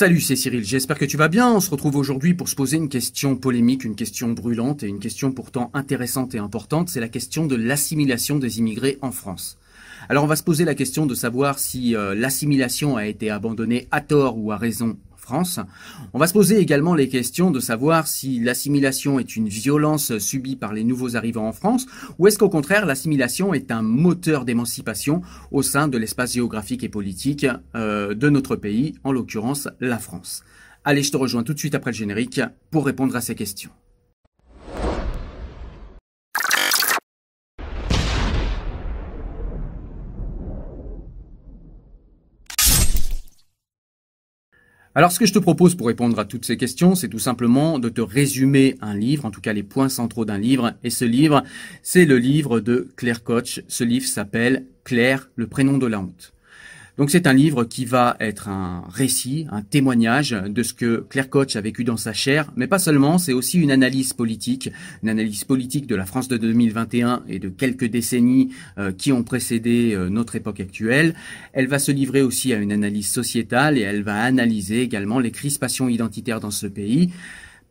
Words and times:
Salut, 0.00 0.20
c'est 0.20 0.36
Cyril, 0.36 0.64
j'espère 0.64 0.96
que 0.96 1.04
tu 1.04 1.16
vas 1.16 1.26
bien. 1.26 1.52
On 1.52 1.58
se 1.58 1.70
retrouve 1.70 1.96
aujourd'hui 1.96 2.32
pour 2.32 2.48
se 2.48 2.54
poser 2.54 2.76
une 2.76 2.88
question 2.88 3.34
polémique, 3.34 3.82
une 3.82 3.96
question 3.96 4.28
brûlante 4.28 4.84
et 4.84 4.86
une 4.86 5.00
question 5.00 5.32
pourtant 5.32 5.72
intéressante 5.74 6.36
et 6.36 6.38
importante. 6.38 6.88
C'est 6.88 7.00
la 7.00 7.08
question 7.08 7.46
de 7.46 7.56
l'assimilation 7.56 8.36
des 8.38 8.60
immigrés 8.60 8.98
en 9.02 9.10
France. 9.10 9.58
Alors 10.08 10.22
on 10.22 10.28
va 10.28 10.36
se 10.36 10.44
poser 10.44 10.64
la 10.64 10.76
question 10.76 11.04
de 11.04 11.16
savoir 11.16 11.58
si 11.58 11.96
euh, 11.96 12.14
l'assimilation 12.14 12.96
a 12.96 13.06
été 13.06 13.28
abandonnée 13.28 13.88
à 13.90 14.00
tort 14.00 14.38
ou 14.38 14.52
à 14.52 14.56
raison 14.56 14.96
On 16.12 16.18
va 16.18 16.26
se 16.26 16.32
poser 16.32 16.58
également 16.58 16.94
les 16.94 17.08
questions 17.08 17.50
de 17.50 17.60
savoir 17.60 18.06
si 18.06 18.40
l'assimilation 18.40 19.18
est 19.18 19.36
une 19.36 19.48
violence 19.48 20.18
subie 20.18 20.56
par 20.56 20.72
les 20.72 20.84
nouveaux 20.84 21.16
arrivants 21.16 21.48
en 21.48 21.52
France 21.52 21.86
ou 22.18 22.26
est-ce 22.26 22.38
qu'au 22.38 22.48
contraire 22.48 22.86
l'assimilation 22.86 23.54
est 23.54 23.70
un 23.70 23.82
moteur 23.82 24.44
d'émancipation 24.44 25.22
au 25.50 25.62
sein 25.62 25.88
de 25.88 25.98
l'espace 25.98 26.34
géographique 26.34 26.84
et 26.84 26.88
politique 26.88 27.46
euh, 27.74 28.14
de 28.14 28.28
notre 28.28 28.56
pays, 28.56 28.94
en 29.04 29.12
l'occurrence 29.12 29.68
la 29.80 29.98
France. 29.98 30.42
Allez, 30.84 31.02
je 31.02 31.12
te 31.12 31.16
rejoins 31.16 31.42
tout 31.42 31.54
de 31.54 31.58
suite 31.58 31.74
après 31.74 31.90
le 31.90 31.96
générique 31.96 32.40
pour 32.70 32.86
répondre 32.86 33.14
à 33.16 33.20
ces 33.20 33.34
questions. 33.34 33.70
Alors 44.98 45.12
ce 45.12 45.20
que 45.20 45.26
je 45.26 45.32
te 45.32 45.38
propose 45.38 45.76
pour 45.76 45.86
répondre 45.86 46.18
à 46.18 46.24
toutes 46.24 46.44
ces 46.44 46.56
questions, 46.56 46.96
c'est 46.96 47.06
tout 47.06 47.20
simplement 47.20 47.78
de 47.78 47.88
te 47.88 48.00
résumer 48.00 48.74
un 48.80 48.96
livre, 48.96 49.26
en 49.26 49.30
tout 49.30 49.40
cas 49.40 49.52
les 49.52 49.62
points 49.62 49.88
centraux 49.88 50.24
d'un 50.24 50.38
livre. 50.38 50.74
Et 50.82 50.90
ce 50.90 51.04
livre, 51.04 51.44
c'est 51.84 52.04
le 52.04 52.18
livre 52.18 52.58
de 52.58 52.88
Claire 52.96 53.22
Koch. 53.22 53.60
Ce 53.68 53.84
livre 53.84 54.08
s'appelle 54.08 54.66
Claire, 54.82 55.30
le 55.36 55.46
prénom 55.46 55.78
de 55.78 55.86
la 55.86 56.00
honte. 56.00 56.32
Donc 56.98 57.10
c'est 57.10 57.28
un 57.28 57.32
livre 57.32 57.62
qui 57.62 57.84
va 57.84 58.16
être 58.18 58.48
un 58.48 58.82
récit, 58.90 59.46
un 59.52 59.62
témoignage 59.62 60.30
de 60.30 60.62
ce 60.64 60.74
que 60.74 61.06
Claire 61.08 61.30
Koch 61.30 61.54
a 61.54 61.60
vécu 61.60 61.84
dans 61.84 61.96
sa 61.96 62.12
chair, 62.12 62.50
mais 62.56 62.66
pas 62.66 62.80
seulement, 62.80 63.18
c'est 63.18 63.32
aussi 63.32 63.60
une 63.60 63.70
analyse 63.70 64.12
politique, 64.12 64.68
une 65.04 65.08
analyse 65.08 65.44
politique 65.44 65.86
de 65.86 65.94
la 65.94 66.06
France 66.06 66.26
de 66.26 66.36
2021 66.36 67.22
et 67.28 67.38
de 67.38 67.50
quelques 67.50 67.84
décennies 67.84 68.50
euh, 68.78 68.90
qui 68.90 69.12
ont 69.12 69.22
précédé 69.22 69.94
euh, 69.94 70.08
notre 70.08 70.34
époque 70.34 70.58
actuelle. 70.58 71.14
Elle 71.52 71.68
va 71.68 71.78
se 71.78 71.92
livrer 71.92 72.20
aussi 72.20 72.52
à 72.52 72.56
une 72.56 72.72
analyse 72.72 73.08
sociétale 73.08 73.78
et 73.78 73.82
elle 73.82 74.02
va 74.02 74.20
analyser 74.20 74.82
également 74.82 75.20
les 75.20 75.30
crispations 75.30 75.88
identitaires 75.88 76.40
dans 76.40 76.50
ce 76.50 76.66
pays 76.66 77.10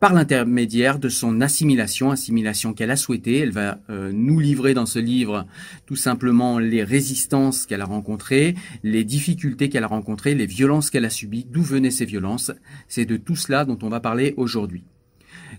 par 0.00 0.14
l'intermédiaire 0.14 0.98
de 0.98 1.08
son 1.08 1.40
assimilation, 1.40 2.10
assimilation 2.10 2.72
qu'elle 2.72 2.90
a 2.90 2.96
souhaitée. 2.96 3.38
Elle 3.38 3.50
va 3.50 3.80
euh, 3.90 4.12
nous 4.12 4.38
livrer 4.38 4.74
dans 4.74 4.86
ce 4.86 4.98
livre 4.98 5.46
tout 5.86 5.96
simplement 5.96 6.58
les 6.58 6.84
résistances 6.84 7.66
qu'elle 7.66 7.80
a 7.80 7.86
rencontrées, 7.86 8.54
les 8.82 9.04
difficultés 9.04 9.68
qu'elle 9.68 9.84
a 9.84 9.88
rencontrées, 9.88 10.34
les 10.34 10.46
violences 10.46 10.90
qu'elle 10.90 11.04
a 11.04 11.10
subies, 11.10 11.46
d'où 11.50 11.62
venaient 11.62 11.90
ces 11.90 12.04
violences. 12.04 12.52
C'est 12.86 13.06
de 13.06 13.16
tout 13.16 13.36
cela 13.36 13.64
dont 13.64 13.78
on 13.82 13.88
va 13.88 14.00
parler 14.00 14.34
aujourd'hui. 14.36 14.84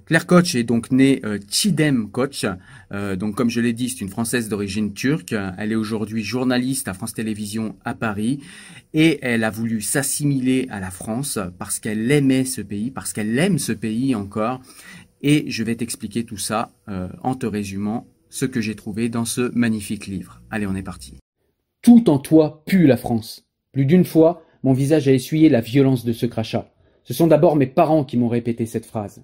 Claire 0.05 0.25
Koch 0.25 0.55
est 0.55 0.64
donc 0.64 0.92
née 0.92 1.22
euh, 1.23 1.39
Chidem 1.50 2.09
Koch. 2.09 2.45
Euh, 2.92 3.16
donc, 3.16 3.36
comme 3.36 3.50
je 3.50 3.61
l'ai 3.61 3.73
dit, 3.73 3.89
c'est 3.89 4.02
une 4.02 4.09
Française 4.09 4.50
d'origine 4.50 4.94
turque. 4.94 5.36
Elle 5.58 5.72
est 5.72 5.75
aujourd'hui 5.75 6.23
journaliste 6.23 6.88
à 6.88 6.94
France 6.94 7.14
Télévisions 7.14 7.75
à 7.86 7.94
Paris 7.94 8.39
et 8.94 9.20
elle 9.22 9.44
a 9.44 9.50
voulu 9.50 9.81
s'assimiler 9.81 10.67
à 10.70 10.80
la 10.80 10.92
France 10.92 11.39
parce 11.58 11.80
qu'elle 11.80 12.09
aimait 12.11 12.45
ce 12.45 12.61
pays, 12.61 12.92
parce 12.92 13.14
qu'elle 13.14 13.38
aime 13.38 13.59
ce 13.59 13.72
pays 13.72 14.16
encore. 14.16 14.61
Et 15.22 15.45
je 15.50 15.64
vais 15.64 15.75
t'expliquer 15.75 16.23
tout 16.23 16.38
ça 16.38 16.72
euh, 16.88 17.09
en 17.22 17.36
te 17.36 17.45
résumant 17.45 18.08
ce 18.30 18.45
que 18.45 18.61
j'ai 18.61 18.75
trouvé 18.75 19.09
dans 19.09 19.25
ce 19.25 19.52
magnifique 19.55 20.08
livre. 20.08 20.42
Allez, 20.50 20.67
on 20.67 20.75
est 20.75 20.83
parti. 20.83 21.17
Tout 21.81 22.09
en 22.09 22.20
toi 22.20 22.64
pue 22.66 22.88
la 22.88 22.97
France. 22.97 23.45
Plus 23.72 23.86
d'une 23.86 24.05
fois, 24.05 24.44
mon 24.64 24.73
visage 24.73 25.08
a 25.08 25.14
essuyé 25.14 25.50
la 25.50 25.61
violence 25.61 26.05
de 26.05 26.14
ce 26.14 26.25
crachat. 26.25 26.72
Ce 27.03 27.14
sont 27.14 27.27
d'abord 27.27 27.55
mes 27.55 27.67
parents 27.67 28.03
qui 28.03 28.17
m'ont 28.17 28.27
répété 28.27 28.66
cette 28.66 28.86
phrase. 28.86 29.23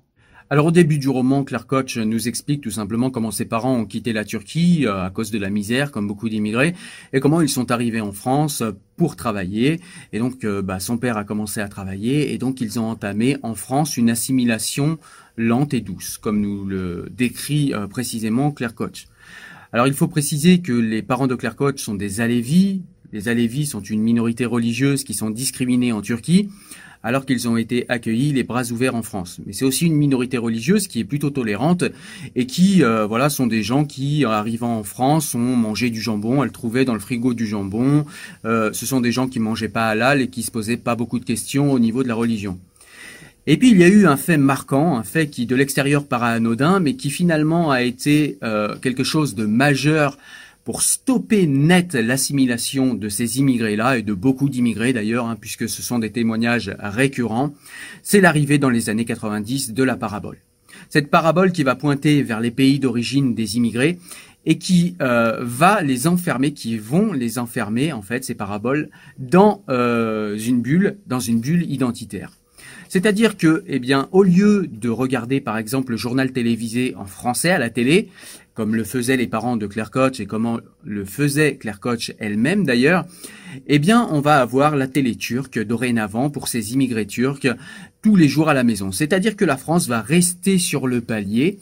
Alors 0.51 0.67
au 0.67 0.71
début 0.71 0.99
du 0.99 1.09
roman, 1.09 1.43
Claire 1.43 1.65
Koch 1.65 1.97
nous 1.97 2.27
explique 2.27 2.61
tout 2.61 2.69
simplement 2.69 3.09
comment 3.09 3.31
ses 3.31 3.45
parents 3.45 3.77
ont 3.77 3.85
quitté 3.85 4.13
la 4.13 4.23
Turquie 4.23 4.85
euh, 4.85 5.03
à 5.03 5.09
cause 5.09 5.31
de 5.31 5.39
la 5.39 5.49
misère, 5.49 5.91
comme 5.91 6.07
beaucoup 6.07 6.29
d'immigrés, 6.29 6.75
et 7.13 7.19
comment 7.19 7.41
ils 7.41 7.49
sont 7.49 7.71
arrivés 7.71 7.99
en 7.99 8.11
France 8.11 8.61
pour 8.95 9.15
travailler. 9.15 9.79
Et 10.13 10.19
donc 10.19 10.43
euh, 10.43 10.61
bah, 10.61 10.79
son 10.79 10.99
père 10.99 11.17
a 11.17 11.23
commencé 11.23 11.61
à 11.61 11.67
travailler, 11.67 12.31
et 12.31 12.37
donc 12.37 12.61
ils 12.61 12.79
ont 12.79 12.85
entamé 12.85 13.37
en 13.41 13.55
France 13.55 13.97
une 13.97 14.11
assimilation 14.11 14.99
lente 15.35 15.73
et 15.73 15.81
douce, 15.81 16.19
comme 16.19 16.39
nous 16.39 16.63
le 16.63 17.07
décrit 17.09 17.73
euh, 17.73 17.87
précisément 17.87 18.51
Claire 18.51 18.75
Koch. 18.75 19.07
Alors 19.73 19.87
il 19.87 19.93
faut 19.93 20.07
préciser 20.07 20.59
que 20.59 20.73
les 20.73 21.01
parents 21.01 21.27
de 21.27 21.33
Claire 21.33 21.55
Koch 21.55 21.79
sont 21.79 21.95
des 21.95 22.21
Alévis. 22.21 22.83
Les 23.11 23.29
Alévis 23.29 23.65
sont 23.65 23.81
une 23.81 24.01
minorité 24.01 24.45
religieuse 24.45 25.03
qui 25.05 25.15
sont 25.15 25.31
discriminés 25.31 25.91
en 25.91 26.03
Turquie 26.03 26.49
alors 27.05 27.27
qu'ils 27.27 27.47
ont 27.47 27.55
été 27.55 27.85
accueillis 27.87 28.33
les 28.33 28.41
bras 28.41 28.63
ouverts 28.71 28.95
en 28.95 29.03
France. 29.03 29.39
Mais 29.45 29.53
c'est 29.53 29.63
aussi 29.63 29.85
une 29.85 29.93
minorité 29.95 30.39
religieuse 30.39 30.87
qui 30.87 30.99
est 30.99 31.03
plutôt 31.03 31.29
tolérante 31.29 31.83
et 32.35 32.47
qui, 32.47 32.83
euh, 32.83 33.05
voilà, 33.05 33.29
sont 33.29 33.45
des 33.45 33.61
gens 33.61 33.85
qui, 33.85 34.25
arrivant 34.25 34.79
en 34.79 34.83
France, 34.83 35.35
ont 35.35 35.55
mangé 35.55 35.91
du 35.91 36.01
jambon, 36.01 36.43
elles 36.43 36.51
trouvaient 36.51 36.83
dans 36.83 36.95
le 36.95 36.99
frigo 36.99 37.35
du 37.35 37.45
jambon. 37.45 38.05
Euh, 38.43 38.71
ce 38.73 38.87
sont 38.87 39.01
des 39.01 39.11
gens 39.11 39.27
qui 39.27 39.39
mangeaient 39.39 39.69
pas 39.69 39.87
halal 39.87 40.19
et 40.19 40.29
qui 40.29 40.41
se 40.41 40.49
posaient 40.49 40.77
pas 40.77 40.95
beaucoup 40.95 41.19
de 41.19 41.25
questions 41.25 41.71
au 41.71 41.77
niveau 41.77 42.01
de 42.01 42.07
la 42.07 42.15
religion. 42.15 42.57
Et 43.45 43.57
puis 43.57 43.69
il 43.69 43.77
y 43.77 43.83
a 43.83 43.87
eu 43.87 44.07
un 44.07 44.17
fait 44.17 44.37
marquant, 44.37 44.97
un 44.97 45.03
fait 45.03 45.27
qui 45.27 45.45
de 45.45 45.55
l'extérieur 45.55 46.07
paraît 46.07 46.33
anodin, 46.33 46.79
mais 46.79 46.95
qui 46.95 47.11
finalement 47.11 47.69
a 47.69 47.83
été 47.83 48.39
euh, 48.43 48.75
quelque 48.81 49.03
chose 49.03 49.35
de 49.35 49.45
majeur 49.45 50.17
pour 50.65 50.81
stopper 50.81 51.45
net 51.45 51.93
l'assimilation 51.93 52.95
de 52.95 53.07
ces 53.07 53.39
immigrés-là, 53.39 53.99
et 53.99 54.01
de 54.01 54.13
beaucoup 54.13 54.49
d'immigrés 54.49 54.93
d'ailleurs, 54.93 55.27
hein, 55.27 55.37
puisque 55.39 55.69
ce 55.69 55.81
sont 55.81 55.99
des 55.99 56.11
témoignages 56.11 56.75
récurrents, 56.79 57.53
c'est 58.01 58.19
l'arrivée 58.19 58.57
dans 58.57 58.71
les 58.71 58.89
années 58.89 59.05
90 59.05 59.73
de 59.73 59.83
la 59.83 59.95
parabole. 59.95 60.37
Cette 60.89 61.09
parabole 61.09 61.51
qui 61.51 61.63
va 61.63 61.75
pointer 61.75 62.23
vers 62.23 62.41
les 62.41 62.51
pays 62.51 62.79
d'origine 62.79 63.35
des 63.35 63.57
immigrés 63.57 63.99
et 64.47 64.57
qui 64.57 64.95
euh, 65.01 65.37
va 65.41 65.81
les 65.81 66.07
enfermer, 66.07 66.51
qui 66.51 66.77
vont 66.77 67.13
les 67.13 67.39
enfermer 67.39 67.93
en 67.93 68.01
fait 68.01 68.23
ces 68.23 68.35
paraboles 68.35 68.89
dans 69.19 69.63
euh, 69.69 70.37
une 70.37 70.61
bulle, 70.61 70.97
dans 71.07 71.19
une 71.19 71.39
bulle 71.39 71.69
identitaire. 71.71 72.31
C'est-à-dire 72.89 73.35
que, 73.37 73.63
eh 73.67 73.79
bien, 73.79 74.07
au 74.11 74.23
lieu 74.23 74.67
de 74.71 74.89
regarder 74.89 75.41
par 75.41 75.57
exemple 75.57 75.91
le 75.91 75.97
journal 75.97 76.31
télévisé 76.31 76.93
en 76.95 77.05
français 77.05 77.51
à 77.51 77.57
la 77.57 77.69
télé, 77.69 78.09
comme 78.55 78.73
le 78.73 78.85
faisaient 78.85 79.17
les 79.17 79.27
parents 79.27 79.57
de 79.57 79.67
Claire 79.67 79.91
Koch 79.91 80.19
et 80.19 80.25
comment 80.25 80.59
le 80.83 81.05
faisait 81.05 81.57
Claire 81.57 81.81
Koch 81.81 82.13
elle-même 82.17 82.65
d'ailleurs, 82.65 83.05
eh 83.67 83.79
bien, 83.79 84.07
on 84.09 84.21
va 84.21 84.41
avoir 84.41 84.75
la 84.77 84.87
télé 84.87 85.15
turque 85.15 85.59
dorénavant 85.59 86.29
pour 86.29 86.47
ces 86.47 86.73
immigrés 86.73 87.05
turcs 87.05 87.47
tous 88.01 88.15
les 88.15 88.29
jours 88.29 88.49
à 88.49 88.53
la 88.53 88.63
maison. 88.63 88.91
C'est-à-dire 88.91 89.35
que 89.35 89.45
la 89.45 89.57
France 89.57 89.87
va 89.87 90.01
rester 90.01 90.57
sur 90.57 90.87
le 90.87 91.01
palier 91.01 91.59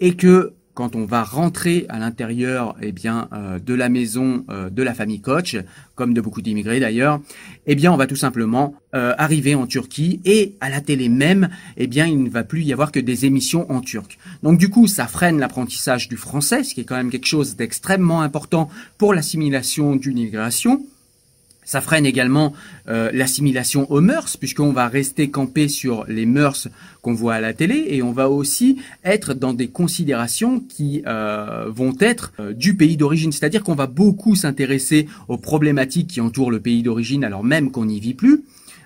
et 0.00 0.14
que 0.14 0.52
quand 0.78 0.94
on 0.94 1.06
va 1.06 1.24
rentrer 1.24 1.86
à 1.88 1.98
l'intérieur 1.98 2.76
eh 2.80 2.92
bien 2.92 3.28
euh, 3.32 3.58
de 3.58 3.74
la 3.74 3.88
maison 3.88 4.44
euh, 4.48 4.70
de 4.70 4.84
la 4.84 4.94
famille 4.94 5.20
Koch, 5.20 5.56
comme 5.96 6.14
de 6.14 6.20
beaucoup 6.20 6.40
d'immigrés 6.40 6.78
d'ailleurs, 6.78 7.20
eh 7.66 7.74
bien 7.74 7.92
on 7.92 7.96
va 7.96 8.06
tout 8.06 8.14
simplement 8.14 8.76
euh, 8.94 9.12
arriver 9.18 9.56
en 9.56 9.66
Turquie 9.66 10.20
et 10.24 10.54
à 10.60 10.70
la 10.70 10.80
télé 10.80 11.08
même, 11.08 11.48
eh 11.78 11.88
bien 11.88 12.06
il 12.06 12.22
ne 12.22 12.30
va 12.30 12.44
plus 12.44 12.62
y 12.62 12.72
avoir 12.72 12.92
que 12.92 13.00
des 13.00 13.26
émissions 13.26 13.68
en 13.72 13.80
turc. 13.80 14.20
Donc 14.44 14.56
du 14.56 14.68
coup, 14.68 14.86
ça 14.86 15.08
freine 15.08 15.40
l'apprentissage 15.40 16.08
du 16.08 16.16
français, 16.16 16.62
ce 16.62 16.74
qui 16.74 16.82
est 16.82 16.84
quand 16.84 16.94
même 16.94 17.10
quelque 17.10 17.26
chose 17.26 17.56
d'extrêmement 17.56 18.22
important 18.22 18.70
pour 18.98 19.14
l'assimilation 19.14 19.96
d'une 19.96 20.16
immigration. 20.16 20.86
Ça 21.68 21.82
freine 21.82 22.06
également 22.06 22.54
euh, 22.88 23.10
l'assimilation 23.12 23.92
aux 23.92 24.00
mœurs, 24.00 24.38
puisqu'on 24.38 24.72
va 24.72 24.88
rester 24.88 25.28
campé 25.28 25.68
sur 25.68 26.06
les 26.08 26.24
mœurs 26.24 26.66
qu'on 27.02 27.12
voit 27.12 27.34
à 27.34 27.40
la 27.42 27.52
télé, 27.52 27.84
et 27.88 28.02
on 28.02 28.10
va 28.10 28.30
aussi 28.30 28.78
être 29.04 29.34
dans 29.34 29.52
des 29.52 29.68
considérations 29.68 30.60
qui 30.60 31.02
euh, 31.06 31.66
vont 31.68 31.92
être 32.00 32.32
euh, 32.40 32.54
du 32.54 32.74
pays 32.74 32.96
d'origine. 32.96 33.32
C'est-à-dire 33.32 33.62
qu'on 33.62 33.74
va 33.74 33.86
beaucoup 33.86 34.34
s'intéresser 34.34 35.08
aux 35.28 35.36
problématiques 35.36 36.06
qui 36.06 36.22
entourent 36.22 36.50
le 36.50 36.60
pays 36.60 36.82
d'origine, 36.82 37.22
alors 37.22 37.44
même 37.44 37.70
qu'on 37.70 37.84
n'y 37.84 38.00
vit 38.00 38.14
plus 38.14 38.44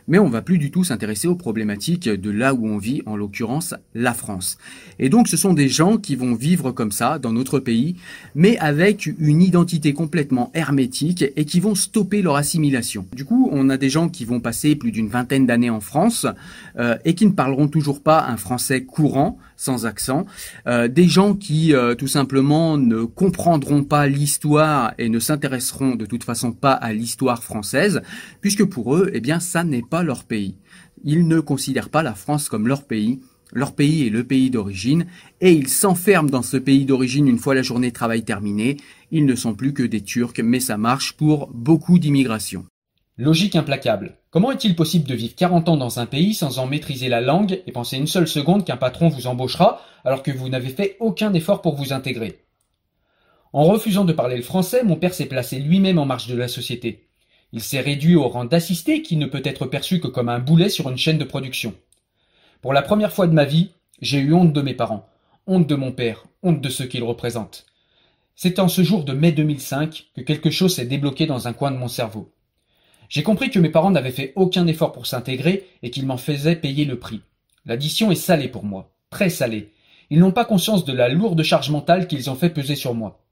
mais 0.08 0.18
on 0.18 0.28
va 0.28 0.42
plus 0.42 0.58
du 0.58 0.70
tout 0.70 0.84
s'intéresser 0.84 1.28
aux 1.28 1.34
problématiques 1.34 2.08
de 2.08 2.30
là 2.30 2.54
où 2.54 2.66
on 2.66 2.78
vit, 2.78 3.02
en 3.06 3.16
l'occurrence 3.16 3.74
la 3.94 4.14
France. 4.14 4.58
Et 4.98 5.08
donc 5.08 5.28
ce 5.28 5.36
sont 5.36 5.54
des 5.54 5.68
gens 5.68 5.96
qui 5.96 6.16
vont 6.16 6.34
vivre 6.34 6.72
comme 6.72 6.92
ça 6.92 7.18
dans 7.18 7.32
notre 7.32 7.58
pays, 7.58 7.96
mais 8.34 8.58
avec 8.58 9.06
une 9.06 9.42
identité 9.42 9.92
complètement 9.92 10.50
hermétique 10.54 11.24
et 11.36 11.44
qui 11.44 11.60
vont 11.60 11.74
stopper 11.74 12.22
leur 12.22 12.36
assimilation. 12.36 13.06
Du 13.14 13.24
coup, 13.24 13.48
on 13.52 13.68
a 13.68 13.76
des 13.76 13.90
gens 13.90 14.08
qui 14.08 14.24
vont 14.24 14.40
passer 14.40 14.76
plus 14.76 14.92
d'une 14.92 15.08
vingtaine 15.08 15.46
d'années 15.46 15.70
en 15.70 15.80
France 15.80 16.26
euh, 16.78 16.96
et 17.04 17.14
qui 17.14 17.26
ne 17.26 17.32
parleront 17.32 17.68
toujours 17.68 18.02
pas 18.02 18.26
un 18.26 18.36
français 18.36 18.84
courant, 18.84 19.38
sans 19.56 19.86
accent, 19.86 20.26
euh, 20.66 20.88
des 20.88 21.06
gens 21.06 21.34
qui 21.34 21.74
euh, 21.74 21.94
tout 21.94 22.08
simplement 22.08 22.76
ne 22.78 23.04
comprendront 23.04 23.84
pas 23.84 24.06
l'histoire 24.06 24.94
et 24.98 25.08
ne 25.08 25.18
s'intéresseront 25.18 25.94
de 25.94 26.06
toute 26.06 26.24
façon 26.24 26.52
pas 26.52 26.72
à 26.72 26.92
l'histoire 26.92 27.42
française, 27.42 28.02
puisque 28.40 28.64
pour 28.64 28.96
eux, 28.96 29.10
eh 29.12 29.20
bien, 29.20 29.40
ça 29.40 29.64
n'est 29.64 29.84
pas 29.88 30.02
leur 30.02 30.24
pays. 30.24 30.56
Ils 31.04 31.26
ne 31.26 31.40
considèrent 31.40 31.90
pas 31.90 32.02
la 32.02 32.14
France 32.14 32.48
comme 32.48 32.68
leur 32.68 32.84
pays. 32.84 33.20
Leur 33.54 33.74
pays 33.74 34.06
est 34.06 34.10
le 34.10 34.24
pays 34.24 34.48
d'origine 34.48 35.04
et 35.42 35.52
ils 35.52 35.68
s'enferment 35.68 36.30
dans 36.30 36.42
ce 36.42 36.56
pays 36.56 36.86
d'origine 36.86 37.28
une 37.28 37.38
fois 37.38 37.54
la 37.54 37.62
journée 37.62 37.90
de 37.90 37.94
travail 37.94 38.24
terminée. 38.24 38.78
Ils 39.10 39.26
ne 39.26 39.34
sont 39.34 39.54
plus 39.54 39.74
que 39.74 39.82
des 39.82 40.00
Turcs, 40.00 40.40
mais 40.42 40.60
ça 40.60 40.78
marche 40.78 41.12
pour 41.12 41.48
beaucoup 41.52 41.98
d'immigrations. 41.98 42.64
Logique 43.18 43.56
implacable. 43.56 44.16
Comment 44.30 44.52
est-il 44.52 44.74
possible 44.74 45.06
de 45.06 45.14
vivre 45.14 45.34
40 45.36 45.68
ans 45.68 45.76
dans 45.76 46.00
un 46.00 46.06
pays 46.06 46.32
sans 46.32 46.58
en 46.58 46.66
maîtriser 46.66 47.10
la 47.10 47.20
langue 47.20 47.62
et 47.66 47.72
penser 47.72 47.98
une 47.98 48.06
seule 48.06 48.26
seconde 48.26 48.64
qu'un 48.64 48.78
patron 48.78 49.10
vous 49.10 49.26
embauchera 49.26 49.82
alors 50.02 50.22
que 50.22 50.30
vous 50.30 50.48
n'avez 50.48 50.70
fait 50.70 50.96
aucun 50.98 51.34
effort 51.34 51.60
pour 51.60 51.74
vous 51.74 51.92
intégrer? 51.92 52.40
En 53.52 53.64
refusant 53.64 54.06
de 54.06 54.14
parler 54.14 54.36
le 54.36 54.42
français, 54.42 54.82
mon 54.82 54.96
père 54.96 55.12
s'est 55.12 55.26
placé 55.26 55.58
lui-même 55.58 55.98
en 55.98 56.06
marge 56.06 56.26
de 56.26 56.34
la 56.34 56.48
société. 56.48 57.06
Il 57.52 57.60
s'est 57.60 57.82
réduit 57.82 58.16
au 58.16 58.28
rang 58.28 58.46
d'assisté 58.46 59.02
qui 59.02 59.16
ne 59.16 59.26
peut 59.26 59.42
être 59.44 59.66
perçu 59.66 60.00
que 60.00 60.08
comme 60.08 60.30
un 60.30 60.38
boulet 60.38 60.70
sur 60.70 60.88
une 60.88 60.96
chaîne 60.96 61.18
de 61.18 61.24
production. 61.24 61.74
Pour 62.62 62.72
la 62.72 62.80
première 62.80 63.12
fois 63.12 63.26
de 63.26 63.34
ma 63.34 63.44
vie, 63.44 63.72
j'ai 64.00 64.20
eu 64.20 64.32
honte 64.32 64.54
de 64.54 64.62
mes 64.62 64.72
parents, 64.72 65.06
honte 65.46 65.66
de 65.66 65.74
mon 65.74 65.92
père, 65.92 66.24
honte 66.42 66.62
de 66.62 66.68
ceux 66.70 66.86
qu'ils 66.86 67.04
représentent. 67.04 67.66
C'est 68.36 68.58
en 68.58 68.68
ce 68.68 68.82
jour 68.82 69.04
de 69.04 69.12
mai 69.12 69.32
2005 69.32 70.06
que 70.16 70.22
quelque 70.22 70.50
chose 70.50 70.74
s'est 70.74 70.86
débloqué 70.86 71.26
dans 71.26 71.46
un 71.46 71.52
coin 71.52 71.72
de 71.72 71.76
mon 71.76 71.88
cerveau. 71.88 72.32
J'ai 73.12 73.22
compris 73.22 73.50
que 73.50 73.58
mes 73.58 73.68
parents 73.68 73.90
n'avaient 73.90 74.10
fait 74.10 74.32
aucun 74.36 74.66
effort 74.66 74.90
pour 74.90 75.04
s'intégrer 75.04 75.68
et 75.82 75.90
qu'ils 75.90 76.06
m'en 76.06 76.16
faisaient 76.16 76.56
payer 76.56 76.86
le 76.86 76.98
prix. 76.98 77.20
L'addition 77.66 78.10
est 78.10 78.14
salée 78.14 78.48
pour 78.48 78.64
moi, 78.64 78.90
très 79.10 79.28
salée. 79.28 79.74
Ils 80.08 80.18
n'ont 80.18 80.32
pas 80.32 80.46
conscience 80.46 80.86
de 80.86 80.94
la 80.94 81.10
lourde 81.10 81.42
charge 81.42 81.68
mentale 81.68 82.06
qu'ils 82.06 82.30
ont 82.30 82.36
fait 82.36 82.48
peser 82.48 82.74
sur 82.74 82.94
moi. 82.94 83.22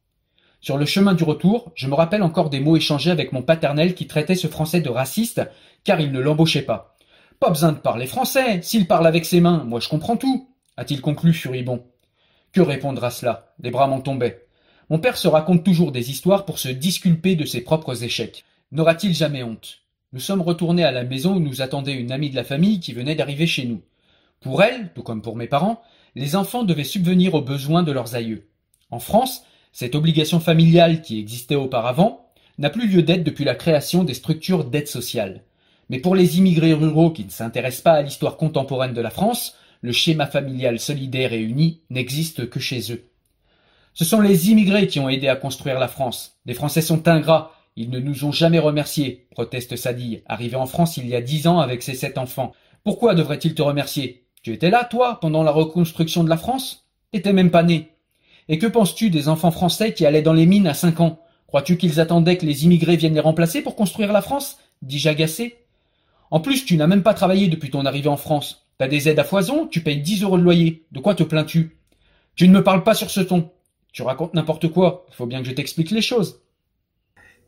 Sur 0.60 0.76
le 0.76 0.84
chemin 0.84 1.14
du 1.14 1.24
retour, 1.24 1.72
je 1.74 1.86
me 1.86 1.94
rappelle 1.94 2.22
encore 2.22 2.50
des 2.50 2.60
mots 2.60 2.76
échangés 2.76 3.10
avec 3.10 3.32
mon 3.32 3.40
paternel 3.40 3.94
qui 3.94 4.06
traitait 4.06 4.34
ce 4.34 4.48
français 4.48 4.82
de 4.82 4.90
raciste, 4.90 5.40
car 5.82 5.98
il 5.98 6.12
ne 6.12 6.20
l'embauchait 6.20 6.60
pas. 6.60 6.98
Pas 7.38 7.48
besoin 7.48 7.72
de 7.72 7.78
parler 7.78 8.06
français, 8.06 8.60
s'il 8.60 8.86
parle 8.86 9.06
avec 9.06 9.24
ses 9.24 9.40
mains, 9.40 9.64
moi 9.64 9.80
je 9.80 9.88
comprends 9.88 10.18
tout, 10.18 10.50
a-t-il 10.76 11.00
conclu 11.00 11.32
furibond. 11.32 11.86
Que 12.52 12.60
répondre 12.60 13.02
à 13.02 13.10
cela? 13.10 13.54
Les 13.62 13.70
bras 13.70 13.86
m'en 13.86 14.02
tombaient. 14.02 14.44
Mon 14.90 14.98
père 14.98 15.16
se 15.16 15.26
raconte 15.26 15.64
toujours 15.64 15.90
des 15.90 16.10
histoires 16.10 16.44
pour 16.44 16.58
se 16.58 16.68
disculper 16.68 17.34
de 17.34 17.46
ses 17.46 17.62
propres 17.62 18.04
échecs. 18.04 18.44
N'aura-t-il 18.72 19.14
jamais 19.14 19.42
honte? 19.42 19.80
Nous 20.12 20.20
sommes 20.20 20.42
retournés 20.42 20.84
à 20.84 20.92
la 20.92 21.02
maison 21.02 21.34
où 21.34 21.40
nous 21.40 21.60
attendait 21.60 21.94
une 21.94 22.12
amie 22.12 22.30
de 22.30 22.36
la 22.36 22.44
famille 22.44 22.78
qui 22.78 22.92
venait 22.92 23.16
d'arriver 23.16 23.48
chez 23.48 23.64
nous. 23.64 23.82
Pour 24.40 24.62
elle, 24.62 24.92
tout 24.94 25.02
comme 25.02 25.22
pour 25.22 25.34
mes 25.34 25.48
parents, 25.48 25.82
les 26.14 26.36
enfants 26.36 26.62
devaient 26.62 26.84
subvenir 26.84 27.34
aux 27.34 27.42
besoins 27.42 27.82
de 27.82 27.90
leurs 27.90 28.14
aïeux. 28.14 28.46
En 28.92 29.00
France, 29.00 29.42
cette 29.72 29.96
obligation 29.96 30.38
familiale 30.38 31.02
qui 31.02 31.18
existait 31.18 31.56
auparavant 31.56 32.28
n'a 32.58 32.70
plus 32.70 32.86
lieu 32.86 33.02
d'être 33.02 33.24
depuis 33.24 33.44
la 33.44 33.56
création 33.56 34.04
des 34.04 34.14
structures 34.14 34.64
d'aide 34.64 34.88
sociale. 34.88 35.42
Mais 35.88 35.98
pour 35.98 36.14
les 36.14 36.38
immigrés 36.38 36.72
ruraux 36.72 37.10
qui 37.10 37.24
ne 37.24 37.30
s'intéressent 37.30 37.82
pas 37.82 37.94
à 37.94 38.02
l'histoire 38.02 38.36
contemporaine 38.36 38.94
de 38.94 39.00
la 39.00 39.10
France, 39.10 39.56
le 39.80 39.90
schéma 39.90 40.26
familial 40.26 40.78
solidaire 40.78 41.32
et 41.32 41.40
uni 41.40 41.80
n'existe 41.90 42.48
que 42.48 42.60
chez 42.60 42.92
eux. 42.92 43.02
Ce 43.94 44.04
sont 44.04 44.20
les 44.20 44.50
immigrés 44.50 44.86
qui 44.86 45.00
ont 45.00 45.08
aidé 45.08 45.26
à 45.26 45.34
construire 45.34 45.80
la 45.80 45.88
France. 45.88 46.38
Les 46.46 46.54
Français 46.54 46.82
sont 46.82 47.08
ingrats, 47.08 47.52
ils 47.76 47.90
ne 47.90 47.98
nous 47.98 48.24
ont 48.24 48.32
jamais 48.32 48.58
remerciés, 48.58 49.26
proteste 49.30 49.76
Sadie, 49.76 50.22
arrivé 50.26 50.56
en 50.56 50.66
France 50.66 50.96
il 50.96 51.08
y 51.08 51.14
a 51.14 51.20
dix 51.20 51.46
ans 51.46 51.60
avec 51.60 51.82
ses 51.82 51.94
sept 51.94 52.18
enfants. 52.18 52.52
Pourquoi 52.84 53.14
devrait-il 53.14 53.54
te 53.54 53.62
remercier? 53.62 54.24
Tu 54.42 54.52
étais 54.52 54.70
là, 54.70 54.84
toi, 54.84 55.18
pendant 55.20 55.42
la 55.42 55.50
reconstruction 55.50 56.24
de 56.24 56.30
la 56.30 56.36
France? 56.36 56.86
T'étais 57.12 57.32
même 57.32 57.50
pas 57.50 57.62
né. 57.62 57.90
Et 58.48 58.58
que 58.58 58.66
penses-tu 58.66 59.10
des 59.10 59.28
enfants 59.28 59.50
français 59.50 59.92
qui 59.94 60.06
allaient 60.06 60.22
dans 60.22 60.32
les 60.32 60.46
mines 60.46 60.66
à 60.66 60.74
cinq 60.74 61.00
ans? 61.00 61.20
Crois-tu 61.46 61.76
qu'ils 61.76 62.00
attendaient 62.00 62.36
que 62.36 62.46
les 62.46 62.64
immigrés 62.64 62.96
viennent 62.96 63.14
les 63.14 63.20
remplacer 63.20 63.62
pour 63.62 63.76
construire 63.76 64.12
la 64.12 64.22
France? 64.22 64.58
Dis-je 64.82 65.08
agacé. 65.08 65.58
En 66.30 66.40
plus, 66.40 66.64
tu 66.64 66.76
n'as 66.76 66.86
même 66.86 67.02
pas 67.02 67.14
travaillé 67.14 67.48
depuis 67.48 67.70
ton 67.70 67.86
arrivée 67.86 68.08
en 68.08 68.16
France. 68.16 68.66
T'as 68.78 68.88
des 68.88 69.08
aides 69.08 69.18
à 69.18 69.24
foison, 69.24 69.66
tu 69.66 69.82
payes 69.82 70.00
dix 70.00 70.22
euros 70.22 70.38
de 70.38 70.42
loyer. 70.42 70.84
De 70.90 71.00
quoi 71.00 71.14
te 71.14 71.22
plains-tu? 71.22 71.76
Tu 72.34 72.48
ne 72.48 72.54
me 72.54 72.64
parles 72.64 72.84
pas 72.84 72.94
sur 72.94 73.10
ce 73.10 73.20
ton. 73.20 73.50
Tu 73.92 74.02
racontes 74.02 74.34
n'importe 74.34 74.68
quoi. 74.68 75.06
Faut 75.10 75.26
bien 75.26 75.42
que 75.42 75.48
je 75.48 75.52
t'explique 75.52 75.90
les 75.90 76.00
choses. 76.00 76.40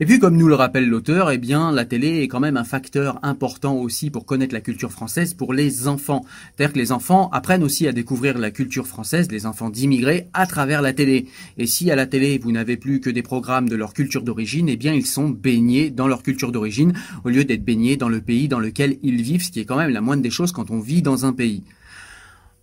Et 0.02 0.04
puis, 0.04 0.18
comme 0.18 0.36
nous 0.36 0.48
le 0.48 0.56
rappelle 0.56 0.88
l'auteur, 0.88 1.30
eh 1.30 1.38
bien, 1.38 1.70
la 1.70 1.84
télé 1.84 2.22
est 2.22 2.26
quand 2.26 2.40
même 2.40 2.56
un 2.56 2.64
facteur 2.64 3.20
important 3.22 3.76
aussi 3.76 4.10
pour 4.10 4.26
connaître 4.26 4.52
la 4.52 4.60
culture 4.60 4.90
française 4.90 5.32
pour 5.32 5.54
les 5.54 5.86
enfants. 5.86 6.24
C'est-à-dire 6.56 6.72
que 6.72 6.78
les 6.80 6.90
enfants 6.90 7.30
apprennent 7.30 7.62
aussi 7.62 7.86
à 7.86 7.92
découvrir 7.92 8.36
la 8.36 8.50
culture 8.50 8.88
française, 8.88 9.30
les 9.30 9.46
enfants 9.46 9.70
d'immigrés, 9.70 10.26
à 10.34 10.48
travers 10.48 10.82
la 10.82 10.92
télé. 10.92 11.28
Et 11.56 11.68
si 11.68 11.88
à 11.88 11.94
la 11.94 12.06
télé, 12.06 12.40
vous 12.42 12.50
n'avez 12.50 12.76
plus 12.76 12.98
que 12.98 13.10
des 13.10 13.22
programmes 13.22 13.68
de 13.68 13.76
leur 13.76 13.94
culture 13.94 14.24
d'origine, 14.24 14.68
eh 14.68 14.76
bien, 14.76 14.92
ils 14.92 15.06
sont 15.06 15.28
baignés 15.28 15.90
dans 15.90 16.08
leur 16.08 16.24
culture 16.24 16.50
d'origine 16.50 16.94
au 17.22 17.28
lieu 17.28 17.44
d'être 17.44 17.64
baignés 17.64 17.96
dans 17.96 18.08
le 18.08 18.20
pays 18.20 18.48
dans 18.48 18.58
lequel 18.58 18.98
ils 19.04 19.22
vivent, 19.22 19.44
ce 19.44 19.52
qui 19.52 19.60
est 19.60 19.66
quand 19.66 19.76
même 19.78 19.92
la 19.92 20.00
moindre 20.00 20.24
des 20.24 20.30
choses 20.30 20.50
quand 20.50 20.72
on 20.72 20.80
vit 20.80 21.02
dans 21.02 21.26
un 21.26 21.32
pays. 21.32 21.62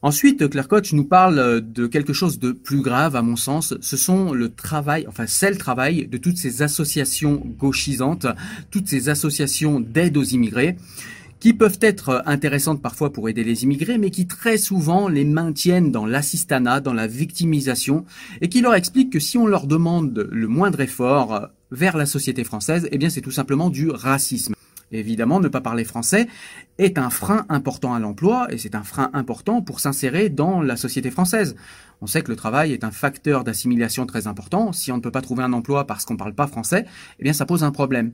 Ensuite, 0.02 0.50
Claire 0.50 0.70
Koch 0.70 0.94
nous 0.94 1.04
parle 1.04 1.40
euh, 1.40 1.60
de 1.60 1.86
quelque 1.86 2.14
chose 2.14 2.40
de 2.40 2.54
plus 2.54 2.82
grave, 2.82 3.18
à 3.18 3.22
mon 3.22 3.36
sens. 3.36 3.74
Ce 3.82 3.98
sont 3.98 4.32
le 4.32 4.50
travail, 4.50 5.06
enfin, 5.10 5.26
c'est 5.28 5.52
le 5.52 5.58
travail 5.58 6.08
de 6.08 6.18
toutes 6.18 6.38
ces 6.38 6.62
associations 6.62 7.44
gauchisantes, 7.58 8.26
toutes 8.72 8.88
ces 8.88 9.10
associations 9.10 9.82
d'aide 9.82 10.16
aux 10.16 10.24
immigrés 10.24 10.78
qui 11.42 11.54
peuvent 11.54 11.80
être 11.82 12.22
intéressantes 12.26 12.82
parfois 12.82 13.14
pour 13.14 13.30
aider 13.30 13.44
les 13.44 13.64
immigrés, 13.64 13.98
mais 13.98 14.10
qui 14.10 14.28
très 14.28 14.58
souvent 14.58 15.08
les 15.08 15.24
maintiennent 15.24 15.92
dans 15.92 16.06
l'assistanat, 16.06 16.82
dans 16.82 16.94
la 16.94 17.08
victimisation, 17.08 18.06
et 18.42 18.50
qui 18.50 18.60
leur 18.60 18.76
expliquent 18.76 19.12
que 19.12 19.22
si 19.22 19.38
on 19.38 19.48
leur 19.48 19.66
demande 19.66 20.28
le 20.32 20.48
moindre 20.48 20.82
effort 20.82 21.48
vers 21.72 21.96
la 21.96 22.06
société 22.06 22.44
française, 22.44 22.90
eh 22.92 22.98
bien 22.98 23.10
c'est 23.10 23.22
tout 23.22 23.32
simplement 23.32 23.70
du 23.70 23.90
racisme. 23.90 24.54
Évidemment, 24.92 25.40
ne 25.40 25.48
pas 25.48 25.62
parler 25.62 25.84
français 25.84 26.28
est 26.78 26.98
un 26.98 27.10
frein 27.10 27.46
important 27.50 27.94
à 27.94 28.00
l'emploi 28.00 28.48
et 28.52 28.58
c'est 28.58 28.76
un 28.76 28.84
frein 28.84 29.10
important 29.14 29.62
pour 29.62 29.80
s'insérer 29.80 30.30
dans 30.30 30.62
la 30.62 30.76
société 30.76 31.12
française. 31.12 31.56
On 32.02 32.08
sait 32.08 32.22
que 32.22 32.32
le 32.32 32.36
travail 32.36 32.74
est 32.74 32.84
un 32.84 32.92
facteur 32.92 33.44
d'assimilation 33.44 34.06
très 34.06 34.28
important. 34.28 34.72
Si 34.72 34.92
on 34.92 34.98
ne 34.98 35.02
peut 35.02 35.12
pas 35.12 35.22
trouver 35.22 35.44
un 35.44 35.54
emploi 35.54 35.86
parce 35.86 36.06
qu'on 36.06 36.14
ne 36.14 36.20
parle 36.20 36.34
pas 36.34 36.48
français, 36.48 36.86
eh 37.20 37.24
bien 37.24 37.34
ça 37.34 37.46
pose 37.46 37.64
un 37.64 37.72
problème. 37.72 38.14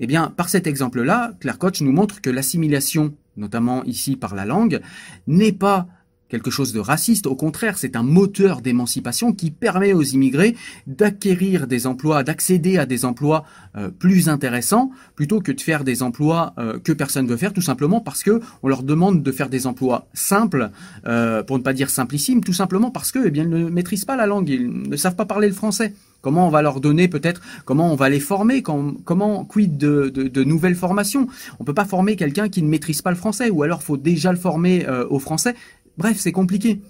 Eh 0.00 0.06
bien, 0.06 0.28
par 0.36 0.48
cet 0.48 0.66
exemple-là, 0.66 1.32
Claire 1.38 1.58
Koch 1.58 1.80
nous 1.80 1.92
montre 1.92 2.20
que 2.20 2.30
l'assimilation, 2.30 3.14
notamment 3.36 3.84
ici 3.84 4.16
par 4.16 4.34
la 4.34 4.44
langue, 4.44 4.80
n'est 5.28 5.52
pas 5.52 5.86
quelque 6.34 6.50
chose 6.50 6.72
de 6.72 6.80
raciste. 6.80 7.28
Au 7.28 7.36
contraire, 7.36 7.78
c'est 7.78 7.94
un 7.94 8.02
moteur 8.02 8.60
d'émancipation 8.60 9.32
qui 9.32 9.52
permet 9.52 9.92
aux 9.92 10.02
immigrés 10.02 10.56
d'acquérir 10.88 11.68
des 11.68 11.86
emplois, 11.86 12.24
d'accéder 12.24 12.76
à 12.76 12.86
des 12.86 13.04
emplois 13.04 13.44
euh, 13.76 13.88
plus 13.88 14.28
intéressants, 14.28 14.90
plutôt 15.14 15.40
que 15.40 15.52
de 15.52 15.60
faire 15.60 15.84
des 15.84 16.02
emplois 16.02 16.52
euh, 16.58 16.80
que 16.80 16.90
personne 16.90 17.26
ne 17.26 17.30
veut 17.30 17.36
faire, 17.36 17.52
tout 17.52 17.62
simplement 17.62 18.00
parce 18.00 18.24
que 18.24 18.40
on 18.64 18.68
leur 18.68 18.82
demande 18.82 19.22
de 19.22 19.30
faire 19.30 19.48
des 19.48 19.68
emplois 19.68 20.08
simples, 20.12 20.70
euh, 21.06 21.44
pour 21.44 21.56
ne 21.56 21.62
pas 21.62 21.72
dire 21.72 21.88
simplissimes, 21.88 22.42
tout 22.42 22.52
simplement 22.52 22.90
parce 22.90 23.12
que, 23.12 23.20
eh 23.24 23.30
ne 23.30 23.68
maîtrisent 23.68 24.04
pas 24.04 24.16
la 24.16 24.26
langue, 24.26 24.48
ils 24.48 24.88
ne 24.90 24.96
savent 24.96 25.14
pas 25.14 25.26
parler 25.26 25.46
le 25.46 25.54
français. 25.54 25.94
Comment 26.20 26.48
on 26.48 26.50
va 26.50 26.62
leur 26.62 26.80
donner 26.80 27.06
peut-être, 27.06 27.42
comment 27.64 27.92
on 27.92 27.96
va 27.96 28.08
les 28.08 28.18
former, 28.18 28.62
comment, 28.62 29.44
quid 29.44 29.76
de, 29.76 30.08
de, 30.08 30.44
nouvelles 30.44 30.74
formations? 30.74 31.28
On 31.60 31.64
peut 31.64 31.74
pas 31.74 31.84
former 31.84 32.16
quelqu'un 32.16 32.48
qui 32.48 32.62
ne 32.62 32.68
maîtrise 32.68 33.02
pas 33.02 33.10
le 33.10 33.16
français, 33.16 33.50
ou 33.50 33.62
alors 33.62 33.82
faut 33.82 33.98
déjà 33.98 34.32
le 34.32 34.38
former 34.38 34.86
au 35.10 35.18
français. 35.18 35.54
Bref, 35.96 36.16
c'est 36.18 36.32
compliqué. 36.32 36.80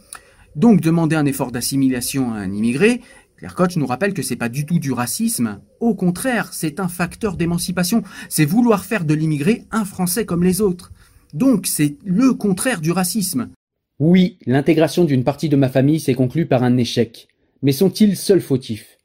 Donc, 0.56 0.80
demander 0.80 1.16
un 1.16 1.26
effort 1.26 1.52
d'assimilation 1.52 2.32
à 2.32 2.38
un 2.38 2.52
immigré, 2.52 3.00
Claire 3.37 3.54
Koch 3.54 3.76
nous 3.76 3.87
rappelle 3.87 4.14
que 4.14 4.23
c'est 4.23 4.37
pas 4.37 4.49
du 4.49 4.64
tout 4.64 4.78
du 4.78 4.92
racisme. 4.92 5.61
Au 5.80 5.94
contraire, 5.94 6.52
c'est 6.52 6.80
un 6.80 6.88
facteur 6.88 7.37
d'émancipation. 7.37 8.02
C'est 8.28 8.44
vouloir 8.44 8.84
faire 8.84 9.04
de 9.04 9.14
l'immigré 9.14 9.64
un 9.73 9.84
Français 9.84 10.25
comme 10.25 10.44
les 10.44 10.61
autres. 10.61 10.92
Donc, 11.32 11.66
c'est 11.66 11.96
le 12.04 12.32
contraire 12.34 12.80
du 12.80 12.92
racisme. 12.92 13.50
Oui, 13.99 14.38
l'intégration 14.46 15.04
d'une 15.04 15.25
partie 15.25 15.49
de 15.49 15.56
ma 15.56 15.68
famille 15.68 16.00
s'est 16.00 16.14
conclue 16.14 16.46
par 16.46 16.62
un 16.62 16.76
échec. 16.76 17.28
Mais 17.62 17.73
sont-ils 17.73 18.16
seuls 18.16 18.40
fautifs? 18.40 18.99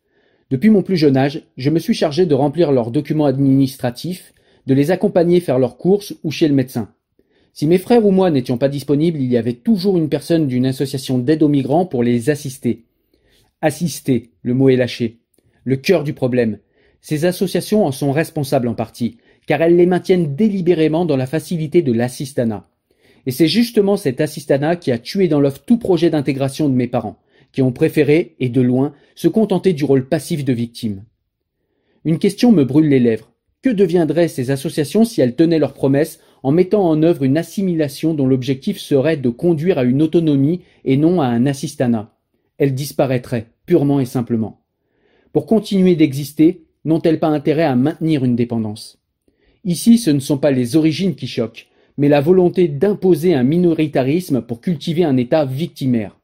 Depuis 0.52 0.70
mon 0.70 0.84
plus 0.84 0.98
jeune 0.98 1.18
âge, 1.18 1.44
je 1.58 1.70
me 1.70 1.80
suis 1.80 1.94
chargé 1.94 2.26
de 2.26 2.34
remplir 2.34 2.72
leurs 2.72 2.92
documents 2.92 3.26
administratifs, 3.26 4.34
de 4.68 4.74
les 4.74 4.92
accompagner 4.92 5.42
faire 5.42 5.60
leurs 5.60 5.78
courses 5.78 6.16
ou 6.24 6.32
chez 6.32 6.48
le 6.48 6.56
médecin. 6.56 6.90
Si 7.60 7.68
mes 7.68 7.78
frères 7.78 8.06
ou 8.06 8.12
moi 8.12 8.32
n'étions 8.32 8.58
pas 8.58 8.70
disponibles, 8.70 9.20
il 9.20 9.30
y 9.30 9.36
avait 9.36 9.52
toujours 9.52 9.98
une 9.98 10.08
personne 10.08 10.48
d'une 10.48 10.66
association 10.66 11.18
d'aide 11.18 11.44
aux 11.44 11.50
migrants 11.50 11.86
pour 11.86 12.04
les 12.04 12.30
assister. 12.30 12.86
Assister, 13.60 14.30
le 14.44 14.54
mot 14.54 14.70
est 14.70 14.78
lâché. 14.78 15.20
Le 15.66 15.76
cœur 15.76 16.06
du 16.06 16.14
problème. 16.14 16.60
Ces 17.02 17.26
associations 17.26 17.86
en 17.86 17.92
sont 17.92 18.14
responsables 18.14 18.70
en 18.70 18.76
partie, 18.76 19.18
car 19.46 19.62
elles 19.62 19.76
les 19.76 19.88
maintiennent 19.88 20.38
délibérément 20.38 21.04
dans 21.04 21.18
la 21.18 21.26
facilité 21.26 21.82
de 21.82 21.92
l'assistanat. 21.92 22.70
Et 23.26 23.32
c'est 23.32 23.50
justement 23.50 23.98
cet 23.98 24.22
assistanat 24.22 24.78
qui 24.78 24.94
a 24.94 24.98
tué 24.98 25.28
dans 25.28 25.42
l'œuf 25.42 25.66
tout 25.66 25.80
projet 25.80 26.10
d'intégration 26.10 26.70
de 26.70 26.76
mes 26.76 26.88
parents, 26.88 27.20
qui 27.52 27.62
ont 27.62 27.74
préféré, 27.74 28.38
et 28.40 28.48
de 28.48 28.62
loin, 28.62 28.94
se 29.16 29.28
contenter 29.28 29.74
du 29.74 29.84
rôle 29.84 30.08
passif 30.08 30.46
de 30.46 30.54
victime. 30.54 31.04
Une 32.06 32.20
question 32.20 32.54
me 32.54 32.64
brûle 32.64 32.88
les 32.88 33.02
lèvres. 33.02 33.34
Que 33.62 33.70
deviendraient 33.70 34.30
ces 34.30 34.50
associations 34.50 35.04
si 35.04 35.20
elles 35.20 35.36
tenaient 35.36 35.60
leurs 35.60 35.74
promesses 35.74 36.22
en 36.44 36.52
mettant 36.52 36.88
en 36.88 37.04
œuvre 37.04 37.24
une 37.24 37.38
assimilation 37.38 38.14
dont 38.14 38.28
l'objectif 38.28 38.80
serait 38.80 39.18
de 39.18 39.30
conduire 39.30 39.78
à 39.78 39.84
une 39.84 40.02
autonomie 40.02 40.62
et 40.86 40.98
non 40.98 41.22
à 41.22 41.26
un 41.26 41.46
assistanat. 41.46 42.16
Elles 42.58 42.76
disparaîtraient, 42.76 43.48
purement 43.66 44.00
et 44.00 44.06
simplement. 44.06 44.62
Pour 45.32 45.46
continuer 45.46 45.96
d'exister, 45.96 46.66
n'ont-elles 46.86 47.20
pas 47.20 47.28
intérêt 47.28 47.64
à 47.64 47.76
maintenir 47.76 48.24
une 48.26 48.36
dépendance? 48.36 49.00
Ici, 49.66 49.98
ce 49.98 50.10
ne 50.10 50.20
sont 50.20 50.38
pas 50.38 50.52
les 50.52 50.76
origines 50.76 51.16
qui 51.16 51.28
choquent, 51.28 51.68
mais 51.98 52.08
la 52.08 52.22
volonté 52.22 52.68
d'imposer 52.68 53.34
un 53.34 53.44
minoritarisme 53.44 54.42
pour 54.42 54.62
cultiver 54.62 55.04
un 55.04 55.18
État 55.18 55.46
victimaire. 55.46 56.18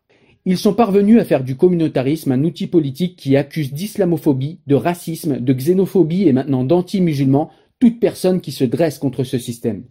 Ils 0.45 0.57
sont 0.57 0.73
parvenus 0.73 1.19
à 1.19 1.25
faire 1.25 1.43
du 1.43 1.55
communautarisme 1.55 2.31
un 2.31 2.43
outil 2.43 2.67
politique 2.67 3.15
qui 3.15 3.35
accuse 3.35 3.73
d'islamophobie, 3.73 4.59
de 4.67 4.75
racisme, 4.75 5.39
de 5.39 5.53
xénophobie 5.53 6.27
et 6.27 6.33
maintenant 6.33 6.63
d'anti-musulmans 6.63 7.49
toute 7.79 7.99
personne 7.99 8.41
qui 8.41 8.51
se 8.51 8.63
dresse 8.63 8.99
contre 8.99 9.23
ce 9.23 9.37
système. 9.37 9.83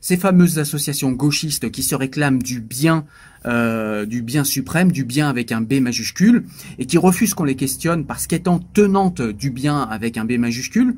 Ces 0.00 0.16
fameuses 0.16 0.58
associations 0.58 1.12
gauchistes 1.12 1.70
qui 1.70 1.82
se 1.82 1.94
réclament 1.94 2.42
du 2.42 2.60
bien, 2.60 3.06
euh, 3.46 4.06
du 4.06 4.22
bien 4.22 4.44
suprême, 4.44 4.92
du 4.92 5.04
bien 5.04 5.28
avec 5.28 5.52
un 5.52 5.60
B 5.60 5.74
majuscule, 5.74 6.44
et 6.78 6.86
qui 6.86 6.98
refusent 6.98 7.34
qu'on 7.34 7.44
les 7.44 7.56
questionne 7.56 8.04
parce 8.04 8.26
qu'étant 8.26 8.58
tenantes 8.58 9.22
du 9.22 9.50
bien 9.50 9.82
avec 9.82 10.16
un 10.16 10.24
B 10.24 10.32
majuscule, 10.32 10.96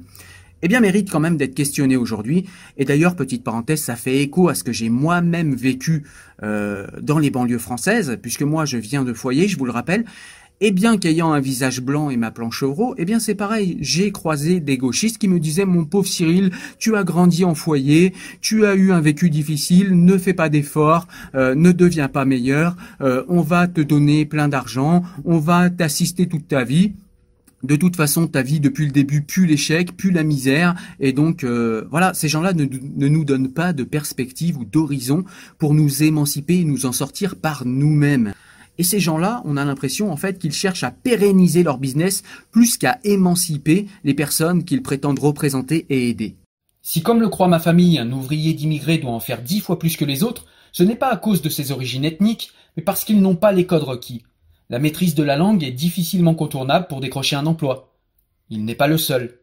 eh 0.62 0.68
bien 0.68 0.80
méritent 0.80 1.10
quand 1.10 1.20
même 1.20 1.36
d'être 1.36 1.54
questionnées 1.54 1.96
aujourd'hui. 1.96 2.46
Et 2.76 2.84
d'ailleurs, 2.84 3.16
petite 3.16 3.44
parenthèse, 3.44 3.80
ça 3.82 3.96
fait 3.96 4.22
écho 4.22 4.48
à 4.48 4.54
ce 4.54 4.64
que 4.64 4.72
j'ai 4.72 4.88
moi-même 4.88 5.54
vécu 5.54 6.04
euh, 6.42 6.86
dans 7.00 7.18
les 7.18 7.30
banlieues 7.30 7.58
françaises, 7.58 8.18
puisque 8.20 8.42
moi 8.42 8.64
je 8.64 8.76
viens 8.76 9.04
de 9.04 9.12
foyer, 9.12 9.48
je 9.48 9.56
vous 9.58 9.66
le 9.66 9.72
rappelle, 9.72 10.04
et 10.60 10.70
bien 10.72 10.98
qu'ayant 10.98 11.32
un 11.32 11.40
visage 11.40 11.80
blanc 11.80 12.10
et 12.10 12.16
m'appelant 12.16 12.50
Chevreau, 12.50 12.94
eh 12.98 13.04
bien 13.04 13.18
c'est 13.18 13.34
pareil, 13.34 13.78
j'ai 13.80 14.10
croisé 14.10 14.60
des 14.60 14.76
gauchistes 14.76 15.18
qui 15.18 15.28
me 15.28 15.38
disaient 15.38 15.64
mon 15.64 15.84
pauvre 15.84 16.08
Cyril, 16.08 16.50
tu 16.78 16.96
as 16.96 17.04
grandi 17.04 17.44
en 17.44 17.54
foyer, 17.54 18.12
tu 18.40 18.66
as 18.66 18.74
eu 18.74 18.92
un 18.92 19.00
vécu 19.00 19.30
difficile, 19.30 20.04
ne 20.04 20.18
fais 20.18 20.34
pas 20.34 20.48
d'efforts, 20.48 21.06
euh, 21.34 21.54
ne 21.54 21.72
deviens 21.72 22.08
pas 22.08 22.24
meilleur, 22.24 22.76
euh, 23.00 23.24
on 23.28 23.40
va 23.40 23.68
te 23.68 23.80
donner 23.80 24.24
plein 24.24 24.48
d'argent, 24.48 25.02
on 25.24 25.38
va 25.38 25.70
t'assister 25.70 26.26
toute 26.26 26.48
ta 26.48 26.64
vie. 26.64 26.92
De 27.64 27.74
toute 27.74 27.96
façon, 27.96 28.28
ta 28.28 28.42
vie 28.42 28.60
depuis 28.60 28.86
le 28.86 28.92
début 28.92 29.22
pue 29.22 29.44
l'échec, 29.44 29.96
pue 29.96 30.12
la 30.12 30.22
misère, 30.22 30.76
et 31.00 31.12
donc 31.12 31.42
euh, 31.42 31.84
voilà, 31.90 32.14
ces 32.14 32.28
gens-là 32.28 32.52
ne, 32.52 32.64
ne, 32.64 33.08
nous 33.08 33.24
donnent 33.24 33.52
pas 33.52 33.72
de 33.72 33.82
perspective 33.82 34.58
ou 34.58 34.64
d'horizon 34.64 35.24
pour 35.58 35.74
nous 35.74 36.04
émanciper 36.04 36.60
et 36.60 36.64
nous 36.64 36.86
en 36.86 36.92
sortir 36.92 37.34
par 37.34 37.64
nous-mêmes. 37.66 38.32
Et 38.78 38.84
ces 38.84 39.00
gens-là, 39.00 39.42
on 39.44 39.56
a 39.56 39.64
l'impression 39.64 40.12
en 40.12 40.16
fait 40.16 40.38
qu'ils 40.38 40.52
cherchent 40.52 40.84
à 40.84 40.92
pérenniser 40.92 41.64
leur 41.64 41.78
business 41.78 42.22
plus 42.52 42.78
qu'à 42.78 43.00
émanciper 43.02 43.86
les 44.04 44.14
personnes 44.14 44.64
qu'ils 44.64 44.82
prétendent 44.82 45.18
représenter 45.18 45.84
et 45.90 46.08
aider. 46.08 46.36
Si 46.80 47.02
comme 47.02 47.20
le 47.20 47.28
croit 47.28 47.48
ma 47.48 47.58
famille, 47.58 47.98
un 47.98 48.12
ouvrier 48.12 48.54
d'immigrés 48.54 48.98
doit 48.98 49.10
en 49.10 49.20
faire 49.20 49.42
dix 49.42 49.60
fois 49.60 49.78
plus 49.78 49.96
que 49.96 50.04
les 50.04 50.22
autres, 50.22 50.46
ce 50.72 50.84
n'est 50.84 50.96
pas 50.96 51.10
à 51.10 51.16
cause 51.16 51.42
de 51.42 51.48
ses 51.48 51.72
origines 51.72 52.04
ethniques, 52.04 52.52
mais 52.76 52.82
parce 52.82 53.04
qu'ils 53.04 53.20
n'ont 53.20 53.36
pas 53.36 53.52
les 53.52 53.66
codes 53.66 53.82
requis. 53.82 54.22
La 54.70 54.78
maîtrise 54.78 55.14
de 55.14 55.22
la 55.22 55.36
langue 55.36 55.64
est 55.64 55.72
difficilement 55.72 56.34
contournable 56.34 56.86
pour 56.86 57.00
décrocher 57.00 57.36
un 57.36 57.46
emploi. 57.46 57.94
Il 58.48 58.64
n'est 58.64 58.74
pas 58.74 58.86
le 58.86 58.98
seul. 58.98 59.40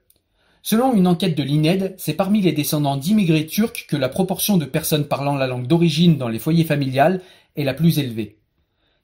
Selon 0.62 0.96
une 0.96 1.08
enquête 1.08 1.38
de 1.38 1.44
l'INED, 1.44 1.94
c'est 1.98 2.14
parmi 2.14 2.42
les 2.42 2.52
descendants 2.52 2.98
d'immigrés 2.98 3.46
turcs 3.46 3.86
que 3.88 3.98
la 3.98 4.10
proportion 4.10 4.58
de 4.58 4.66
personnes 4.66 5.08
parlant 5.08 5.36
la 5.36 5.46
langue 5.46 5.68
d'origine 5.68 6.18
dans 6.18 6.30
les 6.30 6.40
foyers 6.40 6.64
familiales 6.64 7.22
est 7.56 7.64
la 7.64 7.74
plus 7.74 8.00
élevée. 8.00 8.40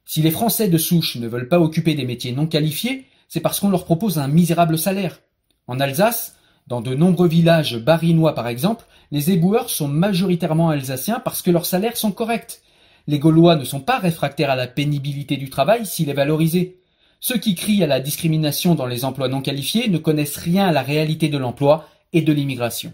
Si 0.04 0.22
les 0.22 0.30
Français 0.30 0.68
de 0.68 0.78
souche 0.78 1.16
ne 1.16 1.28
veulent 1.28 1.48
pas 1.48 1.60
occuper 1.60 1.94
des 1.94 2.04
métiers 2.04 2.32
non 2.32 2.46
qualifiés, 2.46 3.06
c'est 3.28 3.40
parce 3.40 3.60
qu'on 3.60 3.70
leur 3.70 3.84
propose 3.84 4.18
un 4.18 4.28
misérable 4.28 4.78
salaire. 4.78 5.20
En 5.66 5.80
Alsace, 5.80 6.36
dans 6.66 6.80
de 6.80 6.94
nombreux 6.94 7.28
villages 7.28 7.78
barinois 7.78 8.34
par 8.34 8.48
exemple, 8.48 8.84
les 9.10 9.30
éboueurs 9.30 9.70
sont 9.70 9.88
majoritairement 9.88 10.70
alsaciens 10.70 11.20
parce 11.20 11.42
que 11.42 11.50
leurs 11.50 11.66
salaires 11.66 11.96
sont 11.96 12.12
corrects. 12.12 12.62
Les 13.06 13.18
Gaulois 13.18 13.56
ne 13.56 13.64
sont 13.64 13.80
pas 13.80 13.98
réfractaires 13.98 14.50
à 14.50 14.56
la 14.56 14.66
pénibilité 14.66 15.36
du 15.36 15.50
travail 15.50 15.86
s'il 15.86 16.08
est 16.08 16.14
valorisé. 16.14 16.80
Ceux 17.20 17.38
qui 17.38 17.54
crient 17.54 17.84
à 17.84 17.86
la 17.86 18.00
discrimination 18.00 18.74
dans 18.74 18.86
les 18.86 19.04
emplois 19.04 19.28
non 19.28 19.42
qualifiés 19.42 19.88
ne 19.88 19.98
connaissent 19.98 20.36
rien 20.36 20.66
à 20.66 20.72
la 20.72 20.82
réalité 20.82 21.28
de 21.28 21.38
l'emploi 21.38 21.88
et 22.12 22.22
de 22.22 22.32
l'immigration. 22.32 22.92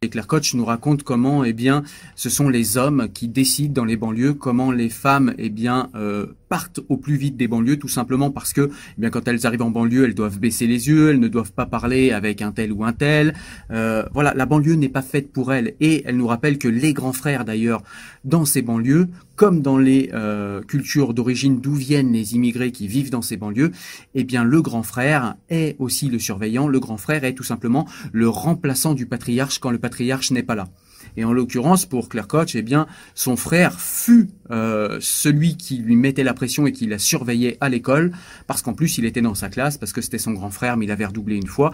Et 0.00 0.10
Claire 0.10 0.28
Koch 0.28 0.54
nous 0.54 0.64
raconte 0.64 1.02
comment, 1.02 1.42
eh 1.42 1.52
bien, 1.52 1.82
ce 2.14 2.30
sont 2.30 2.48
les 2.48 2.76
hommes 2.76 3.08
qui 3.12 3.26
décident 3.26 3.72
dans 3.72 3.84
les 3.84 3.96
banlieues, 3.96 4.34
comment 4.34 4.70
les 4.70 4.90
femmes, 4.90 5.34
eh 5.38 5.50
bien, 5.50 5.90
euh, 5.96 6.36
partent 6.48 6.80
au 6.88 6.96
plus 6.96 7.16
vite 7.16 7.36
des 7.36 7.48
banlieues, 7.48 7.78
tout 7.78 7.88
simplement 7.88 8.30
parce 8.30 8.52
que, 8.52 8.70
eh 8.70 9.00
bien, 9.00 9.10
quand 9.10 9.26
elles 9.28 9.46
arrivent 9.46 9.62
en 9.62 9.70
banlieue, 9.70 10.04
elles 10.04 10.14
doivent 10.14 10.38
baisser 10.38 10.66
les 10.66 10.88
yeux, 10.88 11.10
elles 11.10 11.20
ne 11.20 11.28
doivent 11.28 11.52
pas 11.52 11.66
parler 11.66 12.12
avec 12.12 12.42
un 12.42 12.52
tel 12.52 12.72
ou 12.72 12.84
un 12.84 12.92
tel. 12.92 13.34
Euh, 13.70 14.04
voilà, 14.12 14.34
la 14.34 14.46
banlieue 14.46 14.74
n'est 14.74 14.88
pas 14.88 15.02
faite 15.02 15.32
pour 15.32 15.52
elles. 15.52 15.74
Et 15.80 16.02
elle 16.06 16.16
nous 16.16 16.26
rappelle 16.26 16.58
que 16.58 16.68
les 16.68 16.92
grands 16.92 17.12
frères, 17.12 17.44
d'ailleurs, 17.44 17.82
dans 18.24 18.44
ces 18.44 18.62
banlieues, 18.62 19.08
comme 19.36 19.62
dans 19.62 19.78
les 19.78 20.10
euh, 20.14 20.62
cultures 20.62 21.14
d'origine 21.14 21.60
d'où 21.60 21.74
viennent 21.74 22.12
les 22.12 22.34
immigrés 22.34 22.72
qui 22.72 22.88
vivent 22.88 23.10
dans 23.10 23.22
ces 23.22 23.36
banlieues, 23.36 23.70
eh 24.14 24.24
bien, 24.24 24.44
le 24.44 24.62
grand 24.62 24.82
frère 24.82 25.36
est 25.48 25.76
aussi 25.78 26.08
le 26.08 26.18
surveillant. 26.18 26.68
Le 26.68 26.80
grand 26.80 26.96
frère 26.96 27.24
est 27.24 27.34
tout 27.34 27.44
simplement 27.44 27.86
le 28.12 28.28
remplaçant 28.28 28.94
du 28.94 29.06
patriarche 29.06 29.58
quand 29.58 29.70
le 29.70 29.78
patriarche 29.78 30.30
n'est 30.30 30.42
pas 30.42 30.54
là. 30.54 30.68
Et 31.18 31.24
en 31.24 31.32
l'occurrence, 31.32 31.84
pour 31.84 32.08
Claire 32.08 32.28
Koch, 32.28 32.54
eh 32.54 32.62
bien, 32.62 32.86
son 33.16 33.34
frère 33.34 33.80
fut 33.80 34.30
euh, 34.52 34.98
celui 35.00 35.56
qui 35.56 35.78
lui 35.78 35.96
mettait 35.96 36.22
la 36.22 36.32
pression 36.32 36.64
et 36.68 36.70
qui 36.70 36.86
la 36.86 37.00
surveillait 37.00 37.58
à 37.60 37.68
l'école, 37.68 38.12
parce 38.46 38.62
qu'en 38.62 38.72
plus, 38.72 38.98
il 38.98 39.04
était 39.04 39.20
dans 39.20 39.34
sa 39.34 39.48
classe, 39.48 39.78
parce 39.78 39.92
que 39.92 40.00
c'était 40.00 40.18
son 40.18 40.30
grand 40.30 40.50
frère, 40.50 40.76
mais 40.76 40.84
il 40.84 40.92
avait 40.92 41.06
redoublé 41.06 41.34
une 41.34 41.48
fois. 41.48 41.72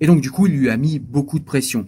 Et 0.00 0.06
donc, 0.06 0.20
du 0.20 0.30
coup, 0.30 0.46
il 0.46 0.52
lui 0.52 0.68
a 0.68 0.76
mis 0.76 0.98
beaucoup 0.98 1.38
de 1.38 1.44
pression. 1.44 1.86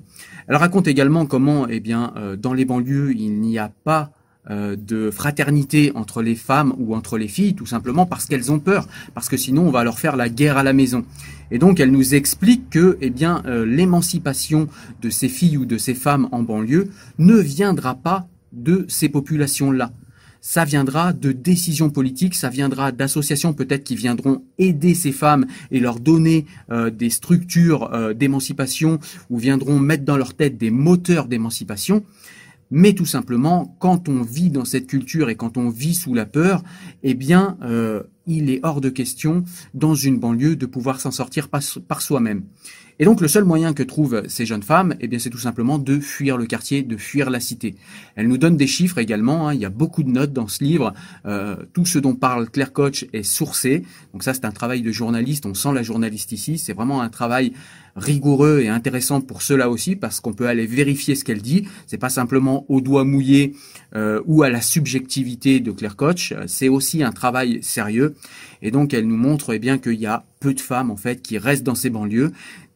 Elle 0.49 0.56
raconte 0.56 0.88
également 0.88 1.26
comment, 1.26 1.68
eh 1.68 1.78
bien, 1.78 2.14
euh, 2.16 2.37
dans 2.37 2.54
les 2.54 2.64
banlieues, 2.64 3.12
il 3.14 3.38
n'y 3.38 3.58
a 3.58 3.70
pas 3.84 4.11
euh, 4.50 4.76
de 4.76 5.11
fraternité 5.11 5.90
entre 5.94 6.20
les 6.20 6.34
femmes 6.34 6.75
ou 6.76 6.94
entre 6.94 7.16
les 7.16 7.28
filles, 7.28 7.54
tout 7.54 7.64
simplement 7.64 8.04
parce 8.04 8.26
qu'elles 8.26 8.52
ont 8.52 8.58
peur, 8.58 8.87
parce 9.14 9.30
que 9.30 9.38
sinon 9.38 9.62
on 9.68 9.70
va 9.70 9.84
leur 9.84 9.99
faire 9.99 10.16
la 10.16 10.28
guerre 10.28 10.58
à 10.58 10.62
la 10.62 10.75
maison. 10.75 11.06
Et 11.50 11.58
donc 11.58 11.80
elle 11.80 11.90
nous 11.90 12.14
explique 12.14 12.70
que, 12.70 12.98
eh 13.00 13.10
bien, 13.10 13.42
euh, 13.46 13.64
l'émancipation 13.64 14.68
de 15.02 15.10
ces 15.10 15.28
filles 15.28 15.56
ou 15.56 15.66
de 15.66 15.78
ces 15.78 15.94
femmes 15.94 16.28
en 16.32 16.42
banlieue 16.42 16.88
ne 17.18 17.36
viendra 17.36 17.94
pas 17.94 18.26
de 18.52 18.84
ces 18.88 19.08
populations-là. 19.08 19.92
Ça 20.40 20.64
viendra 20.66 21.14
de 21.14 21.32
décisions 21.32 21.88
politiques, 21.88 22.34
ça 22.34 22.50
viendra 22.50 22.92
d'associations 22.92 23.54
peut-être 23.54 23.82
qui 23.82 23.96
viendront 23.96 24.42
aider 24.58 24.94
ces 24.94 25.12
femmes 25.12 25.46
et 25.70 25.80
leur 25.80 26.00
donner 26.00 26.44
euh, 26.70 26.90
des 26.90 27.08
structures 27.08 28.14
d'émancipation 28.14 28.98
ou 29.30 29.38
viendront 29.38 29.78
mettre 29.78 30.04
dans 30.04 30.18
leur 30.18 30.34
tête 30.34 30.58
des 30.58 30.70
moteurs 30.70 31.28
d'émancipation. 31.28 32.04
Mais 32.76 32.93
tout 32.93 33.07
simplement, 33.07 33.76
quand 33.78 34.09
on 34.09 34.23
vit 34.23 34.50
dans 34.50 34.64
cette 34.64 34.88
culture 34.88 35.31
et 35.31 35.37
quand 35.37 35.57
on 35.57 35.69
vit 35.69 35.95
sous 35.95 36.12
la 36.12 36.26
peur, 36.26 36.64
eh 37.04 37.14
bien, 37.14 37.57
euh, 37.62 38.02
il 38.26 38.50
est 38.50 38.59
hors 38.64 38.81
de 38.81 38.88
question 38.88 39.45
dans 39.75 39.95
une 39.95 40.19
banlieue 40.19 40.57
de 40.57 40.66
pouvoir 40.66 41.00
s'en 41.00 41.12
sortir 41.12 41.49
par, 41.49 42.02
soi-même. 42.02 42.43
Et 42.98 43.04
donc 43.04 43.20
le 43.20 43.28
seul 43.28 43.44
moyen 43.44 43.72
que 43.72 43.82
trouvent 43.82 44.22
ces 44.28 44.46
jeunes 44.46 44.62
femmes, 44.62 44.94
eh 45.00 45.08
bien 45.08 45.18
c'est 45.18 45.30
tout 45.30 45.38
simplement 45.38 45.78
de 45.78 45.98
fuir 45.98 46.36
le 46.36 46.46
quartier, 46.46 46.82
de 46.82 46.96
fuir 46.96 47.28
la 47.30 47.40
cité. 47.40 47.74
Elle 48.14 48.28
nous 48.28 48.38
donne 48.38 48.56
des 48.56 48.66
chiffres 48.66 48.98
également. 48.98 49.48
Hein. 49.48 49.54
il 49.54 49.60
y 49.60 49.64
a 49.64 49.70
beaucoup 49.70 50.02
de 50.02 50.10
notes 50.10 50.32
dans 50.32 50.46
ce 50.46 50.62
livre. 50.62 50.94
Euh, 51.26 51.56
tout 51.72 51.86
ce 51.86 51.98
dont 51.98 52.14
parle 52.14 52.48
Claire 52.48 52.72
Koch 52.72 53.06
est 53.12 53.24
sourcé. 53.24 53.82
Donc 54.12 54.22
ça 54.22 54.32
c'est 54.32 54.44
un 54.44 54.52
travail 54.52 54.82
de 54.82 54.92
journaliste. 54.92 55.46
On 55.46 55.54
sent 55.54 55.72
la 55.72 55.82
journaliste 55.82 56.32
ici. 56.32 56.58
C'est 56.58 56.72
vraiment 56.72 57.02
un 57.02 57.08
travail 57.08 57.52
rigoureux 57.96 58.60
et 58.60 58.68
intéressant 58.68 59.20
pour 59.20 59.42
cela 59.42 59.70
aussi 59.70 59.94
parce 59.96 60.20
qu'on 60.20 60.32
peut 60.32 60.48
aller 60.48 60.66
vérifier 60.66 61.14
ce 61.14 61.24
qu'elle 61.24 61.42
dit. 61.42 61.66
C'est 61.86 61.98
pas 61.98 62.08
simplement 62.08 62.64
au 62.68 62.80
doigt 62.80 63.04
mouillé 63.04 63.54
euh, 63.94 64.20
ou 64.26 64.42
à 64.42 64.50
la 64.50 64.60
subjectivité 64.60 65.60
de 65.60 65.70
Claire 65.70 65.96
Koch. 65.96 66.34
C'est 66.46 66.68
aussi 66.68 67.02
un 67.02 67.12
travail 67.12 67.58
sérieux. 67.62 68.14
Et 68.62 68.70
donc 68.70 68.94
elle 68.94 69.06
nous 69.06 69.16
montre 69.16 69.52
eh 69.54 69.58
bien 69.58 69.78
qu'il 69.78 70.00
y 70.00 70.06
a 70.06 70.24
peu 70.40 70.54
de 70.54 70.60
femmes 70.60 70.90
en 70.90 70.96
fait 70.96 71.22
qui 71.22 71.38
restent 71.38 71.62
dans 71.62 71.74
ces 71.74 71.90
banlieues 71.90 72.32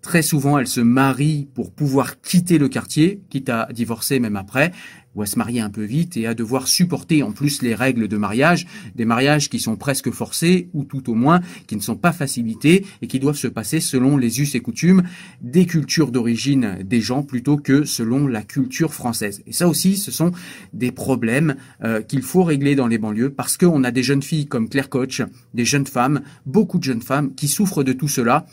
Très 0.09 0.23
souvent, 0.23 0.59
elles 0.59 0.67
se 0.67 0.81
marient 0.81 1.49
pour 1.53 1.71
pouvoir 1.71 2.23
quitter 2.23 2.57
le 2.57 2.71
quartier, 2.71 3.21
quitte 3.29 3.51
à 3.51 3.69
divorcer 3.75 4.21
même 4.21 4.37
après, 4.37 4.73
ou 5.15 5.21
à 5.21 5.27
se 5.27 5.37
marier 5.37 5.61
un 5.61 5.69
peu 5.69 5.83
vite 5.83 6.17
et 6.17 6.27
à 6.27 6.33
devoir 6.33 6.67
supporter 6.67 7.23
en 7.23 7.33
plus 7.33 7.61
les 7.61 7.75
règles 7.75 8.09
de 8.09 8.17
mariage, 8.17 8.67
des 8.95 9.05
mariages 9.05 9.51
qui 9.51 9.61
sont 9.61 9.77
presque 9.77 10.11
forcés 10.11 10.71
ou 10.73 10.85
tout 10.85 11.11
au 11.11 11.15
moins 11.15 11.41
qui 11.67 11.77
ne 11.77 11.83
sont 11.83 11.97
pas 11.97 12.13
facilités 12.13 12.87
et 13.03 13.07
qui 13.07 13.19
doivent 13.19 13.37
se 13.37 13.49
passer 13.49 13.81
selon 13.81 14.17
les 14.17 14.41
us 14.41 14.55
et 14.55 14.61
coutumes 14.61 15.03
des 15.43 15.67
cultures 15.67 16.11
d'origine 16.11 16.79
des 16.83 17.03
gens 17.03 17.23
plutôt 17.23 17.59
que 17.59 17.85
selon 17.85 18.27
la 18.27 18.43
culture 18.43 18.95
française. 18.95 19.43
Et 19.47 19.53
ça 19.53 19.69
aussi, 19.69 19.99
ce 19.99 20.11
sont 20.11 20.33
des 20.73 20.91
problèmes 20.91 21.57
euh, 21.85 22.01
qu'il 22.01 22.23
faut 22.23 22.45
régler 22.45 22.77
dans 22.77 22.87
les 22.87 22.97
banlieues 22.97 23.31
parce 23.31 23.59
qu'on 23.59 23.85
a 23.85 23.91
des 23.91 24.03
jeunes 24.03 24.23
filles 24.23 24.47
comme 24.47 24.71
Claire 24.71 24.89
Koch, 24.89 25.21
des 25.53 25.67
jeunes 25.67 25.87
femmes, 25.87 26.23
beaucoup 26.47 26.79
de 26.79 26.85
jeunes 26.85 27.03
femmes 27.03 27.35
qui 27.35 27.49
souffrent 27.49 27.85
de 27.85 27.93
tout 27.93 28.09
cela 28.09 28.47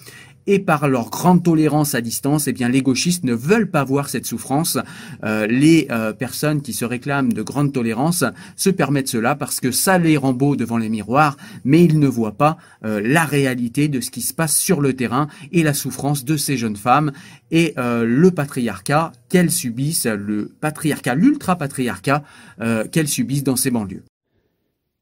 et 0.48 0.60
par 0.60 0.88
leur 0.88 1.10
grande 1.10 1.44
tolérance 1.44 1.96
à 1.96 2.02
distance, 2.02 2.48
eh 2.48 2.54
bien 2.54 2.70
les 2.70 2.82
gauchistes 2.82 3.24
ne 3.24 3.34
veulent 3.34 3.70
pas 3.70 3.84
voir 3.84 4.10
cette 4.10 4.25
souffrance. 4.25 4.78
Euh, 5.24 5.48
les 5.48 5.88
euh, 5.92 6.14
personnes 6.14 6.62
qui 6.62 6.74
se 6.74 6.86
réclament 6.86 7.34
de 7.34 7.42
grande 7.42 7.74
tolérance 7.74 8.24
se 8.56 8.70
permettent 8.70 9.08
cela 9.08 9.36
parce 9.36 9.60
que 9.60 9.72
ça 9.72 9.98
les 9.98 10.18
rend 10.18 10.34
beaux 10.34 10.56
devant 10.56 10.78
les 10.78 10.90
miroirs, 10.90 11.38
mais 11.64 11.84
ils 11.84 12.00
ne 12.00 12.08
voient 12.08 12.38
pas 12.38 12.58
euh, 12.84 13.02
la 13.04 13.25
réalité 13.25 13.88
de 13.88 14.02
ce 14.02 14.12
qui 14.12 14.22
se 14.22 14.34
passe 14.34 14.56
sur 14.58 14.82
le 14.82 14.94
terrain 14.94 15.28
et 15.52 15.64
la 15.64 15.74
souffrance 15.74 16.25
de 16.25 16.38
ces 16.38 16.58
jeunes 16.58 16.75
femmes 16.75 17.12
et 17.52 17.74
le 17.78 18.30
patriarcat 18.32 19.12
qu'elles 19.30 19.52
subissent, 19.52 20.08
le 20.08 20.52
patriarcat, 20.60 21.16
l'ultra-patriarcat 21.16 22.24
qu'elles 22.92 23.08
subissent 23.08 23.44
dans 23.44 23.56
ces 23.56 23.72
banlieues. 23.72 24.04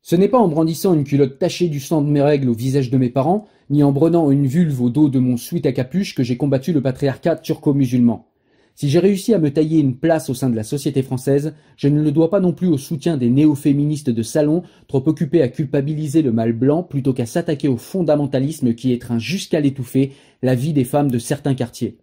Ce 0.01 0.15
n'est 0.15 0.27
pas 0.27 0.37
en 0.37 0.49
brandissant 0.49 0.93
une 0.93 1.05
culotte 1.05 1.39
tachée 1.39 1.69
du 1.69 1.79
sang 1.79 2.01
de 2.01 2.09
mes 2.09 2.21
règles 2.21 2.49
au 2.49 2.53
visage 2.53 2.89
de 2.89 2.97
mes 2.97 3.09
parents 3.09 3.47
ni 3.69 3.83
en 3.83 3.91
brenant 3.91 4.31
une 4.31 4.47
vulve 4.47 4.81
au 4.81 4.89
dos 4.89 5.09
de 5.09 5.19
mon 5.19 5.37
suite 5.37 5.65
à 5.65 5.71
capuche 5.71 6.15
que 6.15 6.23
j'ai 6.23 6.37
combattu 6.37 6.73
le 6.73 6.81
patriarcat 6.81 7.37
turco-musulman. 7.37 8.27
Si 8.75 8.89
j'ai 8.89 8.99
réussi 8.99 9.33
à 9.35 9.39
me 9.39 9.51
tailler 9.51 9.79
une 9.79 9.97
place 9.97 10.29
au 10.29 10.33
sein 10.33 10.49
de 10.49 10.55
la 10.55 10.63
société 10.63 11.03
française, 11.03 11.53
je 11.77 11.87
ne 11.87 12.01
le 12.01 12.11
dois 12.11 12.31
pas 12.31 12.39
non 12.39 12.53
plus 12.53 12.67
au 12.67 12.79
soutien 12.79 13.17
des 13.17 13.29
néo-féministes 13.29 14.09
de 14.09 14.23
salon, 14.23 14.63
trop 14.87 15.03
occupés 15.07 15.43
à 15.43 15.47
culpabiliser 15.47 16.23
le 16.23 16.31
mal 16.31 16.53
blanc 16.53 16.81
plutôt 16.81 17.13
qu'à 17.13 17.27
s'attaquer 17.27 17.67
au 17.67 17.77
fondamentalisme 17.77 18.73
qui 18.73 18.91
étreint 18.91 19.19
jusqu'à 19.19 19.59
l'étouffer 19.59 20.13
la 20.41 20.55
vie 20.55 20.73
des 20.73 20.85
femmes 20.85 21.11
de 21.11 21.19
certains 21.19 21.53
quartiers. 21.53 21.97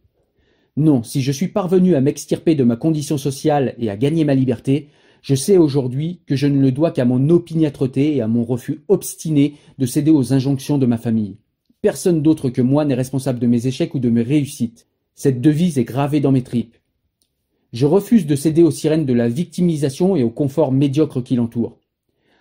Non, 0.76 1.02
si 1.02 1.22
je 1.22 1.32
suis 1.32 1.48
parvenu 1.48 1.96
à 1.96 2.00
m'extirper 2.00 2.54
de 2.54 2.62
ma 2.62 2.76
condition 2.76 3.18
sociale 3.18 3.74
et 3.78 3.90
à 3.90 3.96
gagner 3.96 4.24
ma 4.24 4.36
liberté, 4.36 4.88
je 5.22 5.34
sais 5.34 5.58
aujourd'hui 5.58 6.20
que 6.26 6.36
je 6.36 6.46
ne 6.46 6.60
le 6.60 6.70
dois 6.70 6.92
qu'à 6.92 7.04
mon 7.04 7.28
opiniâtreté 7.30 8.16
et 8.16 8.22
à 8.22 8.28
mon 8.28 8.44
refus 8.44 8.84
obstiné 8.86 9.54
de 9.78 9.86
céder 9.86 10.12
aux 10.12 10.32
injonctions 10.32 10.78
de 10.78 10.86
ma 10.86 10.98
famille. 10.98 11.36
Personne 11.82 12.20
d'autre 12.20 12.50
que 12.50 12.60
moi 12.60 12.84
n'est 12.84 12.94
responsable 12.94 13.38
de 13.38 13.46
mes 13.46 13.66
échecs 13.66 13.94
ou 13.94 14.00
de 14.00 14.10
mes 14.10 14.22
réussites. 14.22 14.86
Cette 15.14 15.40
devise 15.40 15.78
est 15.78 15.84
gravée 15.84 16.20
dans 16.20 16.30
mes 16.30 16.42
tripes. 16.42 16.76
Je 17.72 17.86
refuse 17.86 18.26
de 18.26 18.36
céder 18.36 18.62
aux 18.62 18.70
sirènes 18.70 19.06
de 19.06 19.14
la 19.14 19.28
victimisation 19.28 20.14
et 20.14 20.22
au 20.22 20.28
confort 20.28 20.72
médiocre 20.72 21.22
qui 21.22 21.36
l'entoure. 21.36 21.78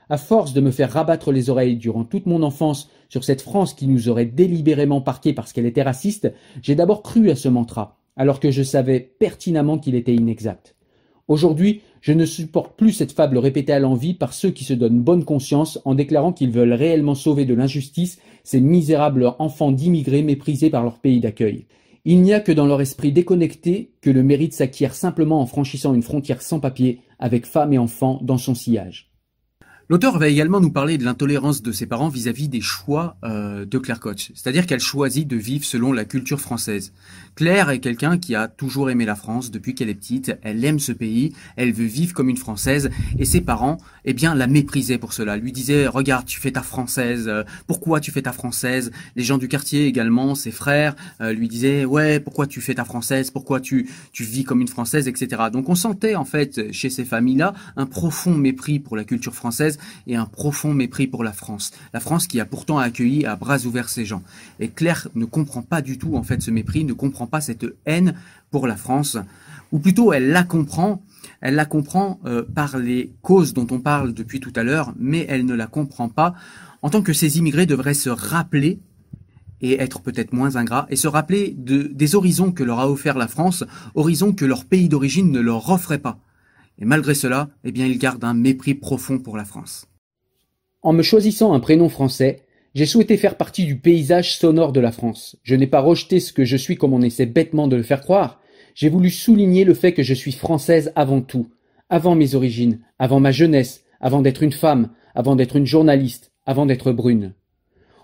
À 0.09 0.17
force 0.17 0.53
de 0.53 0.59
me 0.59 0.71
faire 0.71 0.91
rabattre 0.91 1.31
les 1.31 1.49
oreilles 1.49 1.77
durant 1.77 2.03
toute 2.03 2.25
mon 2.25 2.43
enfance 2.43 2.89
sur 3.07 3.23
cette 3.23 3.41
France 3.41 3.73
qui 3.73 3.87
nous 3.87 4.09
aurait 4.09 4.25
délibérément 4.25 4.99
parqué 4.99 5.31
parce 5.31 5.53
qu'elle 5.53 5.67
était 5.67 5.83
raciste, 5.83 6.33
j'ai 6.61 6.75
d'abord 6.75 7.01
cru 7.01 7.29
à 7.29 7.35
ce 7.37 7.47
mantra, 7.47 7.97
alors 8.17 8.41
que 8.41 8.51
je 8.51 8.63
savais 8.63 8.99
pertinemment 8.99 9.77
qu'il 9.77 9.95
était 9.95 10.15
inexact. 10.15 10.75
Aujourd'hui, 11.29 11.81
je 12.01 12.11
ne 12.11 12.25
supporte 12.25 12.75
plus 12.75 12.91
cette 12.91 13.11
fable 13.11 13.37
répétée 13.37 13.71
à 13.71 13.79
l'envi 13.79 14.15
par 14.15 14.33
ceux 14.33 14.49
qui 14.49 14.63
se 14.63 14.73
donnent 14.73 14.99
bonne 14.99 15.25
conscience 15.25 15.79
en 15.85 15.93
déclarant 15.93 16.33
qu'ils 16.33 16.49
veulent 16.49 16.73
réellement 16.73 17.13
sauver 17.13 17.45
de 17.45 17.53
l'injustice 17.53 18.19
ces 18.43 18.59
misérables 18.59 19.35
enfants 19.37 19.71
d'immigrés 19.71 20.23
méprisés 20.23 20.71
par 20.71 20.83
leur 20.83 20.97
pays 20.97 21.19
d'accueil. 21.19 21.67
Il 22.03 22.23
n'y 22.23 22.33
a 22.33 22.39
que 22.39 22.51
dans 22.51 22.65
leur 22.65 22.81
esprit 22.81 23.11
déconnecté 23.11 23.91
que 24.01 24.09
le 24.09 24.23
mérite 24.23 24.53
s'acquiert 24.53 24.95
simplement 24.95 25.39
en 25.39 25.45
franchissant 25.45 25.93
une 25.93 26.01
frontière 26.01 26.41
sans 26.41 26.59
papier 26.59 27.01
avec 27.19 27.45
femmes 27.45 27.73
et 27.73 27.77
enfants 27.77 28.19
dans 28.23 28.39
son 28.39 28.55
sillage. 28.55 29.08
L'auteur 29.91 30.19
va 30.19 30.27
également 30.27 30.61
nous 30.61 30.69
parler 30.69 30.99
de 30.99 31.03
l'intolérance 31.03 31.63
de 31.63 31.71
ses 31.71 31.87
parents 31.87 32.09
vis-à-vis 32.09 32.47
des 32.47 32.61
choix 32.61 33.17
euh, 33.23 33.65
de 33.65 33.77
Claire 33.79 33.99
Koch, 33.99 34.31
c'est-à-dire 34.35 34.67
qu'elle 34.67 34.79
choisit 34.79 35.27
de 35.27 35.35
vivre 35.35 35.65
selon 35.65 35.93
la 35.93 36.05
culture 36.05 36.39
française. 36.39 36.93
Claire 37.33 37.71
est 37.71 37.79
quelqu'un 37.79 38.19
qui 38.19 38.35
a 38.35 38.47
toujours 38.47 38.91
aimé 38.91 39.05
la 39.05 39.15
France 39.15 39.49
depuis 39.49 39.73
qu'elle 39.73 39.89
est 39.89 39.95
petite, 39.95 40.37
elle 40.43 40.63
aime 40.63 40.77
ce 40.77 40.91
pays, 40.91 41.33
elle 41.55 41.73
veut 41.73 41.85
vivre 41.85 42.13
comme 42.13 42.29
une 42.29 42.37
Française, 42.37 42.91
et 43.17 43.25
ses 43.25 43.41
parents, 43.41 43.77
eh 44.05 44.13
bien, 44.13 44.35
la 44.35 44.45
méprisaient 44.45 44.99
pour 44.99 45.11
cela, 45.11 45.37
lui 45.37 45.51
disaient, 45.51 45.87
regarde, 45.87 46.27
tu 46.27 46.39
fais 46.39 46.51
ta 46.51 46.61
Française, 46.61 47.27
euh, 47.27 47.43
pourquoi 47.65 47.99
tu 47.99 48.11
fais 48.11 48.21
ta 48.21 48.31
Française? 48.31 48.91
Les 49.15 49.23
gens 49.23 49.39
du 49.39 49.47
quartier 49.47 49.87
également, 49.87 50.35
ses 50.35 50.51
frères, 50.51 50.95
euh, 51.19 51.33
lui 51.33 51.47
disaient, 51.47 51.85
ouais, 51.85 52.19
pourquoi 52.19 52.45
tu 52.45 52.61
fais 52.61 52.75
ta 52.75 52.85
Française, 52.85 53.31
pourquoi 53.31 53.59
tu, 53.59 53.89
tu 54.11 54.23
vis 54.23 54.43
comme 54.43 54.61
une 54.61 54.67
Française, 54.67 55.07
etc. 55.07 55.43
Donc 55.51 55.67
on 55.67 55.75
sentait 55.75 56.13
en 56.13 56.25
fait 56.25 56.71
chez 56.71 56.91
ces 56.91 57.05
familles-là 57.05 57.55
un 57.75 57.87
profond 57.87 58.35
mépris 58.35 58.77
pour 58.77 58.95
la 58.95 59.03
culture 59.03 59.33
française, 59.33 59.78
et 60.07 60.15
un 60.15 60.25
profond 60.25 60.73
mépris 60.73 61.07
pour 61.07 61.23
la 61.23 61.33
France. 61.33 61.71
La 61.93 61.99
France 61.99 62.27
qui 62.27 62.39
a 62.39 62.45
pourtant 62.45 62.77
accueilli 62.77 63.25
à 63.25 63.35
bras 63.35 63.65
ouverts 63.65 63.89
ces 63.89 64.05
gens. 64.05 64.23
Et 64.59 64.69
Claire 64.69 65.07
ne 65.15 65.25
comprend 65.25 65.61
pas 65.61 65.81
du 65.81 65.97
tout 65.97 66.15
en 66.15 66.23
fait 66.23 66.41
ce 66.41 66.51
mépris, 66.51 66.83
ne 66.83 66.93
comprend 66.93 67.27
pas 67.27 67.41
cette 67.41 67.65
haine 67.85 68.15
pour 68.51 68.67
la 68.67 68.75
France, 68.75 69.17
ou 69.71 69.79
plutôt 69.79 70.13
elle 70.13 70.29
la 70.29 70.43
comprend, 70.43 71.03
elle 71.41 71.55
la 71.55 71.65
comprend 71.65 72.19
euh, 72.25 72.43
par 72.43 72.77
les 72.77 73.11
causes 73.21 73.53
dont 73.53 73.67
on 73.71 73.79
parle 73.79 74.13
depuis 74.13 74.39
tout 74.39 74.53
à 74.55 74.63
l'heure, 74.63 74.93
mais 74.97 75.25
elle 75.29 75.45
ne 75.45 75.53
la 75.53 75.67
comprend 75.67 76.09
pas 76.09 76.33
en 76.81 76.89
tant 76.89 77.01
que 77.01 77.13
ces 77.13 77.37
immigrés 77.37 77.65
devraient 77.65 77.93
se 77.93 78.09
rappeler 78.09 78.79
et 79.61 79.81
être 79.81 79.99
peut-être 80.01 80.31
moins 80.31 80.55
ingrats, 80.55 80.87
et 80.89 80.95
se 80.95 81.07
rappeler 81.07 81.53
de, 81.57 81.83
des 81.83 82.15
horizons 82.15 82.51
que 82.53 82.63
leur 82.63 82.79
a 82.79 82.89
offert 82.89 83.17
la 83.17 83.27
France, 83.27 83.65
horizons 83.93 84.31
que 84.31 84.45
leur 84.45 84.63
pays 84.63 84.87
d'origine 84.87 85.31
ne 85.31 85.41
leur 85.41 85.69
offrait 85.69 85.99
pas. 85.99 86.17
Et 86.79 86.85
malgré 86.85 87.13
cela, 87.13 87.49
eh 87.63 87.71
bien, 87.71 87.85
il 87.85 87.97
garde 87.97 88.23
un 88.23 88.33
mépris 88.33 88.73
profond 88.73 89.19
pour 89.19 89.35
la 89.35 89.45
France. 89.45 89.85
En 90.81 90.93
me 90.93 91.03
choisissant 91.03 91.53
un 91.53 91.59
prénom 91.59 91.89
français, 91.89 92.43
j'ai 92.73 92.85
souhaité 92.85 93.17
faire 93.17 93.35
partie 93.35 93.65
du 93.65 93.77
paysage 93.77 94.37
sonore 94.37 94.71
de 94.71 94.79
la 94.79 94.93
France. 94.93 95.35
Je 95.43 95.55
n'ai 95.55 95.67
pas 95.67 95.81
rejeté 95.81 96.19
ce 96.21 96.31
que 96.31 96.45
je 96.45 96.55
suis 96.55 96.77
comme 96.77 96.93
on 96.93 97.01
essaie 97.01 97.25
bêtement 97.25 97.67
de 97.67 97.75
le 97.75 97.83
faire 97.83 98.01
croire. 98.01 98.41
J'ai 98.75 98.89
voulu 98.89 99.09
souligner 99.09 99.65
le 99.65 99.73
fait 99.73 99.93
que 99.93 100.03
je 100.03 100.13
suis 100.13 100.31
française 100.31 100.93
avant 100.95 101.21
tout, 101.21 101.49
avant 101.89 102.15
mes 102.15 102.35
origines, 102.35 102.79
avant 102.97 103.19
ma 103.19 103.31
jeunesse, 103.31 103.83
avant 103.99 104.21
d'être 104.21 104.43
une 104.43 104.53
femme, 104.53 104.91
avant 105.15 105.35
d'être 105.35 105.57
une 105.57 105.65
journaliste, 105.65 106.31
avant 106.45 106.65
d'être 106.65 106.93
brune. 106.93 107.33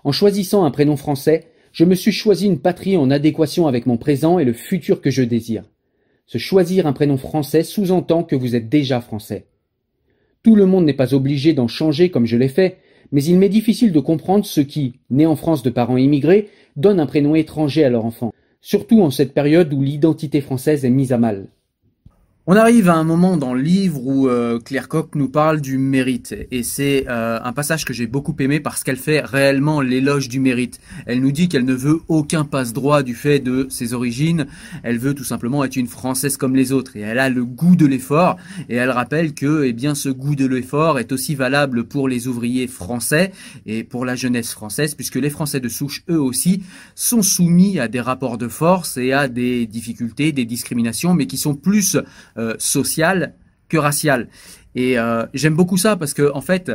En 0.04 0.12
choisissant 0.12 0.64
un 0.64 0.70
prénom 0.70 0.96
français, 0.96 1.52
je 1.72 1.84
me 1.84 1.94
suis 1.94 2.12
choisi 2.12 2.46
une 2.46 2.60
patrie 2.60 2.96
en 2.96 3.10
adéquation 3.10 3.66
avec 3.66 3.86
mon 3.86 3.96
présent 3.96 4.38
et 4.38 4.44
le 4.44 4.52
futur 4.52 5.00
que 5.00 5.10
je 5.10 5.22
désire. 5.22 5.64
Se 6.26 6.38
choisir 6.38 6.86
un 6.86 6.92
prénom 6.92 7.16
français 7.16 7.62
sous-entend 7.62 8.24
que 8.24 8.34
vous 8.34 8.56
êtes 8.56 8.68
déjà 8.68 9.00
français. 9.00 9.46
Tout 10.42 10.56
le 10.56 10.66
monde 10.66 10.84
n'est 10.84 10.92
pas 10.92 11.14
obligé 11.14 11.52
d'en 11.52 11.68
changer 11.68 12.10
comme 12.10 12.26
je 12.26 12.36
l'ai 12.36 12.48
fait, 12.48 12.78
mais 13.12 13.22
il 13.22 13.38
m'est 13.38 13.48
difficile 13.48 13.92
de 13.92 14.00
comprendre 14.00 14.44
ceux 14.44 14.64
qui, 14.64 15.00
nés 15.08 15.26
en 15.26 15.36
France 15.36 15.62
de 15.62 15.70
parents 15.70 15.96
immigrés, 15.96 16.48
donnent 16.74 17.00
un 17.00 17.06
prénom 17.06 17.34
étranger 17.36 17.84
à 17.84 17.90
leur 17.90 18.04
enfant, 18.04 18.32
surtout 18.60 19.02
en 19.02 19.10
cette 19.10 19.34
période 19.34 19.72
où 19.72 19.82
l'identité 19.82 20.40
française 20.40 20.84
est 20.84 20.90
mise 20.90 21.12
à 21.12 21.18
mal. 21.18 21.46
On 22.48 22.54
arrive 22.54 22.88
à 22.88 22.94
un 22.94 23.02
moment 23.02 23.36
dans 23.36 23.54
le 23.54 23.60
livre 23.60 24.00
où 24.06 24.28
euh, 24.28 24.60
Claire 24.60 24.86
Koch 24.86 25.08
nous 25.16 25.28
parle 25.28 25.60
du 25.60 25.78
mérite. 25.78 26.32
Et 26.52 26.62
c'est 26.62 27.06
euh, 27.08 27.40
un 27.42 27.52
passage 27.52 27.84
que 27.84 27.92
j'ai 27.92 28.06
beaucoup 28.06 28.36
aimé 28.38 28.60
parce 28.60 28.84
qu'elle 28.84 28.98
fait 28.98 29.18
réellement 29.18 29.80
l'éloge 29.80 30.28
du 30.28 30.38
mérite. 30.38 30.78
Elle 31.06 31.22
nous 31.22 31.32
dit 31.32 31.48
qu'elle 31.48 31.64
ne 31.64 31.74
veut 31.74 32.02
aucun 32.06 32.44
passe-droit 32.44 33.02
du 33.02 33.16
fait 33.16 33.40
de 33.40 33.66
ses 33.68 33.94
origines, 33.94 34.46
elle 34.84 34.98
veut 34.98 35.12
tout 35.12 35.24
simplement 35.24 35.64
être 35.64 35.74
une 35.74 35.88
française 35.88 36.36
comme 36.36 36.54
les 36.54 36.70
autres. 36.70 36.96
Et 36.96 37.00
elle 37.00 37.18
a 37.18 37.30
le 37.30 37.44
goût 37.44 37.74
de 37.74 37.84
l'effort. 37.84 38.36
Et 38.68 38.76
elle 38.76 38.90
rappelle 38.90 39.34
que 39.34 39.64
eh 39.64 39.72
bien 39.72 39.96
ce 39.96 40.08
goût 40.08 40.36
de 40.36 40.46
l'effort 40.46 41.00
est 41.00 41.10
aussi 41.10 41.34
valable 41.34 41.82
pour 41.82 42.08
les 42.08 42.28
ouvriers 42.28 42.68
français 42.68 43.32
et 43.66 43.82
pour 43.82 44.04
la 44.04 44.14
jeunesse 44.14 44.52
française 44.52 44.94
puisque 44.94 45.16
les 45.16 45.30
Français 45.30 45.58
de 45.58 45.68
souche 45.68 46.04
eux 46.08 46.20
aussi 46.20 46.62
sont 46.94 47.22
soumis 47.22 47.80
à 47.80 47.88
des 47.88 48.00
rapports 48.00 48.38
de 48.38 48.46
force 48.46 48.98
et 48.98 49.12
à 49.12 49.26
des 49.26 49.66
difficultés, 49.66 50.30
des 50.30 50.44
discriminations 50.44 51.12
mais 51.12 51.26
qui 51.26 51.38
sont 51.38 51.56
plus 51.56 51.96
sociale 52.58 53.34
que 53.68 53.76
raciale. 53.76 54.28
Et 54.74 54.98
euh, 54.98 55.26
j'aime 55.34 55.54
beaucoup 55.54 55.76
ça 55.76 55.96
parce 55.96 56.14
que 56.14 56.30
en 56.32 56.40
fait, 56.40 56.70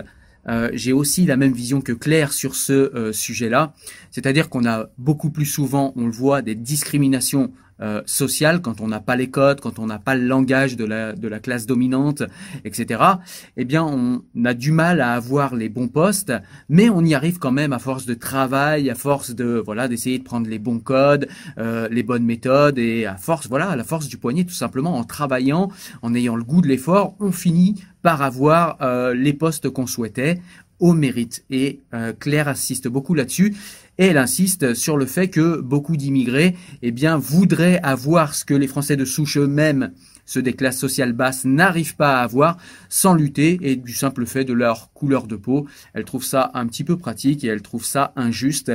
euh, 0.47 0.69
j'ai 0.74 0.91
aussi 0.91 1.26
la 1.26 1.38
même 1.38 1.54
vision 1.54 1.82
que 1.82 1.91
Claire 1.91 2.34
sur 2.34 2.56
ce 2.56 3.12
sujet-là. 3.13 3.74
C'est-à-dire 4.10 4.50
qu'on 4.50 4.65
a 4.65 4.89
beaucoup 4.97 5.30
plus 5.30 5.45
souvent, 5.45 5.93
on 5.95 6.06
le 6.06 6.12
voit, 6.12 6.41
des 6.41 6.56
discriminations 6.56 7.52
euh, 7.82 8.02
social, 8.06 8.62
quand 8.62 8.80
on 8.80 8.88
n'a 8.88 9.00
pas 9.00 9.15
les 9.15 9.30
codes, 9.30 9.60
quand 9.60 9.80
on 9.80 9.88
n'a 9.88 9.98
pas 9.98 10.15
le 10.15 10.26
langage 10.26 10.76
de 10.76 10.86
la, 10.86 11.13
de 11.13 11.28
la 11.28 11.39
classe 11.39 11.65
dominante, 11.65 12.24
etc., 12.63 13.04
eh 13.58 13.65
bien, 13.65 13.84
on 13.84 14.22
a 14.46 14.54
du 14.54 14.72
mal 14.72 15.02
à 15.02 15.13
avoir 15.13 15.56
les 15.56 15.67
bons 15.67 15.88
postes, 15.88 16.32
mais 16.70 16.89
on 16.89 17.04
y 17.04 17.15
arrive 17.15 17.39
quand 17.39 17.52
même 17.52 17.74
à 17.74 17.80
force 17.80 18.06
de 18.06 18.13
travail, 18.13 18.89
à 18.89 18.96
force 18.96 19.32
de 19.32 19.62
voilà 19.65 19.88
d'essayer 19.88 20.20
de 20.20 20.24
prendre 20.24 20.48
les 20.48 20.60
bons 20.60 20.80
codes, 20.80 21.28
euh, 21.58 21.88
les 21.89 22.04
bonnes 22.04 22.26
méthodes, 22.26 22.78
et 22.78 23.06
à 23.06 23.17
force, 23.17 23.48
voilà, 23.48 23.70
à 23.72 23.76
la 23.76 23.84
force 23.84 24.08
du 24.08 24.17
poignet, 24.17 24.44
tout 24.44 24.52
simplement, 24.52 24.98
en 24.98 25.04
travaillant, 25.04 25.70
en 26.02 26.13
ayant 26.13 26.36
le 26.36 26.44
goût 26.44 26.62
de 26.62 26.67
l'effort, 26.67 27.15
on 27.20 27.32
finit 27.32 27.84
par 28.04 28.22
avoir 28.22 28.78
euh, 28.82 29.13
les 29.13 29.34
postes 29.34 29.70
qu'on 29.70 29.88
souhaitait 29.88 30.39
au 30.80 30.94
mérite. 30.94 31.46
Et 31.52 31.80
Claire 32.20 32.48
assiste 32.48 32.88
beaucoup 32.88 33.13
là-dessus. 33.13 33.56
Et 34.02 34.06
elle 34.06 34.18
insiste 34.18 34.74
sur 34.74 34.98
le 34.98 35.06
fait 35.06 35.28
que 35.28 35.62
beaucoup 35.62 35.96
d'immigrés 35.96 36.56
eh 36.82 36.90
bien, 36.90 37.20
voudraient 37.20 37.80
avoir 37.84 38.34
ce 38.34 38.44
que 38.44 38.56
les 38.56 38.66
Français 38.66 38.96
de 38.96 39.06
souche 39.06 39.38
eux-mêmes, 39.38 39.92
ceux 40.26 40.42
des 40.42 40.54
classes 40.54 40.80
sociales 40.80 41.14
basses, 41.14 41.46
n'arrivent 41.46 41.96
pas 41.96 42.18
à 42.18 42.24
avoir 42.24 42.58
sans 42.90 43.14
lutter 43.14 43.60
et 43.62 43.76
du 43.76 43.94
simple 43.94 44.26
fait 44.26 44.44
de 44.44 44.54
leur 44.54 44.92
couleur 44.94 45.28
de 45.28 45.36
peau. 45.36 45.68
Elle 45.94 46.06
trouve 46.06 46.24
ça 46.24 46.50
un 46.56 46.66
petit 46.66 46.84
peu 46.84 46.98
pratique 46.98 47.44
et 47.44 47.48
elle 47.48 47.62
trouve 47.62 47.86
ça 47.86 48.12
injuste. 48.16 48.72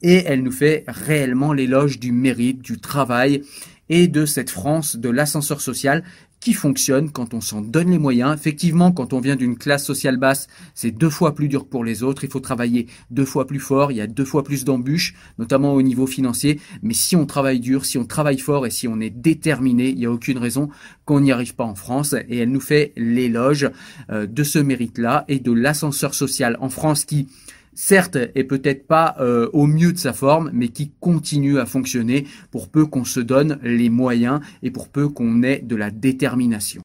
Et 0.00 0.24
elle 0.24 0.42
nous 0.42 0.50
fait 0.50 0.84
réellement 0.88 1.52
l'éloge 1.52 2.00
du 2.00 2.10
mérite, 2.10 2.62
du 2.62 2.78
travail 2.78 3.42
et 3.90 4.08
de 4.08 4.24
cette 4.24 4.48
France 4.48 4.96
de 4.96 5.10
l'ascenseur 5.10 5.60
social 5.60 6.04
qui 6.40 6.54
fonctionne 6.54 7.10
quand 7.10 7.34
on 7.34 7.40
s'en 7.40 7.60
donne 7.60 7.90
les 7.90 7.98
moyens. 7.98 8.34
Effectivement, 8.34 8.92
quand 8.92 9.12
on 9.12 9.20
vient 9.20 9.36
d'une 9.36 9.56
classe 9.56 9.84
sociale 9.84 10.16
basse, 10.16 10.48
c'est 10.74 10.90
deux 10.90 11.10
fois 11.10 11.34
plus 11.34 11.48
dur 11.48 11.66
pour 11.66 11.84
les 11.84 12.02
autres. 12.02 12.24
Il 12.24 12.30
faut 12.30 12.40
travailler 12.40 12.86
deux 13.10 13.26
fois 13.26 13.46
plus 13.46 13.60
fort. 13.60 13.92
Il 13.92 13.96
y 13.96 14.00
a 14.00 14.06
deux 14.06 14.24
fois 14.24 14.42
plus 14.42 14.64
d'embûches, 14.64 15.14
notamment 15.38 15.74
au 15.74 15.82
niveau 15.82 16.06
financier. 16.06 16.60
Mais 16.82 16.94
si 16.94 17.14
on 17.14 17.26
travaille 17.26 17.60
dur, 17.60 17.84
si 17.84 17.98
on 17.98 18.06
travaille 18.06 18.38
fort 18.38 18.66
et 18.66 18.70
si 18.70 18.88
on 18.88 19.00
est 19.00 19.10
déterminé, 19.10 19.90
il 19.90 19.96
n'y 19.96 20.06
a 20.06 20.10
aucune 20.10 20.38
raison 20.38 20.70
qu'on 21.04 21.20
n'y 21.20 21.32
arrive 21.32 21.54
pas 21.54 21.64
en 21.64 21.74
France. 21.74 22.14
Et 22.28 22.38
elle 22.38 22.50
nous 22.50 22.60
fait 22.60 22.92
l'éloge 22.96 23.70
euh, 24.10 24.26
de 24.26 24.42
ce 24.42 24.58
mérite-là 24.58 25.24
et 25.28 25.40
de 25.40 25.52
l'ascenseur 25.52 26.14
social 26.14 26.56
en 26.60 26.70
France 26.70 27.04
qui 27.04 27.28
certes 27.74 28.16
est 28.34 28.44
peut-être 28.44 28.86
pas 28.86 29.16
euh, 29.20 29.48
au 29.52 29.66
mieux 29.66 29.92
de 29.92 29.98
sa 29.98 30.12
forme, 30.12 30.50
mais 30.52 30.68
qui 30.68 30.92
continue 31.00 31.58
à 31.58 31.66
fonctionner 31.66 32.26
pour 32.50 32.68
peu 32.68 32.86
qu'on 32.86 33.04
se 33.04 33.20
donne 33.20 33.58
les 33.62 33.88
moyens 33.88 34.40
et 34.62 34.70
pour 34.70 34.88
peu 34.88 35.08
qu'on 35.08 35.42
ait 35.42 35.60
de 35.60 35.76
la 35.76 35.90
détermination. 35.90 36.82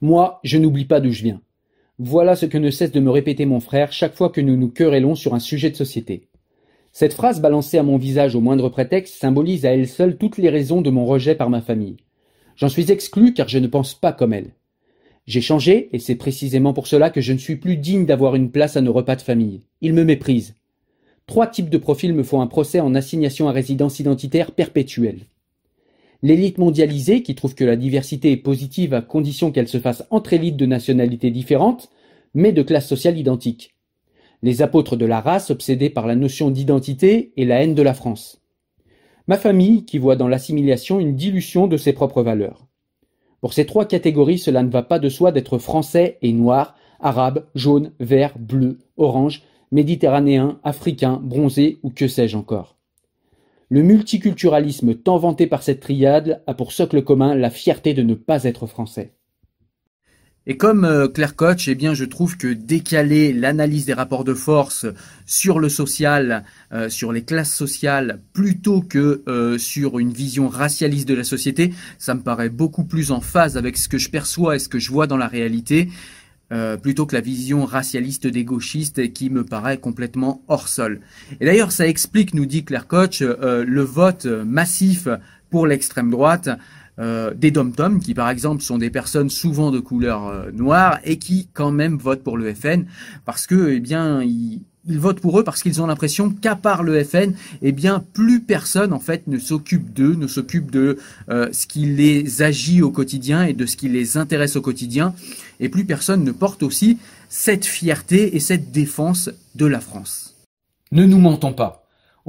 Moi, 0.00 0.40
je 0.44 0.58
n'oublie 0.58 0.86
pas 0.86 1.00
d'où 1.00 1.10
je 1.10 1.22
viens. 1.22 1.40
Voilà 1.98 2.34
ce 2.34 2.46
que 2.46 2.56
ne 2.56 2.70
cesse 2.70 2.92
de 2.92 3.00
me 3.00 3.10
répéter 3.10 3.44
mon 3.44 3.60
frère 3.60 3.92
chaque 3.92 4.16
fois 4.16 4.30
que 4.30 4.40
nous 4.40 4.56
nous 4.56 4.70
querellons 4.70 5.14
sur 5.14 5.34
un 5.34 5.38
sujet 5.38 5.70
de 5.70 5.76
société. 5.76 6.28
Cette 6.92 7.12
phrase 7.12 7.40
balancée 7.40 7.78
à 7.78 7.82
mon 7.82 7.98
visage 7.98 8.34
au 8.34 8.40
moindre 8.40 8.68
prétexte 8.68 9.14
symbolise 9.14 9.66
à 9.66 9.74
elle 9.74 9.86
seule 9.86 10.16
toutes 10.16 10.38
les 10.38 10.48
raisons 10.48 10.80
de 10.80 10.90
mon 10.90 11.04
rejet 11.04 11.34
par 11.34 11.50
ma 11.50 11.60
famille. 11.60 11.98
J'en 12.56 12.68
suis 12.68 12.90
exclu 12.90 13.32
car 13.34 13.48
je 13.48 13.58
ne 13.58 13.66
pense 13.66 13.94
pas 13.94 14.12
comme 14.12 14.32
elle. 14.32 14.54
J'ai 15.30 15.40
changé, 15.40 15.90
et 15.92 16.00
c'est 16.00 16.16
précisément 16.16 16.72
pour 16.72 16.88
cela 16.88 17.08
que 17.08 17.20
je 17.20 17.32
ne 17.32 17.38
suis 17.38 17.54
plus 17.54 17.76
digne 17.76 18.04
d'avoir 18.04 18.34
une 18.34 18.50
place 18.50 18.76
à 18.76 18.80
nos 18.80 18.92
repas 18.92 19.14
de 19.14 19.22
famille. 19.22 19.60
Ils 19.80 19.94
me 19.94 20.02
méprisent. 20.02 20.56
Trois 21.28 21.46
types 21.46 21.70
de 21.70 21.78
profils 21.78 22.12
me 22.12 22.24
font 22.24 22.40
un 22.40 22.48
procès 22.48 22.80
en 22.80 22.96
assignation 22.96 23.48
à 23.48 23.52
résidence 23.52 24.00
identitaire 24.00 24.50
perpétuelle. 24.50 25.20
L'élite 26.24 26.58
mondialisée, 26.58 27.22
qui 27.22 27.36
trouve 27.36 27.54
que 27.54 27.62
la 27.62 27.76
diversité 27.76 28.32
est 28.32 28.38
positive 28.38 28.92
à 28.92 29.02
condition 29.02 29.52
qu'elle 29.52 29.68
se 29.68 29.78
fasse 29.78 30.02
entre 30.10 30.32
élites 30.32 30.56
de 30.56 30.66
nationalités 30.66 31.30
différentes, 31.30 31.90
mais 32.34 32.50
de 32.50 32.62
classes 32.62 32.88
sociales 32.88 33.16
identiques. 33.16 33.76
Les 34.42 34.62
apôtres 34.62 34.96
de 34.96 35.06
la 35.06 35.20
race 35.20 35.50
obsédés 35.50 35.90
par 35.90 36.08
la 36.08 36.16
notion 36.16 36.50
d'identité 36.50 37.30
et 37.36 37.44
la 37.44 37.62
haine 37.62 37.76
de 37.76 37.82
la 37.82 37.94
France. 37.94 38.42
Ma 39.28 39.36
famille, 39.36 39.84
qui 39.84 39.98
voit 39.98 40.16
dans 40.16 40.26
l'assimilation 40.26 40.98
une 40.98 41.14
dilution 41.14 41.68
de 41.68 41.76
ses 41.76 41.92
propres 41.92 42.24
valeurs. 42.24 42.66
Pour 43.40 43.52
ces 43.54 43.66
trois 43.66 43.86
catégories, 43.86 44.38
cela 44.38 44.62
ne 44.62 44.70
va 44.70 44.82
pas 44.82 44.98
de 44.98 45.08
soi 45.08 45.32
d'être 45.32 45.58
français 45.58 46.18
et 46.22 46.32
noir, 46.32 46.74
arabe, 47.00 47.46
jaune, 47.54 47.92
vert, 47.98 48.38
bleu, 48.38 48.78
orange, 48.96 49.42
méditerranéen, 49.72 50.58
africain, 50.62 51.20
bronzé 51.22 51.78
ou 51.82 51.90
que 51.90 52.08
sais-je 52.08 52.36
encore. 52.36 52.76
Le 53.68 53.82
multiculturalisme 53.82 54.96
tant 54.96 55.16
vanté 55.16 55.46
par 55.46 55.62
cette 55.62 55.80
triade 55.80 56.42
a 56.46 56.54
pour 56.54 56.72
socle 56.72 57.02
commun 57.02 57.34
la 57.34 57.50
fierté 57.50 57.94
de 57.94 58.02
ne 58.02 58.14
pas 58.14 58.44
être 58.44 58.66
français. 58.66 59.14
Et 60.46 60.56
comme 60.56 60.84
euh, 60.84 61.06
Claire 61.06 61.36
Koch, 61.36 61.68
eh 61.68 61.74
bien, 61.74 61.92
je 61.92 62.04
trouve 62.04 62.36
que 62.36 62.48
décaler 62.48 63.32
l'analyse 63.32 63.84
des 63.84 63.92
rapports 63.92 64.24
de 64.24 64.34
force 64.34 64.86
sur 65.26 65.58
le 65.58 65.68
social, 65.68 66.44
euh, 66.72 66.88
sur 66.88 67.12
les 67.12 67.22
classes 67.22 67.54
sociales, 67.54 68.20
plutôt 68.32 68.80
que 68.80 69.22
euh, 69.28 69.58
sur 69.58 69.98
une 69.98 70.12
vision 70.12 70.48
racialiste 70.48 71.06
de 71.06 71.14
la 71.14 71.24
société, 71.24 71.74
ça 71.98 72.14
me 72.14 72.20
paraît 72.20 72.48
beaucoup 72.48 72.84
plus 72.84 73.10
en 73.10 73.20
phase 73.20 73.56
avec 73.56 73.76
ce 73.76 73.88
que 73.88 73.98
je 73.98 74.08
perçois 74.08 74.56
et 74.56 74.58
ce 74.58 74.68
que 74.68 74.78
je 74.78 74.90
vois 74.90 75.06
dans 75.06 75.18
la 75.18 75.28
réalité. 75.28 75.88
Euh, 76.52 76.76
plutôt 76.76 77.06
que 77.06 77.14
la 77.14 77.20
vision 77.20 77.64
racialiste 77.64 78.26
des 78.26 78.42
gauchistes 78.42 79.12
qui 79.12 79.30
me 79.30 79.44
paraît 79.44 79.78
complètement 79.78 80.42
hors 80.48 80.66
sol. 80.66 81.00
Et 81.40 81.44
d'ailleurs, 81.44 81.70
ça 81.70 81.86
explique, 81.86 82.34
nous 82.34 82.44
dit 82.44 82.64
Claire 82.64 82.88
Koch, 82.88 83.22
euh, 83.22 83.64
le 83.64 83.82
vote 83.82 84.26
massif 84.26 85.06
pour 85.48 85.68
l'extrême 85.68 86.10
droite 86.10 86.48
euh, 87.00 87.32
des 87.34 87.50
dom-toms, 87.50 88.00
qui 88.00 88.14
par 88.14 88.30
exemple 88.30 88.62
sont 88.62 88.78
des 88.78 88.90
personnes 88.90 89.30
souvent 89.30 89.70
de 89.70 89.80
couleur 89.80 90.52
noire 90.52 90.98
et 91.04 91.18
qui 91.18 91.48
quand 91.52 91.72
même 91.72 91.96
votent 91.96 92.22
pour 92.22 92.36
le 92.36 92.54
FN 92.54 92.84
parce 93.24 93.46
que, 93.46 93.70
eh 93.70 93.80
bien, 93.80 94.22
ils, 94.22 94.60
ils 94.86 94.98
votent 94.98 95.20
pour 95.20 95.38
eux 95.38 95.44
parce 95.44 95.62
qu'ils 95.62 95.82
ont 95.82 95.86
l'impression 95.86 96.30
qu'à 96.30 96.56
part 96.56 96.82
le 96.82 97.02
FN, 97.04 97.34
eh 97.62 97.72
bien 97.72 98.04
plus 98.12 98.40
personne 98.40 98.92
en 98.92 98.98
fait 98.98 99.26
ne 99.26 99.38
s'occupe 99.38 99.92
d'eux, 99.92 100.14
ne 100.14 100.26
s'occupe 100.26 100.70
de 100.70 100.98
euh, 101.28 101.48
ce 101.52 101.66
qui 101.66 101.86
les 101.86 102.42
agit 102.42 102.82
au 102.82 102.90
quotidien 102.90 103.44
et 103.44 103.52
de 103.52 103.66
ce 103.66 103.76
qui 103.76 103.88
les 103.88 104.16
intéresse 104.16 104.56
au 104.56 104.62
quotidien, 104.62 105.14
et 105.60 105.68
plus 105.68 105.84
personne 105.84 106.24
ne 106.24 106.32
porte 106.32 106.62
aussi 106.62 106.98
cette 107.28 107.66
fierté 107.66 108.36
et 108.36 108.40
cette 108.40 108.72
défense 108.72 109.30
de 109.54 109.66
la 109.66 109.80
France. 109.80 110.36
Ne 110.92 111.04
nous 111.04 111.18
mentons 111.18 111.52
pas. 111.52 111.79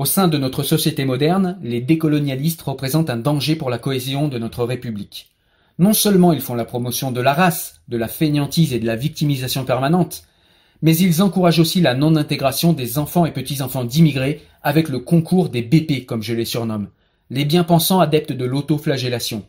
Au 0.02 0.06
sein 0.06 0.28
de 0.28 0.40
notre 0.40 0.64
société 0.64 1.06
moderne, 1.06 1.60
les 1.62 1.80
décolonialistes 1.80 2.64
représentent 2.64 3.12
un 3.12 3.18
danger 3.18 3.56
pour 3.56 3.70
la 3.70 3.78
cohésion 3.78 4.30
de 4.30 4.40
notre 4.40 4.64
République. 4.64 5.30
Non 5.78 5.94
seulement 5.94 6.34
ils 6.34 6.42
font 6.42 6.56
la 6.56 6.66
promotion 6.66 7.12
de 7.12 7.22
la 7.22 7.36
race, 7.36 7.82
de 7.88 7.98
la 7.98 8.08
fainéantise 8.08 8.74
et 8.74 8.80
de 8.80 8.88
la 8.88 8.96
victimisation 8.96 9.64
permanente, 9.64 10.24
mais 10.82 10.98
ils 10.98 11.22
encouragent 11.22 11.60
aussi 11.60 11.82
la 11.82 11.94
non-intégration 11.94 12.74
des 12.74 12.98
enfants 12.98 13.28
et 13.28 13.32
petits-enfants 13.32 13.84
d'immigrés 13.84 14.42
avec 14.64 14.90
le 14.90 14.98
concours 14.98 15.50
des 15.50 15.62
BP, 15.62 16.08
comme 16.08 16.24
je 16.24 16.34
les 16.34 16.46
surnomme, 16.46 16.88
les 17.30 17.46
bien-pensants 17.46 18.00
adeptes 18.00 18.34
de 18.34 18.46
l'autoflagellation. 18.46 19.46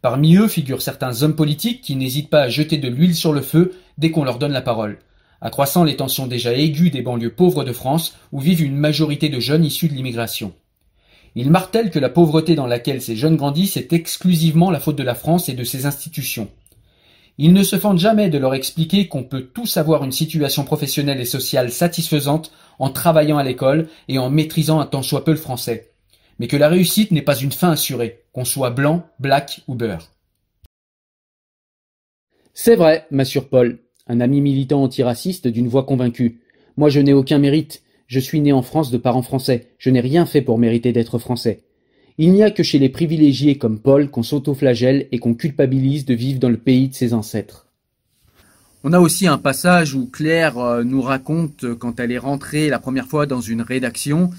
Parmi 0.00 0.36
eux 0.36 0.48
figurent 0.48 0.80
certains 0.80 1.22
hommes 1.22 1.36
politiques 1.36 1.82
qui 1.82 1.96
n'hésitent 1.96 2.30
pas 2.30 2.40
à 2.40 2.48
jeter 2.48 2.78
de 2.78 2.88
l'huile 2.88 3.14
sur 3.14 3.34
le 3.34 3.42
feu 3.42 3.74
dès 3.98 4.10
qu'on 4.10 4.24
leur 4.24 4.38
donne 4.38 4.52
la 4.52 4.62
parole, 4.62 5.00
accroissant 5.44 5.84
les 5.84 5.94
tensions 5.94 6.26
déjà 6.26 6.54
aiguës 6.54 6.90
des 6.90 7.02
banlieues 7.02 7.34
pauvres 7.34 7.62
de 7.62 7.72
France 7.72 8.16
où 8.32 8.40
vivent 8.40 8.62
une 8.62 8.76
majorité 8.76 9.28
de 9.28 9.38
jeunes 9.38 9.64
issus 9.64 9.88
de 9.88 9.94
l'immigration. 9.94 10.52
Ils 11.36 11.50
martèlent 11.50 11.90
que 11.90 11.98
la 11.98 12.08
pauvreté 12.08 12.54
dans 12.54 12.66
laquelle 12.66 13.02
ces 13.02 13.14
jeunes 13.14 13.36
grandissent 13.36 13.76
est 13.76 13.92
exclusivement 13.92 14.70
la 14.70 14.80
faute 14.80 14.96
de 14.96 15.02
la 15.02 15.14
France 15.14 15.48
et 15.48 15.52
de 15.52 15.62
ses 15.62 15.84
institutions. 15.84 16.48
Ils 17.36 17.52
ne 17.52 17.62
se 17.62 17.78
fendent 17.78 17.98
jamais 17.98 18.30
de 18.30 18.38
leur 18.38 18.54
expliquer 18.54 19.06
qu'on 19.06 19.24
peut 19.24 19.42
tous 19.42 19.76
avoir 19.76 20.02
une 20.02 20.12
situation 20.12 20.64
professionnelle 20.64 21.20
et 21.20 21.26
sociale 21.26 21.70
satisfaisante 21.70 22.50
en 22.78 22.88
travaillant 22.90 23.36
à 23.36 23.44
l'école 23.44 23.88
et 24.08 24.18
en 24.18 24.30
maîtrisant 24.30 24.80
un 24.80 24.86
tant 24.86 25.02
soit 25.02 25.24
peu 25.24 25.32
le 25.32 25.36
français. 25.36 25.90
Mais 26.38 26.46
que 26.46 26.56
la 26.56 26.68
réussite 26.68 27.10
n'est 27.10 27.22
pas 27.22 27.36
une 27.36 27.52
fin 27.52 27.72
assurée, 27.72 28.22
qu'on 28.32 28.44
soit 28.44 28.70
blanc, 28.70 29.04
black 29.18 29.60
ou 29.68 29.74
beurre. 29.74 30.10
C'est 32.54 32.76
vrai, 32.76 33.06
m'assure 33.10 33.48
Paul, 33.48 33.80
un 34.06 34.20
ami 34.20 34.40
militant 34.40 34.82
antiraciste 34.82 35.48
d'une 35.48 35.68
voix 35.68 35.84
convaincue. 35.84 36.40
Moi 36.76 36.88
je 36.88 37.00
n'ai 37.00 37.12
aucun 37.12 37.38
mérite. 37.38 37.82
Je 38.06 38.20
suis 38.20 38.40
né 38.40 38.52
en 38.52 38.62
France 38.62 38.90
de 38.90 38.98
parents 38.98 39.22
français. 39.22 39.68
Je 39.78 39.90
n'ai 39.90 40.00
rien 40.00 40.26
fait 40.26 40.42
pour 40.42 40.58
mériter 40.58 40.92
d'être 40.92 41.18
français. 41.18 41.60
Il 42.18 42.32
n'y 42.32 42.42
a 42.42 42.50
que 42.50 42.62
chez 42.62 42.78
les 42.78 42.88
privilégiés 42.88 43.58
comme 43.58 43.80
Paul 43.80 44.10
qu'on 44.10 44.22
s'autoflagelle 44.22 45.08
et 45.10 45.18
qu'on 45.18 45.34
culpabilise 45.34 46.04
de 46.04 46.14
vivre 46.14 46.38
dans 46.38 46.48
le 46.50 46.58
pays 46.58 46.88
de 46.88 46.94
ses 46.94 47.12
ancêtres. 47.12 47.66
On 48.86 48.92
a 48.92 49.00
aussi 49.00 49.26
un 49.26 49.38
passage 49.38 49.94
où 49.94 50.06
Claire 50.06 50.58
euh, 50.58 50.84
nous 50.84 51.00
raconte 51.00 51.64
euh, 51.64 51.74
quand 51.74 51.98
elle 51.98 52.12
est 52.12 52.18
rentrée 52.18 52.68
la 52.68 52.78
première 52.78 53.06
fois 53.06 53.24
dans 53.24 53.40
une 53.40 53.62
rédaction 53.62 54.30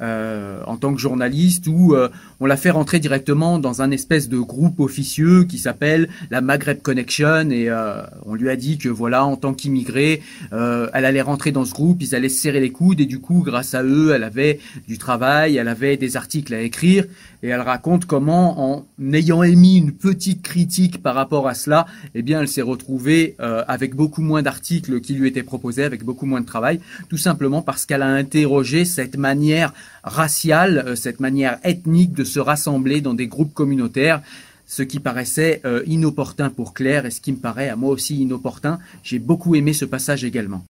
euh, 0.00 0.60
en 0.66 0.76
tant 0.76 0.92
que 0.92 1.00
journaliste 1.00 1.68
où 1.68 1.94
euh, 1.94 2.08
on 2.40 2.46
l'a 2.46 2.56
fait 2.56 2.70
rentrer 2.70 2.98
directement 2.98 3.60
dans 3.60 3.80
un 3.80 3.92
espèce 3.92 4.28
de 4.28 4.38
groupe 4.38 4.80
officieux 4.80 5.44
qui 5.44 5.56
s'appelle 5.56 6.08
la 6.32 6.40
Maghreb 6.40 6.82
Connection 6.82 7.48
et 7.50 7.68
euh, 7.68 8.02
on 8.26 8.34
lui 8.34 8.50
a 8.50 8.56
dit 8.56 8.76
que 8.76 8.88
voilà 8.88 9.24
en 9.24 9.36
tant 9.36 9.54
qu'immigré 9.54 10.20
elle 10.50 11.04
allait 11.04 11.22
rentrer 11.22 11.52
dans 11.52 11.64
ce 11.64 11.72
groupe 11.72 12.02
ils 12.02 12.16
allaient 12.16 12.28
se 12.28 12.40
serrer 12.40 12.58
les 12.58 12.72
coudes 12.72 13.00
et 13.00 13.06
du 13.06 13.20
coup 13.20 13.42
grâce 13.44 13.74
à 13.74 13.84
eux 13.84 14.10
elle 14.12 14.24
avait 14.24 14.58
du 14.88 14.98
travail 14.98 15.58
elle 15.58 15.68
avait 15.68 15.96
des 15.96 16.16
articles 16.16 16.52
à 16.52 16.60
écrire 16.60 17.04
et 17.44 17.48
elle 17.48 17.60
raconte 17.60 18.06
comment 18.06 18.74
en 18.74 18.86
ayant 19.12 19.44
émis 19.44 19.76
une 19.76 19.92
petite 19.92 20.42
critique 20.42 21.02
par 21.02 21.14
rapport 21.14 21.46
à 21.46 21.54
cela 21.54 21.86
eh 22.16 22.22
bien 22.22 22.40
elle 22.40 22.48
s'est 22.48 22.62
retrouvée 22.62 23.36
avec 23.38 23.94
beaucoup 23.94 24.22
moins 24.22 24.42
d'articles 24.42 25.00
qui 25.00 25.14
lui 25.14 25.28
étaient 25.28 25.44
proposés 25.44 25.84
avec 25.84 26.04
beaucoup 26.04 26.26
moins 26.26 26.40
de 26.40 26.46
travail 26.46 26.80
tout 27.08 27.16
simplement 27.16 27.62
parce 27.62 27.86
qu'elle 27.86 28.02
a 28.02 28.08
interrogé 28.08 28.84
cette 28.84 29.16
manière 29.16 29.72
raciale, 30.02 30.84
euh, 30.86 30.96
cette 30.96 31.20
manière 31.20 31.58
ethnique 31.64 32.12
de 32.12 32.24
se 32.24 32.40
rassembler 32.40 33.00
dans 33.00 33.14
des 33.14 33.26
groupes 33.26 33.54
communautaires 33.54 34.22
ce 34.66 34.82
qui 34.82 34.98
paraissait 34.98 35.60
euh, 35.64 35.82
inopportun 35.86 36.50
pour 36.50 36.74
Claire 36.74 37.06
et 37.06 37.10
ce 37.10 37.20
qui 37.20 37.32
me 37.32 37.38
paraît 37.38 37.68
à 37.68 37.76
moi 37.76 37.90
aussi 37.90 38.16
inopportun. 38.16 38.78
J'ai 39.02 39.18
beaucoup 39.18 39.54
aimé 39.54 39.72
ce 39.72 39.84
passage 39.84 40.24
également. 40.24 40.64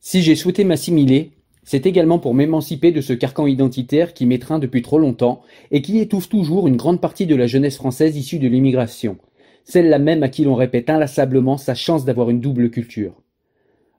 Si 0.00 0.22
j'ai 0.22 0.36
souhaité 0.36 0.64
m'assimiler, 0.64 1.32
c'est 1.62 1.86
également 1.86 2.18
pour 2.18 2.34
m'émanciper 2.34 2.90
de 2.90 3.00
ce 3.00 3.12
carcan 3.12 3.46
identitaire 3.46 4.14
qui 4.14 4.26
m'étreint 4.26 4.58
depuis 4.58 4.82
trop 4.82 4.98
longtemps 4.98 5.42
et 5.70 5.82
qui 5.82 5.98
étouffe 5.98 6.28
toujours 6.28 6.68
une 6.68 6.76
grande 6.76 7.00
partie 7.00 7.26
de 7.26 7.36
la 7.36 7.46
jeunesse 7.46 7.76
française 7.76 8.16
issue 8.16 8.38
de 8.38 8.48
l'immigration, 8.48 9.18
celle-là 9.64 9.98
même 9.98 10.22
à 10.22 10.28
qui 10.28 10.44
l'on 10.44 10.54
répète 10.54 10.88
inlassablement 10.88 11.58
sa 11.58 11.74
chance 11.74 12.04
d'avoir 12.04 12.30
une 12.30 12.40
double 12.40 12.70
culture. 12.70 13.20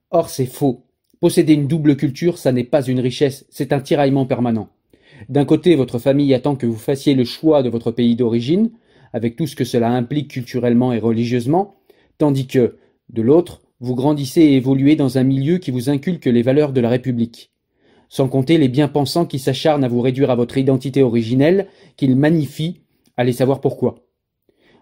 Or 0.09 0.29
c'est 0.29 0.47
faux. 0.47 0.81
Posséder 1.21 1.53
une 1.53 1.67
double 1.67 1.97
culture, 1.97 2.39
ça 2.39 2.51
n'est 2.51 2.63
pas 2.63 2.81
une 2.81 2.99
richesse, 2.99 3.45
c'est 3.51 3.73
un 3.73 3.79
tiraillement 3.79 4.25
permanent. 4.25 4.69
D'un 5.29 5.45
côté, 5.45 5.75
votre 5.75 5.99
famille 5.99 6.33
attend 6.33 6.55
que 6.55 6.65
vous 6.65 6.79
fassiez 6.79 7.13
le 7.13 7.25
choix 7.25 7.61
de 7.61 7.69
votre 7.69 7.91
pays 7.91 8.15
d'origine, 8.15 8.71
avec 9.13 9.35
tout 9.35 9.45
ce 9.45 9.55
que 9.55 9.63
cela 9.63 9.91
implique 9.91 10.31
culturellement 10.31 10.93
et 10.93 10.97
religieusement, 10.97 11.75
tandis 12.17 12.47
que, 12.47 12.77
de 13.09 13.21
l'autre, 13.21 13.61
vous 13.79 13.93
grandissez 13.93 14.41
et 14.41 14.55
évoluez 14.55 14.95
dans 14.95 15.19
un 15.19 15.23
milieu 15.23 15.59
qui 15.59 15.69
vous 15.69 15.91
inculque 15.91 16.25
les 16.25 16.41
valeurs 16.41 16.73
de 16.73 16.81
la 16.81 16.89
République. 16.89 17.51
Sans 18.09 18.27
compter 18.27 18.57
les 18.57 18.67
bien-pensants 18.67 19.27
qui 19.27 19.37
s'acharnent 19.37 19.83
à 19.83 19.89
vous 19.89 20.01
réduire 20.01 20.31
à 20.31 20.35
votre 20.35 20.57
identité 20.57 21.03
originelle, 21.03 21.67
qu'ils 21.97 22.15
magnifient, 22.15 22.81
allez 23.15 23.33
savoir 23.33 23.61
pourquoi. 23.61 24.07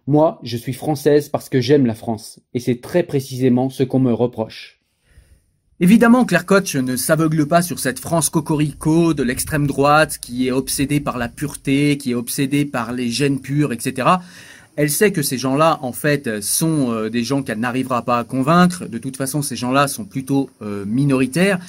Moi, 0.07 0.39
je 0.43 0.55
suis 0.55 0.71
française 0.71 1.27
parce 1.27 1.49
que 1.49 1.59
j'aime 1.59 1.85
la 1.85 1.95
France, 1.95 2.39
et 2.53 2.61
c'est 2.61 2.79
très 2.79 3.03
précisément 3.03 3.69
ce 3.69 3.83
qu'on 3.83 3.99
me 3.99 4.13
reproche. 4.13 4.78
Évidemment, 5.81 6.25
Claire 6.25 6.45
Koch 6.45 6.75
ne 6.75 6.97
s'aveugle 6.97 7.47
pas 7.47 7.61
sur 7.61 7.79
cette 7.79 7.99
France 7.99 8.29
cocorico 8.29 9.13
de 9.13 9.23
l'extrême 9.23 9.65
droite 9.65 10.17
qui 10.19 10.45
est 10.45 10.51
obsédée 10.51 10.99
par 10.99 11.17
la 11.17 11.29
pureté, 11.29 11.97
qui 11.97 12.11
est 12.11 12.15
obsédée 12.15 12.65
par 12.65 12.91
les 12.91 13.09
gènes 13.09 13.39
purs, 13.39 13.71
etc. 13.71 14.09
Elle 14.75 14.89
sait 14.89 15.13
que 15.13 15.21
ces 15.21 15.37
gens-là, 15.37 15.79
en 15.81 15.93
fait, 15.93 16.41
sont 16.41 16.91
euh, 16.91 17.09
des 17.09 17.23
gens 17.23 17.43
qu'elle 17.43 17.61
n'arrivera 17.61 18.01
pas 18.01 18.19
à 18.19 18.25
convaincre. 18.25 18.87
De 18.87 18.97
toute 18.97 19.15
façon, 19.15 19.41
ces 19.41 19.55
gens-là 19.55 19.87
sont 19.87 20.03
plutôt 20.03 20.49
euh, 20.61 20.83
minoritaires. 20.85 21.59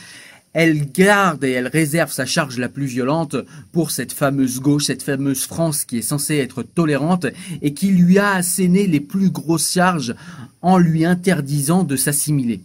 Elle 0.54 0.90
garde 0.90 1.44
et 1.44 1.52
elle 1.52 1.68
réserve 1.68 2.10
sa 2.10 2.26
charge 2.26 2.58
la 2.58 2.68
plus 2.68 2.86
violente 2.86 3.36
pour 3.70 3.92
cette 3.92 4.12
fameuse 4.12 4.58
gauche, 4.58 4.86
cette 4.86 5.04
fameuse 5.04 5.44
France 5.44 5.84
qui 5.84 5.98
est 5.98 6.02
censée 6.02 6.38
être 6.38 6.64
tolérante 6.64 7.26
et 7.62 7.74
qui 7.74 7.92
lui 7.92 8.18
a 8.18 8.32
asséné 8.32 8.88
les 8.88 8.98
plus 8.98 9.30
grosses 9.30 9.70
charges 9.70 10.16
en 10.62 10.78
lui 10.78 11.04
interdisant 11.04 11.84
de 11.84 11.94
s'assimiler. 11.94 12.60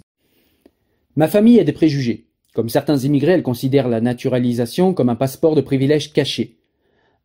Ma 1.17 1.30
famille 1.30 1.62
a 1.62 1.63
des 1.63 1.71
préjugés. 1.71 2.28
Comme 2.54 2.67
certains 2.67 2.97
immigrés, 2.97 3.32
elle 3.32 3.43
considère 3.43 3.88
la 3.88 4.01
naturalisation 4.01 4.93
comme 4.93 5.08
un 5.08 5.15
passeport 5.15 5.56
de 5.56 5.62
privilège 5.62 6.12
caché. 6.12 6.58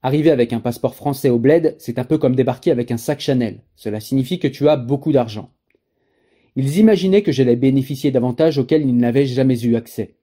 Arriver 0.03 0.31
avec 0.31 0.53
un 0.53 0.61
passeport 0.61 0.95
français 0.95 1.29
au 1.29 1.41
bled, 1.41 1.75
c'est 1.79 1.99
un 1.99 2.05
peu 2.05 2.17
comme 2.17 2.37
débarquer 2.37 2.71
avec 2.71 2.93
un 2.93 2.97
sac 2.97 3.21
Chanel. 3.21 3.63
Cela 3.75 3.99
signifie 3.99 4.39
que 4.39 4.49
tu 4.49 4.69
as 4.69 4.77
beaucoup 4.77 5.11
d'argent. 5.11 5.51
Ils 6.55 6.79
imaginaient 6.79 7.23
que 7.23 7.33
j'allais 7.33 7.57
bénéficier 7.57 8.13
d'avantages 8.13 8.59
auxquels 8.59 8.87
ils 8.87 8.97
n'avaient 8.97 9.27
jamais 9.27 9.61
eu 9.61 9.75
accès. 9.75 10.15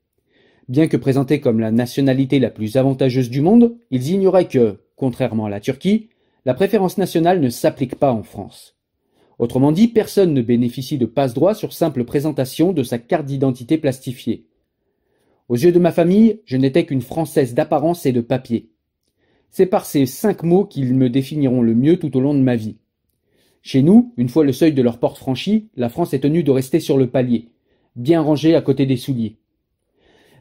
Bien 0.70 0.88
que 0.88 0.98
présentée 0.98 1.42
comme 1.42 1.60
la 1.60 1.72
nationalité 1.72 2.40
la 2.40 2.50
plus 2.50 2.78
avantageuse 2.78 3.30
du 3.30 3.42
monde, 3.42 3.78
ils 3.92 4.12
ignoraient 4.12 4.48
que, 4.48 4.80
contrairement 4.96 5.46
à 5.46 5.50
la 5.50 5.60
Turquie, 5.60 6.10
la 6.46 6.54
préférence 6.54 6.98
nationale 6.98 7.42
ne 7.42 7.50
s'applique 7.50 7.96
pas 7.96 8.14
en 8.14 8.24
France. 8.24 8.77
Autrement 9.40 9.72
dit, 9.72 9.88
personne 9.88 10.34
ne 10.34 10.42
bénéficie 10.42 10.98
de 10.98 11.06
passe-droit 11.06 11.54
sur 11.54 11.74
simple 11.74 12.04
présentation 12.04 12.74
de 12.74 12.84
sa 12.84 12.98
carte 12.98 13.26
d'identité 13.26 13.78
plastifiée. 13.78 14.46
Aux 15.48 15.56
yeux 15.56 15.72
de 15.72 15.80
ma 15.80 15.92
famille, 15.92 16.42
je 16.46 16.58
n'étais 16.58 16.86
qu'une 16.86 17.02
Française 17.02 17.54
d'apparence 17.54 18.06
et 18.06 18.12
de 18.12 18.22
papier. 18.22 18.70
C'est 19.50 19.68
par 19.68 19.86
ces 19.86 20.06
cinq 20.06 20.44
mots 20.44 20.66
qu'ils 20.66 20.94
me 20.96 21.10
définiront 21.10 21.62
le 21.62 21.76
mieux 21.76 21.98
tout 21.98 22.16
au 22.18 22.20
long 22.20 22.34
de 22.34 22.42
ma 22.42 22.56
vie. 22.56 22.78
Chez 23.62 23.82
nous, 23.82 24.14
une 24.18 24.30
fois 24.30 24.44
le 24.44 24.54
seuil 24.54 24.74
de 24.74 24.82
leur 24.82 25.00
porte 25.00 25.18
franchi, 25.18 25.70
la 25.76 25.90
France 25.90 26.14
est 26.14 26.20
tenue 26.20 26.44
de 26.44 26.52
rester 26.52 26.80
sur 26.80 26.98
le 26.98 27.08
palier, 27.08 27.50
bien 27.96 28.22
rangée 28.22 28.56
à 28.56 28.62
côté 28.62 28.86
des 28.86 28.98
souliers. 28.98 29.38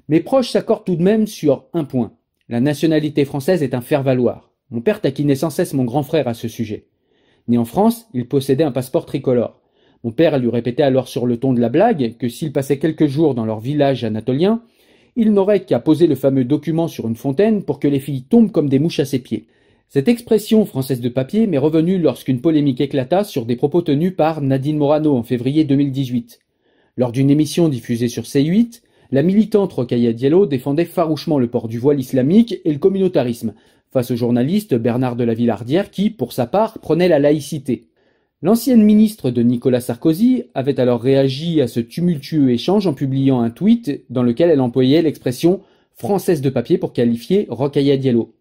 Mes 0.08 0.20
proches 0.20 0.50
s'accordent 0.50 0.84
tout 0.84 0.96
de 0.96 1.02
même 1.02 1.26
sur 1.26 1.66
un 1.72 1.84
point. 1.84 2.12
La 2.48 2.60
nationalité 2.60 3.24
française 3.24 3.62
est 3.62 3.74
un 3.74 3.80
faire-valoir. 3.80 4.52
Mon 4.70 4.80
père 4.80 5.00
taquinait 5.00 5.34
sans 5.34 5.50
cesse 5.50 5.74
mon 5.74 5.84
grand 5.84 6.02
frère 6.02 6.28
à 6.28 6.34
ce 6.34 6.48
sujet. 6.48 6.86
Né 7.48 7.58
en 7.58 7.64
France, 7.64 8.08
il 8.14 8.26
possédait 8.26 8.64
un 8.64 8.72
passeport 8.72 9.06
tricolore. 9.06 9.60
Mon 10.04 10.12
père 10.12 10.38
lui 10.38 10.50
répétait 10.50 10.82
alors 10.82 11.08
sur 11.08 11.26
le 11.26 11.36
ton 11.36 11.52
de 11.52 11.60
la 11.60 11.68
blague 11.68 12.16
que 12.18 12.28
s'il 12.28 12.52
passait 12.52 12.78
quelques 12.78 13.06
jours 13.06 13.34
dans 13.34 13.44
leur 13.44 13.60
village 13.60 14.04
anatolien, 14.04 14.62
il 15.16 15.32
n'aurait 15.32 15.64
qu'à 15.64 15.78
poser 15.78 16.06
le 16.06 16.14
fameux 16.14 16.44
document 16.44 16.88
sur 16.88 17.08
une 17.08 17.16
fontaine 17.16 17.62
pour 17.62 17.80
que 17.80 17.88
les 17.88 18.00
filles 18.00 18.24
tombent 18.24 18.52
comme 18.52 18.68
des 18.68 18.78
mouches 18.78 19.00
à 19.00 19.04
ses 19.04 19.18
pieds. 19.18 19.46
Cette 19.88 20.08
expression 20.08 20.66
française 20.66 21.00
de 21.00 21.08
papier 21.08 21.46
m'est 21.46 21.58
revenue 21.58 21.98
lorsqu'une 21.98 22.40
polémique 22.40 22.80
éclata 22.80 23.24
sur 23.24 23.46
des 23.46 23.56
propos 23.56 23.82
tenus 23.82 24.14
par 24.14 24.42
Nadine 24.42 24.76
Morano 24.76 25.16
en 25.16 25.22
février 25.22 25.64
2018. 25.64 26.40
Lors 26.96 27.12
d'une 27.12 27.30
émission 27.30 27.68
diffusée 27.68 28.08
sur 28.08 28.24
C8, 28.24 28.82
la 29.12 29.22
militante 29.22 29.72
Rokhaya 29.72 30.12
Diallo 30.12 30.46
défendait 30.46 30.84
farouchement 30.84 31.38
le 31.38 31.48
port 31.48 31.68
du 31.68 31.78
voile 31.78 32.00
islamique 32.00 32.60
et 32.64 32.72
le 32.72 32.78
communautarisme, 32.78 33.54
face 33.96 34.10
au 34.10 34.16
journaliste 34.16 34.74
Bernard 34.74 35.16
de 35.16 35.24
la 35.24 35.32
Villardière 35.32 35.90
qui, 35.90 36.10
pour 36.10 36.34
sa 36.34 36.46
part, 36.46 36.80
prenait 36.80 37.08
la 37.08 37.18
laïcité. 37.18 37.86
L'ancienne 38.42 38.84
ministre 38.84 39.30
de 39.30 39.40
Nicolas 39.40 39.80
Sarkozy 39.80 40.44
avait 40.52 40.78
alors 40.78 41.00
réagi 41.00 41.62
à 41.62 41.66
ce 41.66 41.80
tumultueux 41.80 42.50
échange 42.50 42.86
en 42.86 42.92
publiant 42.92 43.40
un 43.40 43.48
tweet 43.48 44.04
dans 44.10 44.22
lequel 44.22 44.50
elle 44.50 44.60
employait 44.60 45.00
l'expression 45.00 45.62
française 45.94 46.42
de 46.42 46.50
papier 46.50 46.76
pour 46.76 46.92
qualifier 46.92 47.46
Rokhaya 47.48 47.96
Diallo. 47.96 48.34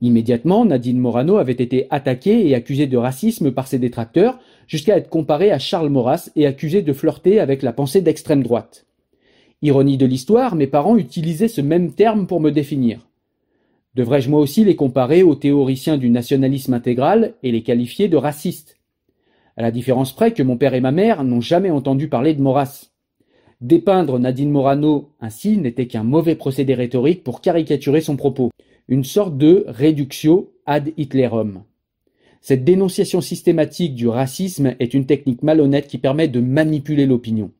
Immédiatement, 0.00 0.64
Nadine 0.64 1.00
Morano 1.00 1.38
avait 1.38 1.50
été 1.54 1.88
attaquée 1.90 2.48
et 2.48 2.54
accusée 2.54 2.86
de 2.86 2.96
racisme 2.96 3.50
par 3.50 3.66
ses 3.66 3.80
détracteurs, 3.80 4.38
jusqu'à 4.68 4.96
être 4.96 5.08
comparée 5.08 5.50
à 5.50 5.58
Charles 5.58 5.88
Maurras 5.88 6.30
et 6.36 6.46
accusée 6.46 6.82
de 6.82 6.92
flirter 6.92 7.40
avec 7.40 7.62
la 7.62 7.72
pensée 7.72 8.00
d'extrême 8.00 8.44
droite. 8.44 8.86
Ironie 9.60 9.96
de 9.96 10.06
l'histoire, 10.06 10.54
mes 10.54 10.68
parents 10.68 10.96
utilisaient 10.96 11.48
ce 11.48 11.62
même 11.62 11.94
terme 11.94 12.28
pour 12.28 12.40
me 12.40 12.52
définir. 12.52 13.07
Devrais-je 13.94 14.30
moi 14.30 14.40
aussi 14.40 14.64
les 14.64 14.76
comparer 14.76 15.22
aux 15.22 15.34
théoriciens 15.34 15.96
du 15.96 16.10
nationalisme 16.10 16.74
intégral 16.74 17.34
et 17.42 17.50
les 17.50 17.62
qualifier 17.62 18.08
de 18.08 18.16
racistes? 18.16 18.76
À 19.56 19.62
la 19.62 19.70
différence 19.70 20.14
près 20.14 20.32
que 20.32 20.42
mon 20.42 20.56
père 20.56 20.74
et 20.74 20.80
ma 20.80 20.92
mère 20.92 21.24
n'ont 21.24 21.40
jamais 21.40 21.70
entendu 21.70 22.08
parler 22.08 22.34
de 22.34 22.40
Maurras. 22.40 22.90
Dépeindre 23.60 24.20
Nadine 24.20 24.50
Morano 24.50 25.10
ainsi 25.20 25.56
n'était 25.56 25.88
qu'un 25.88 26.04
mauvais 26.04 26.36
procédé 26.36 26.74
rhétorique 26.74 27.24
pour 27.24 27.40
caricaturer 27.40 28.00
son 28.00 28.16
propos, 28.16 28.50
une 28.86 29.02
sorte 29.02 29.36
de 29.36 29.64
reductio 29.66 30.52
ad 30.64 30.92
Hitlerum. 30.96 31.64
Cette 32.40 32.64
dénonciation 32.64 33.20
systématique 33.20 33.96
du 33.96 34.06
racisme 34.06 34.76
est 34.78 34.94
une 34.94 35.06
technique 35.06 35.42
malhonnête 35.42 35.88
qui 35.88 35.98
permet 35.98 36.28
de 36.28 36.40
manipuler 36.40 37.04
l'opinion. 37.04 37.50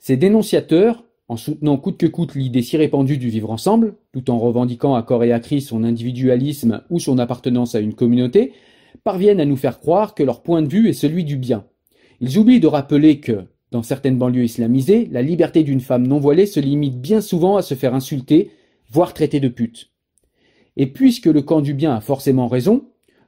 Ces 0.00 0.16
dénonciateurs, 0.16 1.04
en 1.28 1.36
soutenant 1.36 1.76
coûte 1.76 1.98
que 1.98 2.06
coûte 2.06 2.34
l'idée 2.34 2.62
si 2.62 2.76
répandue 2.76 3.18
du 3.18 3.28
vivre 3.28 3.50
ensemble, 3.50 3.94
tout 4.12 4.30
en 4.30 4.38
revendiquant 4.38 4.94
à 4.94 5.02
corps 5.02 5.24
et 5.24 5.32
à 5.32 5.40
cri 5.40 5.60
son 5.60 5.84
individualisme 5.84 6.82
ou 6.90 6.98
son 6.98 7.18
appartenance 7.18 7.74
à 7.74 7.80
une 7.80 7.94
communauté, 7.94 8.52
parviennent 9.04 9.40
à 9.40 9.44
nous 9.44 9.56
faire 9.56 9.78
croire 9.78 10.14
que 10.14 10.22
leur 10.22 10.42
point 10.42 10.62
de 10.62 10.68
vue 10.68 10.88
est 10.88 10.94
celui 10.94 11.24
du 11.24 11.36
bien. 11.36 11.64
Ils 12.20 12.38
oublient 12.38 12.60
de 12.60 12.66
rappeler 12.66 13.20
que, 13.20 13.44
dans 13.70 13.82
certaines 13.82 14.16
banlieues 14.16 14.44
islamisées, 14.44 15.06
la 15.12 15.22
liberté 15.22 15.62
d'une 15.62 15.80
femme 15.80 16.06
non 16.06 16.18
voilée 16.18 16.46
se 16.46 16.60
limite 16.60 17.00
bien 17.00 17.20
souvent 17.20 17.56
à 17.56 17.62
se 17.62 17.74
faire 17.74 17.94
insulter, 17.94 18.50
voire 18.90 19.12
traiter 19.12 19.40
de 19.40 19.48
pute. 19.48 19.90
Et 20.76 20.86
puisque 20.86 21.26
le 21.26 21.42
camp 21.42 21.60
du 21.60 21.74
bien 21.74 21.94
a 21.94 22.00
forcément 22.00 22.48
raison, 22.48 22.86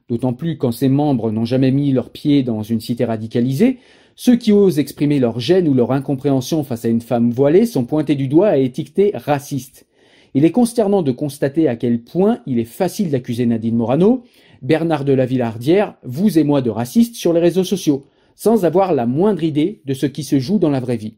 d'autant 0.09 0.33
plus 0.33 0.57
quand 0.57 0.71
ses 0.71 0.89
membres 0.89 1.31
n'ont 1.31 1.45
jamais 1.45 1.71
mis 1.71 1.91
leurs 1.91 2.09
pieds 2.09 2.41
dans 2.41 2.63
une 2.63 2.81
cité 2.81 3.05
radicalisée, 3.05 3.77
ceux 4.23 4.35
qui 4.35 4.51
osent 4.51 4.77
exprimer 4.77 5.17
leur 5.17 5.39
gêne 5.39 5.67
ou 5.67 5.73
leur 5.73 5.91
incompréhension 5.91 6.63
face 6.63 6.85
à 6.85 6.89
une 6.89 7.01
femme 7.01 7.31
voilée 7.31 7.65
sont 7.65 7.85
pointés 7.85 8.13
du 8.13 8.27
doigt 8.27 8.55
et 8.55 8.63
étiquetés 8.63 9.09
racistes. 9.15 9.87
Il 10.35 10.45
est 10.45 10.51
consternant 10.51 11.01
de 11.01 11.11
constater 11.11 11.67
à 11.67 11.75
quel 11.75 12.03
point 12.03 12.37
il 12.45 12.59
est 12.59 12.65
facile 12.65 13.09
d'accuser 13.09 13.47
Nadine 13.47 13.75
Morano, 13.75 14.23
Bernard 14.61 15.05
de 15.05 15.13
la 15.13 15.25
Villardière, 15.25 15.95
vous 16.03 16.37
et 16.37 16.43
moi 16.43 16.61
de 16.61 16.69
racistes 16.69 17.15
sur 17.15 17.33
les 17.33 17.39
réseaux 17.39 17.63
sociaux, 17.63 18.05
sans 18.35 18.63
avoir 18.63 18.93
la 18.93 19.07
moindre 19.07 19.43
idée 19.43 19.81
de 19.85 19.95
ce 19.95 20.05
qui 20.05 20.23
se 20.23 20.37
joue 20.37 20.59
dans 20.59 20.69
la 20.69 20.81
vraie 20.81 20.97
vie. 20.97 21.15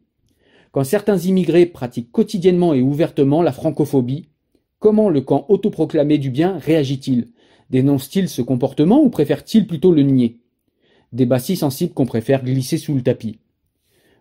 Quand 0.72 0.86
certains 0.86 1.18
immigrés 1.18 1.66
pratiquent 1.66 2.14
quotidiennement 2.14 2.74
et 2.74 2.82
ouvertement 2.82 3.42
la 3.42 3.52
francophobie, 3.52 4.30
comment 4.80 5.10
le 5.10 5.20
camp 5.20 5.46
autoproclamé 5.50 6.20
du 6.20 6.30
bien 6.30 6.58
réagit-il? 6.58 7.32
Dénonce-t-il 7.70 8.30
ce 8.30 8.42
comportement 8.42 9.04
ou 9.04 9.10
préfère-t-il 9.10 9.68
plutôt 9.68 9.92
le 9.92 10.04
nier? 10.04 10.40
Débat 11.14 11.38
si 11.38 11.56
sensible 11.56 11.94
qu'on 11.94 12.08
préfère 12.08 12.44
glisser 12.44 12.80
sous 12.80 12.96
le 12.96 13.04
tapis. 13.04 13.38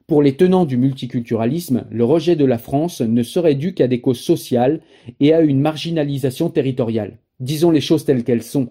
Pour 0.06 0.20
les 0.20 0.36
tenants 0.36 0.66
du 0.66 0.76
multiculturalisme, 0.76 1.86
le 1.90 2.04
rejet 2.04 2.36
de 2.36 2.44
la 2.44 2.58
France 2.58 3.00
ne 3.00 3.22
serait 3.22 3.54
dû 3.54 3.72
qu'à 3.72 3.88
des 3.88 4.02
causes 4.02 4.20
sociales 4.20 4.82
et 5.18 5.32
à 5.32 5.40
une 5.40 5.60
marginalisation 5.60 6.50
territoriale. 6.50 7.18
Disons 7.40 7.70
les 7.70 7.80
choses 7.80 8.04
telles 8.04 8.24
qu'elles 8.24 8.42
sont. 8.42 8.68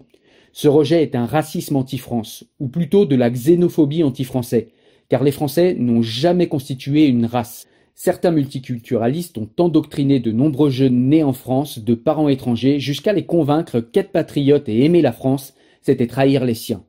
Ce 0.52 0.68
rejet 0.68 1.02
est 1.02 1.16
un 1.16 1.26
racisme 1.26 1.74
anti-France, 1.74 2.44
ou 2.60 2.68
plutôt 2.68 3.06
de 3.06 3.16
la 3.16 3.28
xénophobie 3.28 4.04
anti-français, 4.04 4.68
car 5.08 5.24
les 5.24 5.32
Français 5.32 5.74
n'ont 5.76 6.02
jamais 6.02 6.46
constitué 6.46 7.06
une 7.06 7.26
race. 7.26 7.66
Certains 7.96 8.30
multiculturalistes 8.30 9.36
ont 9.36 9.50
endoctriné 9.58 10.20
de 10.20 10.30
nombreux 10.30 10.70
jeunes 10.70 11.08
nés 11.08 11.24
en 11.24 11.32
France 11.32 11.80
de 11.80 11.94
parents 11.94 12.28
étrangers 12.28 12.78
jusqu'à 12.78 13.14
les 13.14 13.26
convaincre 13.26 13.80
qu'être 13.80 14.12
patriote 14.12 14.68
et 14.68 14.84
aimer 14.84 15.02
la 15.02 15.12
France, 15.12 15.54
c'était 15.80 16.06
trahir 16.06 16.44
les 16.44 16.54
siens. 16.54 16.84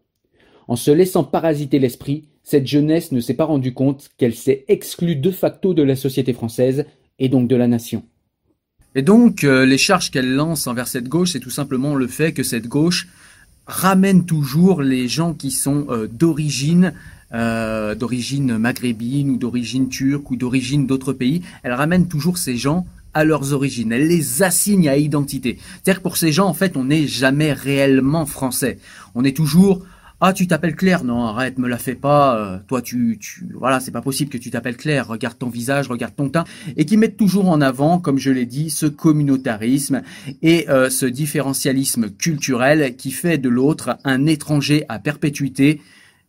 En 0.68 0.76
se 0.76 0.92
laissant 0.92 1.24
parasiter 1.24 1.80
l'esprit, 1.80 2.24
cette 2.44 2.68
jeunesse 2.68 3.12
ne 3.12 3.20
s'est 3.20 3.34
pas 3.34 3.46
rendue 3.46 3.74
compte 3.74 4.10
qu'elle 4.18 4.36
s'est 4.36 4.66
exclue 4.68 5.16
de 5.16 5.32
facto 5.32 5.74
de 5.74 5.84
la 5.84 5.96
société 5.96 6.34
française 6.34 6.86
et 7.20 7.30
donc 7.30 7.48
de 7.48 7.56
la 7.56 7.68
nation. 7.68 8.04
Et 8.96 9.02
donc, 9.02 9.44
euh, 9.44 9.66
les 9.66 9.78
charges 9.78 10.12
qu'elle 10.12 10.34
lance 10.34 10.68
envers 10.68 10.88
cette 10.88 11.08
gauche, 11.08 11.32
c'est 11.32 11.40
tout 11.40 11.50
simplement 11.50 11.96
le 11.96 12.08
fait 12.08 12.34
que 12.34 12.44
cette 12.44 12.68
gauche 12.68 13.08
ramène 13.66 14.26
toujours 14.26 14.82
les 14.82 15.08
gens 15.08 15.34
qui 15.34 15.52
sont 15.52 15.88
euh, 15.90 16.08
d'origine 16.08 16.94
euh, 17.34 17.96
d'origine 17.96 18.60
maghrébine 18.60 19.32
ou 19.32 19.38
d'origine 19.38 19.90
turque 19.90 20.30
ou 20.30 20.36
d'origine 20.36 20.86
d'autres 20.86 21.14
pays. 21.14 21.42
Elle 21.64 21.74
ramène 21.74 22.08
toujours 22.08 22.38
ces 22.38 22.58
gens 22.58 22.86
à 23.16 23.24
leurs 23.24 23.54
origines. 23.54 23.92
Elle 23.92 24.08
les 24.08 24.44
assigne 24.44 24.88
à 24.88 24.98
identité. 24.98 25.58
C'est-à-dire 25.58 25.98
que 25.98 26.04
pour 26.04 26.18
ces 26.18 26.32
gens, 26.32 26.46
en 26.46 26.54
fait, 26.54 26.78
on 26.78 26.84
n'est 26.86 27.08
jamais 27.08 27.52
réellement 27.52 28.28
français. 28.28 28.78
On 29.16 29.24
est 29.24 29.36
toujours 29.36 29.84
ah, 30.26 30.32
tu 30.32 30.48
t'appelles 30.48 30.78
Claire 30.78 31.04
Non, 31.04 31.26
arrête, 31.26 31.58
me 31.58 31.68
la 31.68 31.78
fais 31.78 31.96
pas. 31.96 32.38
Euh, 32.38 32.58
toi, 32.66 32.82
tu, 32.82 33.18
tu, 33.20 33.46
voilà, 33.54 33.82
c'est 33.82 33.92
pas 33.92 34.02
possible 34.02 34.32
que 34.32 34.38
tu 34.38 34.52
t'appelles 34.52 34.78
Claire. 34.78 35.10
Regarde 35.10 35.38
ton 35.38 35.50
visage, 35.50 35.90
regarde 35.90 36.16
ton 36.16 36.30
teint, 36.30 36.46
et 36.78 36.86
qui 36.86 36.96
mettent 36.96 37.18
toujours 37.18 37.50
en 37.50 37.60
avant, 37.60 38.00
comme 38.00 38.18
je 38.18 38.32
l'ai 38.32 38.46
dit, 38.46 38.70
ce 38.70 38.86
communautarisme 38.86 40.02
et 40.42 40.70
euh, 40.70 40.90
ce 40.90 41.06
différentialisme 41.06 42.10
culturel 42.10 42.96
qui 42.96 43.12
fait 43.12 43.38
de 43.38 43.50
l'autre 43.50 43.98
un 44.06 44.26
étranger 44.26 44.86
à 44.88 44.98
perpétuité 44.98 45.82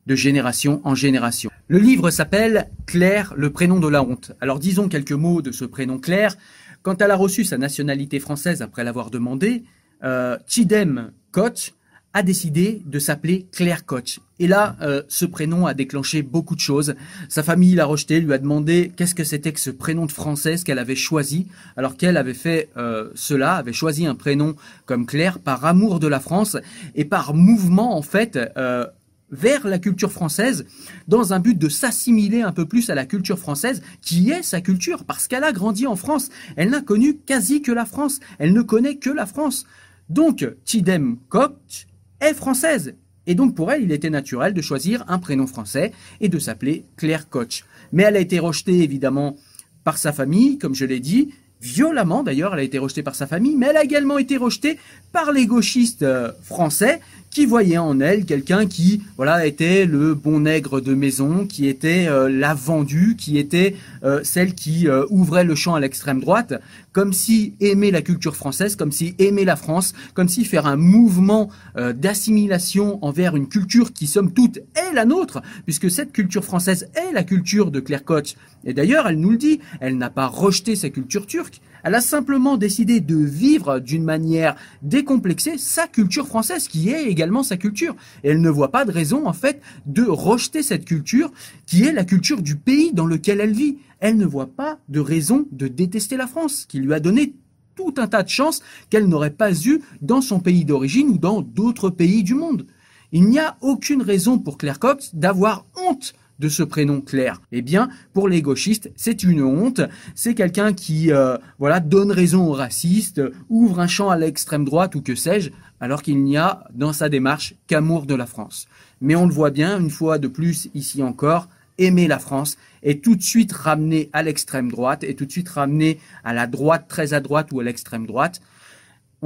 de 0.07 0.17
génération 0.17 0.81
en 0.83 0.97
génération. 0.97 1.51
Le 1.69 1.79
livre 1.79 2.11
s'appelle 2.11 2.69
Claire, 2.87 3.33
le 3.37 3.51
prénom 3.51 3.79
de 3.79 3.87
la 3.87 4.03
honte. 4.03 4.33
Alors 4.41 4.59
disons 4.59 4.89
quelques 4.89 5.13
mots 5.13 5.41
de 5.41 5.53
ce 5.53 5.65
prénom 5.65 5.99
Claire. 6.01 6.37
Quand 6.83 7.01
elle 7.01 7.13
a 7.13 7.17
reçu 7.17 7.45
sa 7.45 7.59
nationalité 7.59 8.19
française 8.19 8.61
après 8.61 8.83
l'avoir 8.83 9.11
demandé, 9.11 9.63
euh, 10.03 10.37
Chidem 10.49 11.13
Koch 11.31 11.75
a 12.15 12.23
décidé 12.23 12.81
de 12.87 12.99
s'appeler 13.01 13.47
Claire 13.53 13.85
Koch. 13.85 14.21
Et 14.39 14.47
là, 14.47 14.77
euh, 14.81 15.03
ce 15.09 15.25
prénom 15.25 15.67
a 15.67 15.75
déclenché 15.75 16.23
beaucoup 16.23 16.55
de 16.55 16.61
choses. 16.61 16.95
Sa 17.29 17.43
famille 17.43 17.75
l'a 17.75 17.85
rejeté, 17.85 18.21
lui 18.21 18.33
a 18.33 18.39
demandé 18.39 18.93
qu'est-ce 18.97 19.15
que 19.15 19.25
c'était 19.25 19.53
que 19.53 19.61
ce 19.61 19.71
prénom 19.71 20.07
de 20.07 20.13
française 20.13 20.63
qu'elle 20.65 20.79
avait 20.79 20.97
choisi, 20.97 21.49
alors 21.77 21.97
qu'elle 21.97 22.17
avait 22.17 22.35
fait 22.35 22.71
euh, 22.77 23.11
cela, 23.15 23.57
avait 23.57 23.73
choisi 23.73 24.07
un 24.07 24.15
prénom 24.15 24.55
comme 24.87 25.07
Claire 25.07 25.41
par 25.41 25.65
amour 25.65 25.99
de 25.99 26.07
la 26.07 26.21
France 26.21 26.57
et 26.95 27.05
par 27.05 27.35
mouvement 27.35 27.97
en 27.97 28.03
fait 28.03 28.39
euh, 28.57 28.87
vers 29.33 29.67
la 29.67 29.81
culture 29.81 30.13
française 30.13 30.67
dans 31.09 31.33
un 31.33 31.41
but 31.41 31.59
de 31.59 31.69
s'assimiler 31.69 32.43
un 32.43 32.53
peu 32.53 32.67
plus 32.67 32.91
à 32.91 32.95
la 32.95 33.07
culture 33.07 33.39
française 33.41 33.83
qui 34.03 34.31
est 34.31 34.43
sa 34.43 34.61
culture 34.61 35.05
parce 35.05 35.27
qu'elle 35.27 35.45
a 35.45 35.53
grandi 35.53 35.89
en 35.89 35.97
France. 35.97 36.29
Elle 36.55 36.71
n'a 36.71 36.81
connu 36.81 37.17
quasi 37.17 37.61
que 37.61 37.73
la 37.73 37.87
France. 37.87 38.21
Elle 38.39 38.53
ne 38.53 38.63
connaît 38.63 38.97
que 38.97 39.11
la 39.11 39.27
France. 39.27 39.67
Donc, 40.09 40.47
Tidem 40.65 41.17
Koch 41.29 41.87
française. 42.33 42.95
Et 43.27 43.35
donc 43.35 43.55
pour 43.55 43.73
elle, 43.73 43.83
il 43.83 43.93
était 43.93 44.11
naturel 44.11 44.55
de 44.55 44.63
choisir 44.63 45.05
un 45.09 45.19
prénom 45.19 45.47
français 45.47 45.93
et 46.21 46.29
de 46.29 46.39
s'appeler 46.39 46.85
Claire 46.97 47.29
Koch. 47.29 47.65
Mais 47.93 48.05
elle 48.05 48.17
a 48.17 48.21
été 48.21 48.39
rejetée 48.39 48.83
évidemment 48.83 49.37
par 49.83 49.99
sa 49.99 50.13
famille, 50.13 50.59
comme 50.59 50.75
je 50.75 50.85
l'ai 50.85 51.01
dit, 51.01 51.31
violemment 51.65 52.23
d'ailleurs, 52.23 52.53
elle 52.53 52.61
a 52.61 52.65
été 52.65 52.79
rejetée 52.79 53.03
par 53.03 53.15
sa 53.15 53.27
famille, 53.27 53.57
mais 53.57 53.67
elle 53.71 53.79
a 53.79 53.85
également 53.85 54.19
été 54.19 54.37
rejetée 54.37 54.79
par 55.13 55.33
les 55.33 55.47
gauchistes 55.47 56.03
euh, 56.03 56.31
français 56.43 57.01
qui 57.31 57.47
voyaient 57.47 57.79
en 57.79 57.99
elle 58.01 58.27
quelqu'un 58.27 58.67
qui 58.67 59.03
voilà 59.17 59.47
était 59.47 59.87
le 59.87 60.15
bon 60.15 60.41
nègre 60.41 60.81
de 60.81 60.95
maison, 60.95 61.47
qui 61.47 61.67
était 61.67 62.07
euh, 62.07 62.29
la 62.29 62.55
vendue, 62.55 63.17
qui 63.19 63.39
était 63.39 63.77
euh, 64.05 64.21
celle 64.23 64.55
qui 64.55 64.87
ouvrait 65.11 65.45
le 65.45 65.55
champ 65.55 65.75
à 65.75 65.81
l'extrême 65.81 66.21
droite, 66.21 66.55
comme 66.95 67.13
si 67.13 67.55
aimer 67.61 67.91
la 67.91 68.01
culture 68.01 68.37
française, 68.37 68.77
comme 68.77 68.93
si 68.93 69.15
aimer 69.19 69.45
la 69.45 69.57
France, 69.57 69.93
comme 70.15 70.29
si 70.29 70.47
faire 70.47 70.67
un 70.67 70.77
mouvement 70.77 71.51
d'assimilation 71.77 73.05
envers 73.05 73.37
une 73.37 73.49
culture 73.49 73.93
qui 73.93 74.07
somme 74.07 74.33
toute 74.33 74.59
est 74.59 74.95
la 74.95 75.05
nôtre, 75.05 75.43
puisque 75.65 75.91
cette 75.91 76.13
culture 76.13 76.45
française 76.45 76.89
est 76.95 77.13
la 77.13 77.25
culture 77.25 77.71
de 77.71 77.81
Claire 77.81 78.05
Koch. 78.05 78.37
Et 78.65 78.73
d'ailleurs, 78.73 79.07
elle 79.07 79.19
nous 79.19 79.33
le 79.33 79.37
dit, 79.37 79.61
elle 79.81 79.99
n'a 79.99 80.09
pas 80.09 80.27
rejeté 80.27 80.77
sa 80.77 80.89
culture 80.89 81.27
turque, 81.27 81.61
elle 81.85 81.95
a 81.95 82.01
simplement 82.01 82.57
décidé 82.57 83.01
de 83.01 83.17
vivre 83.17 83.79
d'une 83.79 84.05
manière 84.05 84.57
décomplexée 84.83 85.59
sa 85.59 85.87
culture 85.87 86.27
française, 86.27 86.67
qui 86.67 86.89
est 86.89 87.05
également 87.05 87.43
sa 87.43 87.59
culture. 87.59 87.95
Et 88.25 88.31
elle 88.31 88.41
ne 88.41 88.49
voit 88.49 88.73
pas 88.73 88.87
de 88.87 88.91
raison, 88.91 89.27
en 89.27 89.35
fait, 89.35 89.61
de 89.85 90.03
rejeter 90.03 90.63
cette 90.63 90.87
culture, 90.87 91.31
qui 91.67 91.85
est 91.85 91.93
la 91.93 92.05
culture 92.05 92.41
du 92.41 92.57
pays 92.57 92.93
dans 92.95 93.05
lequel 93.05 93.41
elle 93.41 93.53
vit. 93.53 93.77
Elle 94.01 94.17
ne 94.17 94.25
voit 94.25 94.47
pas 94.47 94.79
de 94.89 94.99
raison 94.99 95.47
de 95.53 95.69
détester 95.69 96.17
la 96.17 96.27
France, 96.27 96.65
qui 96.67 96.79
lui 96.79 96.95
a 96.95 97.01
donné 97.01 97.35
tout 97.75 97.95
un 97.99 98.07
tas 98.07 98.23
de 98.23 98.29
chances 98.31 98.63
qu'elle 98.89 99.07
n'aurait 99.07 99.31
pas 99.31 99.53
eues 99.53 99.83
dans 100.01 100.23
son 100.23 100.41
pays 100.41 100.65
d'origine 100.65 101.09
ou 101.09 101.19
dans 101.19 101.43
d'autres 101.43 101.91
pays 101.91 102.23
du 102.23 102.35
monde. 102.35 102.67
Il 103.13 103.29
n'y 103.29 103.39
a 103.39 103.57
aucune 103.61 104.01
raison 104.01 104.39
pour 104.39 104.57
Claire 104.57 104.79
Cox 104.79 105.15
d'avoir 105.15 105.67
honte 105.77 106.15
de 106.39 106.49
ce 106.49 106.63
prénom 106.63 107.01
Claire 107.01 107.41
Eh 107.53 107.63
bien, 107.63 107.89
pour 108.13 108.29
les 108.29 108.43
gauchistes, 108.43 108.91
c'est 108.97 109.23
une 109.23 109.43
honte. 109.43 109.81
C'est 110.15 110.35
quelqu'un 110.35 110.73
qui, 110.73 111.13
euh, 111.13 111.37
voilà, 111.59 111.81
donne 111.81 112.11
raison 112.11 112.47
aux 112.47 112.53
racistes, 112.53 113.23
ouvre 113.49 113.81
un 113.81 113.87
champ 113.87 114.11
à 114.11 114.17
l'extrême 114.17 114.65
droite 114.65 114.95
ou 114.95 115.03
que 115.03 115.15
sais-je, 115.15 115.51
alors 115.81 116.03
qu'il 116.03 116.23
n'y 116.23 116.37
a 116.37 116.65
dans 116.73 116.93
sa 116.93 117.09
démarche 117.09 117.55
qu'amour 117.67 118.07
de 118.07 118.15
la 118.15 118.27
France. 118.27 118.67
Mais 119.01 119.17
on 119.17 119.27
le 119.27 119.35
voit 119.35 119.51
bien, 119.51 119.79
une 119.79 119.91
fois 119.91 120.19
de 120.19 120.29
plus, 120.29 120.69
ici 120.75 121.03
encore, 121.03 121.49
aimer 121.79 122.07
la 122.07 122.19
France 122.19 122.57
est 122.83 123.03
tout 123.03 123.17
de 123.17 123.23
suite 123.23 123.53
ramené 123.53 124.11
à 124.13 124.23
l'extrême 124.23 124.71
droite, 124.71 125.05
et 125.05 125.15
tout 125.15 125.27
de 125.27 125.33
suite 125.33 125.49
ramené 125.49 125.99
à 126.23 126.33
la 126.33 126.47
droite 126.47 126.87
très 126.89 127.15
à 127.15 127.21
droite 127.21 127.49
ou 127.53 127.61
à 127.61 127.65
l'extrême 127.65 128.07
droite. 128.07 128.41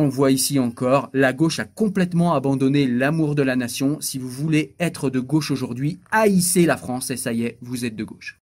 On 0.00 0.06
voit 0.06 0.30
ici 0.30 0.60
encore, 0.60 1.10
la 1.12 1.32
gauche 1.32 1.58
a 1.58 1.64
complètement 1.64 2.32
abandonné 2.34 2.86
l'amour 2.86 3.34
de 3.34 3.42
la 3.42 3.56
nation. 3.56 4.00
Si 4.00 4.16
vous 4.16 4.28
voulez 4.28 4.76
être 4.78 5.10
de 5.10 5.18
gauche 5.18 5.50
aujourd'hui, 5.50 5.98
haïssez 6.12 6.66
la 6.66 6.76
France. 6.76 7.10
Et 7.10 7.16
ça 7.16 7.32
y 7.32 7.42
est, 7.42 7.58
vous 7.62 7.84
êtes 7.84 7.96
de 7.96 8.04
gauche. 8.04 8.40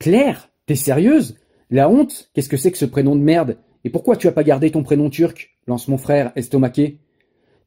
Claire, 0.00 0.50
t'es 0.66 0.74
sérieuse? 0.74 1.36
La 1.70 1.88
honte? 1.88 2.32
Qu'est-ce 2.34 2.48
que 2.48 2.56
c'est 2.56 2.72
que 2.72 2.76
ce 2.76 2.84
prénom 2.84 3.14
de 3.14 3.20
merde? 3.20 3.56
Et 3.84 3.90
pourquoi 3.90 4.16
tu 4.16 4.26
as 4.26 4.32
pas 4.32 4.42
gardé 4.42 4.72
ton 4.72 4.82
prénom 4.82 5.08
turc? 5.08 5.56
Lance 5.68 5.86
mon 5.86 5.96
frère, 5.96 6.32
estomaqué. 6.34 6.98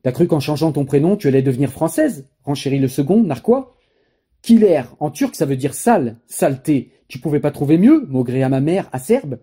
T'as 0.03 0.11
cru 0.11 0.27
qu'en 0.27 0.41
changeant 0.41 0.73
ton 0.73 0.83
prénom, 0.83 1.15
tu 1.15 1.29
allais 1.29 1.41
devenir 1.41 1.71
française? 1.71 2.27
Renchérit 2.43 2.79
le 2.79 2.89
second, 2.89 3.23
narquois? 3.23 3.77
Killer, 4.41 4.83
en 4.99 5.11
turc 5.11 5.35
ça 5.35 5.45
veut 5.45 5.55
dire 5.55 5.75
sale, 5.75 6.17
saleté. 6.27 6.91
Tu 7.07 7.19
pouvais 7.19 7.39
pas 7.39 7.51
trouver 7.51 7.77
mieux, 7.77 8.05
maugré 8.09 8.43
à 8.43 8.49
ma 8.49 8.59
mère, 8.59 8.89
acerbe 8.91 9.39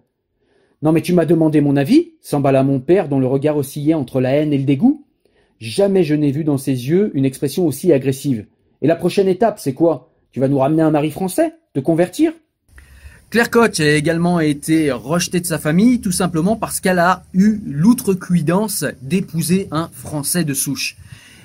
non 0.87 0.93
mais 0.93 1.03
tu 1.03 1.15
m'as 1.15 1.25
demandé 1.25 1.61
mon 1.61 1.77
avis, 1.77 2.13
s'emballa 2.21 2.63
mon 2.63 2.79
père 2.79 3.09
dont 3.09 3.19
le 3.19 3.27
regard 3.27 3.57
oscillait 3.57 3.95
entre 3.95 4.21
la 4.21 4.31
haine 4.31 4.53
et 4.53 4.57
le 4.59 4.63
dégoût. 4.63 5.05
Jamais 5.59 6.05
je 6.05 6.15
n'ai 6.15 6.31
vu 6.31 6.45
dans 6.45 6.59
ses 6.59 6.71
yeux 6.89 7.11
une 7.15 7.25
expression 7.25 7.67
aussi 7.67 7.93
agressive. 7.93 8.47
Et 8.83 8.87
la 8.87 8.95
prochaine 8.95 9.27
étape, 9.27 9.59
c'est 9.59 9.75
quoi? 9.75 10.13
Tu 10.31 10.39
vas 10.39 10.47
nous 10.47 10.59
ramener 10.59 10.83
un 10.83 10.93
mari 10.93 11.11
français? 11.11 11.55
Te 11.75 11.81
convertir? 11.81 12.35
Claire 13.31 13.51
Koch 13.51 13.81
a 13.81 13.97
également 13.97 14.39
été 14.39 14.93
rejetée 14.93 15.41
de 15.41 15.47
sa 15.47 15.59
famille 15.59 16.01
tout 16.01 16.13
simplement 16.13 16.55
parce 16.55 16.79
qu'elle 16.79 17.01
a 17.01 17.25
eu 17.35 17.59
l'outrecuidance 17.67 18.85
d'épouser 19.03 19.67
un 19.73 19.91
Français 19.93 20.45
de 20.45 20.55
souche. 20.55 20.99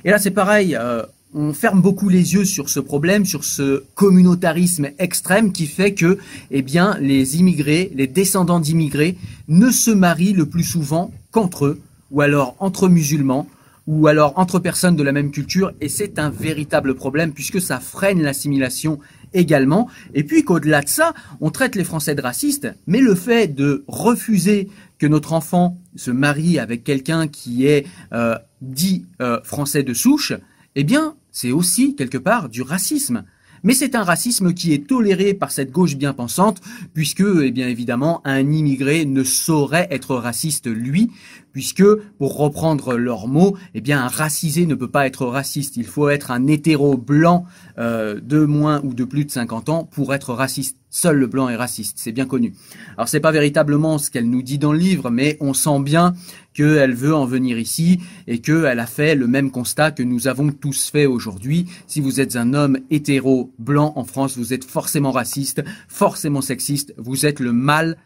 Et 0.06 0.12
là 0.12 0.20
c'est 0.20 0.30
pareil, 0.30 0.76
euh, 0.76 1.02
on 1.34 1.54
ferme 1.54 1.82
beaucoup 1.82 2.10
les 2.10 2.34
yeux 2.34 2.46
sur 2.46 2.70
ce 2.70 2.80
problème, 2.80 3.26
sur 3.26 3.44
ce 3.44 3.84
communautarisme 3.96 4.90
extrême 5.00 5.52
qui 5.52 5.68
fait 5.68 5.94
que, 5.94 6.18
eh 6.52 6.62
bien, 6.62 6.98
les 7.00 7.38
immigrés, 7.38 7.92
les 7.96 8.08
descendants 8.08 8.60
d'immigrés, 8.60 9.18
ne 9.48 9.70
se 9.72 9.92
marient 9.92 10.34
le 10.34 10.46
plus 10.46 10.64
souvent 10.64 11.12
qu'entre 11.32 11.66
eux, 11.66 11.82
ou 12.12 12.22
alors 12.22 12.56
entre 12.60 12.90
musulmans, 12.90 13.48
ou 13.88 14.08
alors 14.08 14.38
entre 14.38 14.60
personnes 14.60 14.96
de 14.96 15.04
la 15.04 15.12
même 15.12 15.32
culture, 15.32 15.72
et 15.82 15.90
c'est 15.90 16.20
un 16.20 16.30
véritable 16.30 16.96
problème 16.96 17.32
puisque 17.32 17.62
ça 17.62 17.80
freine 17.80 18.22
l'assimilation 18.22 19.00
également, 19.34 19.88
et 20.14 20.24
puis 20.24 20.44
qu'au-delà 20.44 20.82
de 20.82 20.90
ça, 20.90 21.14
on 21.40 21.50
traite 21.50 21.76
les 21.76 21.86
Français 21.86 22.16
de 22.16 22.22
racistes, 22.22 22.68
mais 22.86 23.00
le 23.00 23.16
fait 23.16 23.48
de 23.48 23.86
refuser 23.88 24.70
que 25.00 25.08
notre 25.08 25.34
enfant 25.34 25.78
se 25.96 26.12
marie 26.12 26.60
avec 26.60 26.84
quelqu'un 26.84 27.28
qui 27.28 27.66
est 27.66 27.88
euh, 28.14 28.36
dit 28.62 29.06
euh, 29.22 29.40
français 29.44 29.84
de 29.84 29.94
souche, 29.94 30.34
eh 30.76 30.84
bien, 30.84 31.16
c'est 31.32 31.52
aussi 31.52 31.96
quelque 31.96 32.18
part 32.18 32.50
du 32.50 32.62
racisme. 32.62 33.24
Mais 33.64 33.74
c'est 33.76 33.94
un 33.94 34.04
racisme 34.04 34.54
qui 34.54 34.74
est 34.74 34.88
toléré 34.88 35.36
par 35.36 35.52
cette 35.52 35.72
gauche 35.72 35.96
bien 35.96 36.14
pensante, 36.14 36.62
puisque, 36.94 37.24
eh 37.44 37.52
bien 37.52 37.68
évidemment, 37.68 38.22
un 38.26 38.52
immigré 38.52 39.06
ne 39.06 39.24
saurait 39.24 39.88
être 39.92 40.16
raciste 40.16 40.68
lui, 40.68 41.12
puisque, 41.52 41.84
pour 42.18 42.38
reprendre 42.38 42.96
leurs 42.96 43.28
mots, 43.28 43.56
eh 43.76 43.82
bien 43.82 44.04
un 44.04 44.08
racisé 44.08 44.66
ne 44.66 44.74
peut 44.74 44.90
pas 44.90 45.06
être 45.06 45.28
raciste. 45.28 45.78
Il 45.78 45.86
faut 45.86 46.10
être 46.10 46.32
un 46.32 46.48
hétéro 46.48 46.98
blanc 46.98 47.46
euh, 47.78 48.20
de 48.20 48.46
moins 48.46 48.82
ou 48.84 48.96
de 48.96 49.04
plus 49.04 49.26
de 49.26 49.32
50 49.32 49.70
ans 49.70 49.84
pour 49.84 50.14
être 50.14 50.34
raciste. 50.34 50.78
Seul 50.90 51.18
le 51.18 51.28
blanc 51.28 51.48
est 51.48 51.56
raciste, 51.56 52.00
c'est 52.00 52.12
bien 52.12 52.26
connu. 52.26 52.54
Alors 52.98 53.08
c'est 53.08 53.22
pas 53.22 53.32
véritablement 53.32 53.98
ce 53.98 54.12
qu'elle 54.12 54.30
nous 54.30 54.42
dit 54.42 54.58
dans 54.58 54.74
le 54.74 54.78
livre, 54.78 55.10
mais 55.10 55.38
on 55.40 55.54
sent 55.54 55.80
bien 55.80 56.14
qu'elle 56.54 56.94
veut 56.94 57.16
en 57.16 57.26
venir 57.26 57.58
ici 57.58 58.02
et 58.28 58.40
qu'elle 58.40 58.80
a 58.80 58.86
fait 58.86 59.16
le 59.16 59.28
même 59.28 59.52
constat 59.52 59.92
que 59.92 60.04
nous 60.04 60.28
avons 60.28 60.52
tous 60.52 60.90
fait 60.90 61.06
aujourd'hui. 61.06 61.68
Si 61.88 62.02
vous 62.02 62.20
êtes 62.20 62.36
un 62.36 62.54
homme 62.54 62.78
hétéro 62.90 63.52
blanc 63.60 63.94
en 63.96 64.04
France, 64.04 64.38
vous 64.38 64.54
êtes 64.54 64.64
forcément 64.64 65.12
raciste, 65.12 65.64
forcément 65.88 66.42
sexiste, 66.42 66.94
vous 66.98 67.26
êtes 67.26 67.40
le 67.40 67.54
mal 67.54 67.98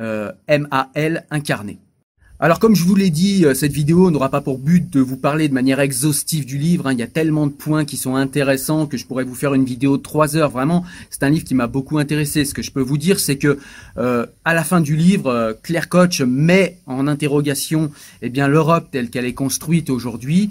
euh, 0.00 0.32
M-A-L 0.46 1.26
incarné. 1.30 1.78
Alors 2.40 2.60
comme 2.60 2.76
je 2.76 2.84
vous 2.84 2.94
l'ai 2.94 3.10
dit, 3.10 3.44
euh, 3.44 3.52
cette 3.52 3.72
vidéo 3.72 4.12
n'aura 4.12 4.28
pas 4.28 4.40
pour 4.40 4.58
but 4.58 4.88
de 4.92 5.00
vous 5.00 5.16
parler 5.16 5.48
de 5.48 5.54
manière 5.54 5.80
exhaustive 5.80 6.46
du 6.46 6.56
livre. 6.56 6.86
Hein. 6.86 6.92
Il 6.92 7.00
y 7.00 7.02
a 7.02 7.08
tellement 7.08 7.48
de 7.48 7.52
points 7.52 7.84
qui 7.84 7.96
sont 7.96 8.14
intéressants 8.14 8.86
que 8.86 8.96
je 8.96 9.06
pourrais 9.06 9.24
vous 9.24 9.34
faire 9.34 9.54
une 9.54 9.64
vidéo 9.64 9.96
de 9.96 10.02
trois 10.02 10.36
heures. 10.36 10.50
Vraiment, 10.50 10.84
c'est 11.10 11.24
un 11.24 11.30
livre 11.30 11.44
qui 11.44 11.56
m'a 11.56 11.66
beaucoup 11.66 11.98
intéressé. 11.98 12.44
Ce 12.44 12.54
que 12.54 12.62
je 12.62 12.70
peux 12.70 12.80
vous 12.80 12.96
dire, 12.96 13.18
c'est 13.18 13.38
que 13.38 13.58
euh, 13.96 14.24
à 14.44 14.54
la 14.54 14.62
fin 14.62 14.80
du 14.80 14.94
livre, 14.94 15.26
euh, 15.26 15.52
Claire 15.64 15.88
Koch 15.88 16.20
met 16.20 16.78
en 16.86 17.08
interrogation 17.08 17.90
eh 18.22 18.28
bien 18.28 18.46
l'Europe 18.46 18.86
telle 18.92 19.10
qu'elle 19.10 19.26
est 19.26 19.34
construite 19.34 19.90
aujourd'hui. 19.90 20.50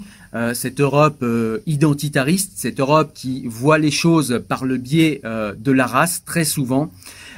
cette 0.52 0.78
Europe 0.78 1.24
identitariste, 1.66 2.52
cette 2.56 2.80
Europe 2.80 3.12
qui 3.14 3.46
voit 3.46 3.78
les 3.78 3.90
choses 3.90 4.42
par 4.46 4.66
le 4.66 4.76
biais 4.76 5.22
de 5.24 5.72
la 5.72 5.86
race 5.86 6.22
très 6.26 6.44
souvent. 6.44 6.90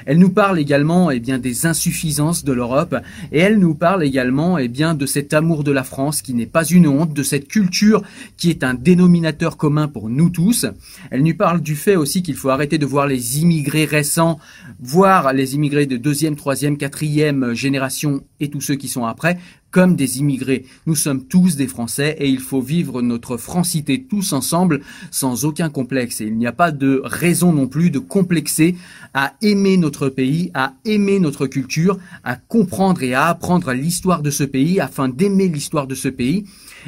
Elle 0.07 0.19
nous 0.19 0.31
parle 0.31 0.59
également 0.59 1.11
eh 1.11 1.21
bien, 1.21 1.39
des 1.39 1.67
insuffisances 1.67 2.45
de 2.45 2.53
l'Europe 2.53 2.97
et 3.33 3.39
elle 3.39 3.59
nous 3.59 3.75
parle 3.75 4.05
également 4.05 4.59
eh 4.59 4.69
bien, 4.69 4.95
de 4.95 5.07
cet 5.07 5.35
amour 5.35 5.65
de 5.65 5.73
la 5.73 5.85
France 5.85 6.23
qui 6.23 6.35
n'est 6.35 6.47
pas 6.47 6.65
une 6.65 6.87
honte, 6.87 7.13
de 7.13 7.23
cette 7.23 7.49
culture 7.49 8.03
qui 8.37 8.51
est 8.51 8.65
un 8.65 8.75
dénominateur 8.75 9.57
commun 9.57 9.89
pour 9.89 10.09
nous 10.09 10.31
tous. 10.31 10.67
Elle 11.11 11.23
nous 11.23 11.37
parle 11.37 11.61
du 11.61 11.77
fait 11.77 11.97
aussi 11.97 12.23
qu'il 12.23 12.37
faut 12.37 12.51
arrêter 12.51 12.79
de 12.79 12.87
voir 12.87 13.07
les 13.07 13.41
immigrés 13.41 13.85
récents, 13.85 14.39
voir 14.81 15.33
les 15.33 15.55
immigrés 15.55 15.87
de 15.87 15.97
deuxième, 15.97 16.37
troisième, 16.37 16.77
quatrième 16.77 17.55
génération 17.55 18.23
et 18.41 18.49
tous 18.49 18.61
ceux 18.61 18.77
qui 18.77 18.89
sont 18.89 19.05
après 19.05 19.39
comme 19.71 19.97
des 19.97 20.19
immigrés. 20.19 20.65
Nous 20.87 20.95
sommes 20.95 21.25
tous 21.25 21.57
des 21.57 21.67
Français 21.67 22.17
et 22.19 22.29
il 22.29 22.41
faut 22.41 22.61
vivre 22.61 23.03
notre 23.03 23.37
francité 23.37 24.03
tous 24.03 24.33
ensemble 24.33 24.81
sans 25.11 25.45
aucun 25.45 25.71
complexe. 25.71 26.21
Et 26.21 26.27
il 26.27 26.37
n'y 26.37 26.47
a 26.47 26.53
pas 26.53 26.73
de 26.73 27.01
raison 27.05 27.53
non 27.53 27.67
plus 27.67 27.91
de 27.91 27.99
complexer 27.99 28.77
à 29.15 29.35
aimer 29.43 29.77
notre 29.77 30.09
pays, 30.09 30.51
à 30.55 30.75
aimer 30.85 31.21
notre 31.21 31.47
culture, 31.47 31.99
à 32.25 32.37
comprendre 32.37 33.03
et 33.03 33.15
à 33.15 33.27
apprendre 33.27 33.73
l'histoire 33.73 34.23
de 34.23 34.31
ce 34.31 34.45
pays 34.45 34.81
afin 34.81 35.09
d'aimer 35.09 35.49
l'histoire 35.49 35.87
de 35.87 35.95
ce 35.95 36.09
pays. 36.09 36.45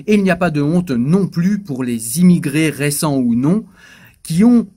Et 0.06 0.14
il 0.14 0.22
n'y 0.22 0.30
a 0.30 0.36
pas 0.36 0.50
de 0.50 0.62
honte 0.62 0.90
non 0.90 1.26
plus 1.26 1.58
pour 1.58 1.84
les 1.84 2.20
immigrés 2.20 2.70
récents 2.70 3.16
ou 3.16 3.34
non 3.34 3.64
qui 4.22 4.44
ont, 4.44 4.68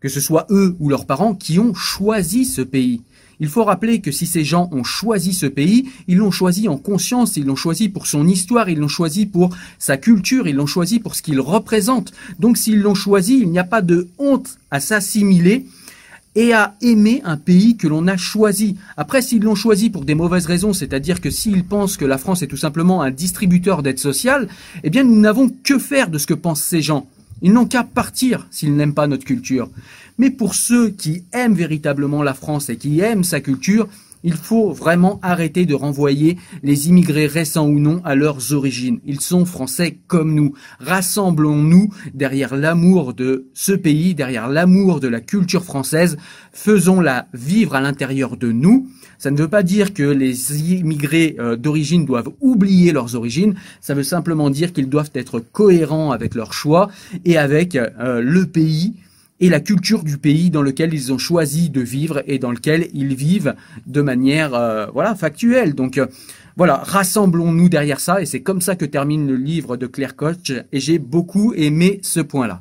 que 0.00 0.08
ce 0.08 0.20
soit 0.20 0.46
eux 0.50 0.76
ou 0.80 0.88
leurs 0.88 1.06
parents, 1.06 1.34
qui 1.34 1.58
ont 1.58 1.74
choisi 1.74 2.44
ce 2.44 2.62
pays. 2.62 3.02
Il 3.40 3.48
faut 3.48 3.64
rappeler 3.64 4.00
que 4.00 4.12
si 4.12 4.26
ces 4.26 4.44
gens 4.44 4.68
ont 4.70 4.84
choisi 4.84 5.32
ce 5.32 5.46
pays, 5.46 5.88
ils 6.06 6.18
l'ont 6.18 6.30
choisi 6.30 6.68
en 6.68 6.76
conscience, 6.76 7.36
ils 7.36 7.46
l'ont 7.46 7.56
choisi 7.56 7.88
pour 7.88 8.06
son 8.06 8.28
histoire, 8.28 8.68
ils 8.68 8.78
l'ont 8.78 8.86
choisi 8.88 9.24
pour 9.24 9.56
sa 9.78 9.96
culture, 9.96 10.46
ils 10.46 10.56
l'ont 10.56 10.66
choisi 10.66 11.00
pour 11.00 11.14
ce 11.14 11.22
qu'il 11.22 11.40
représente. 11.40 12.12
Donc 12.38 12.58
s'ils 12.58 12.80
l'ont 12.80 12.94
choisi, 12.94 13.40
il 13.40 13.50
n'y 13.50 13.58
a 13.58 13.64
pas 13.64 13.80
de 13.80 14.08
honte 14.18 14.58
à 14.70 14.78
s'assimiler 14.78 15.66
et 16.36 16.52
à 16.52 16.74
aimer 16.80 17.22
un 17.24 17.36
pays 17.36 17.76
que 17.76 17.88
l'on 17.88 18.06
a 18.06 18.16
choisi. 18.16 18.76
Après, 18.96 19.22
s'ils 19.22 19.42
l'ont 19.42 19.54
choisi 19.54 19.90
pour 19.90 20.04
des 20.04 20.14
mauvaises 20.14 20.46
raisons, 20.46 20.72
c'est-à-dire 20.72 21.20
que 21.20 21.30
s'ils 21.30 21.64
pensent 21.64 21.96
que 21.96 22.04
la 22.04 22.18
France 22.18 22.42
est 22.42 22.46
tout 22.46 22.56
simplement 22.56 23.02
un 23.02 23.10
distributeur 23.10 23.82
d'aide 23.82 23.98
sociale, 23.98 24.48
eh 24.84 24.90
bien 24.90 25.02
nous 25.02 25.18
n'avons 25.18 25.48
que 25.48 25.78
faire 25.78 26.08
de 26.08 26.18
ce 26.18 26.26
que 26.26 26.34
pensent 26.34 26.62
ces 26.62 26.82
gens. 26.82 27.08
Ils 27.42 27.52
n'ont 27.52 27.66
qu'à 27.66 27.84
partir 27.84 28.46
s'ils 28.50 28.74
n'aiment 28.76 28.94
pas 28.94 29.06
notre 29.06 29.24
culture. 29.24 29.70
Mais 30.18 30.30
pour 30.30 30.54
ceux 30.54 30.90
qui 30.90 31.24
aiment 31.32 31.54
véritablement 31.54 32.22
la 32.22 32.34
France 32.34 32.68
et 32.68 32.76
qui 32.76 33.00
aiment 33.00 33.24
sa 33.24 33.40
culture, 33.40 33.88
Il 34.22 34.34
faut 34.34 34.72
vraiment 34.72 35.18
arrêter 35.22 35.64
de 35.64 35.74
renvoyer 35.74 36.36
les 36.62 36.88
immigrés 36.88 37.26
récents 37.26 37.66
ou 37.66 37.78
non 37.78 38.02
à 38.04 38.14
leurs 38.14 38.52
origines. 38.52 39.00
Ils 39.06 39.20
sont 39.20 39.46
français 39.46 39.98
comme 40.06 40.34
nous. 40.34 40.52
Rassemblons-nous 40.78 41.88
derrière 42.12 42.54
l'amour 42.54 43.14
de 43.14 43.46
ce 43.54 43.72
pays, 43.72 44.14
derrière 44.14 44.48
l'amour 44.48 45.00
de 45.00 45.08
la 45.08 45.20
culture 45.20 45.64
française. 45.64 46.18
Faisons-la 46.52 47.28
vivre 47.32 47.74
à 47.74 47.80
l'intérieur 47.80 48.36
de 48.36 48.52
nous. 48.52 48.88
Ça 49.18 49.30
ne 49.30 49.36
veut 49.36 49.48
pas 49.48 49.62
dire 49.62 49.94
que 49.94 50.02
les 50.02 50.72
immigrés 50.72 51.36
euh, 51.38 51.56
d'origine 51.56 52.04
doivent 52.04 52.30
oublier 52.40 52.92
leurs 52.92 53.16
origines. 53.16 53.54
Ça 53.80 53.94
veut 53.94 54.02
simplement 54.02 54.50
dire 54.50 54.72
qu'ils 54.72 54.88
doivent 54.88 55.10
être 55.14 55.40
cohérents 55.40 56.10
avec 56.10 56.34
leurs 56.34 56.52
choix 56.52 56.90
et 57.24 57.36
avec 57.36 57.76
euh, 57.76 58.20
le 58.20 58.46
pays 58.46 58.94
et 59.40 59.48
la 59.48 59.60
culture 59.60 60.04
du 60.04 60.18
pays 60.18 60.50
dans 60.50 60.62
lequel 60.62 60.94
ils 60.94 61.12
ont 61.12 61.18
choisi 61.18 61.70
de 61.70 61.80
vivre 61.80 62.22
et 62.26 62.38
dans 62.38 62.52
lequel 62.52 62.88
ils 62.94 63.14
vivent 63.14 63.54
de 63.86 64.02
manière 64.02 64.54
euh, 64.54 64.86
voilà 64.92 65.14
factuelle. 65.14 65.74
Donc 65.74 65.98
euh, 65.98 66.06
voilà, 66.56 66.76
rassemblons-nous 66.76 67.68
derrière 67.68 68.00
ça 68.00 68.20
et 68.20 68.26
c'est 68.26 68.42
comme 68.42 68.60
ça 68.60 68.76
que 68.76 68.84
termine 68.84 69.26
le 69.26 69.36
livre 69.36 69.76
de 69.76 69.86
Claire 69.86 70.16
Koch 70.16 70.52
et 70.72 70.80
j'ai 70.80 70.98
beaucoup 70.98 71.54
aimé 71.54 72.00
ce 72.02 72.20
point-là. 72.20 72.60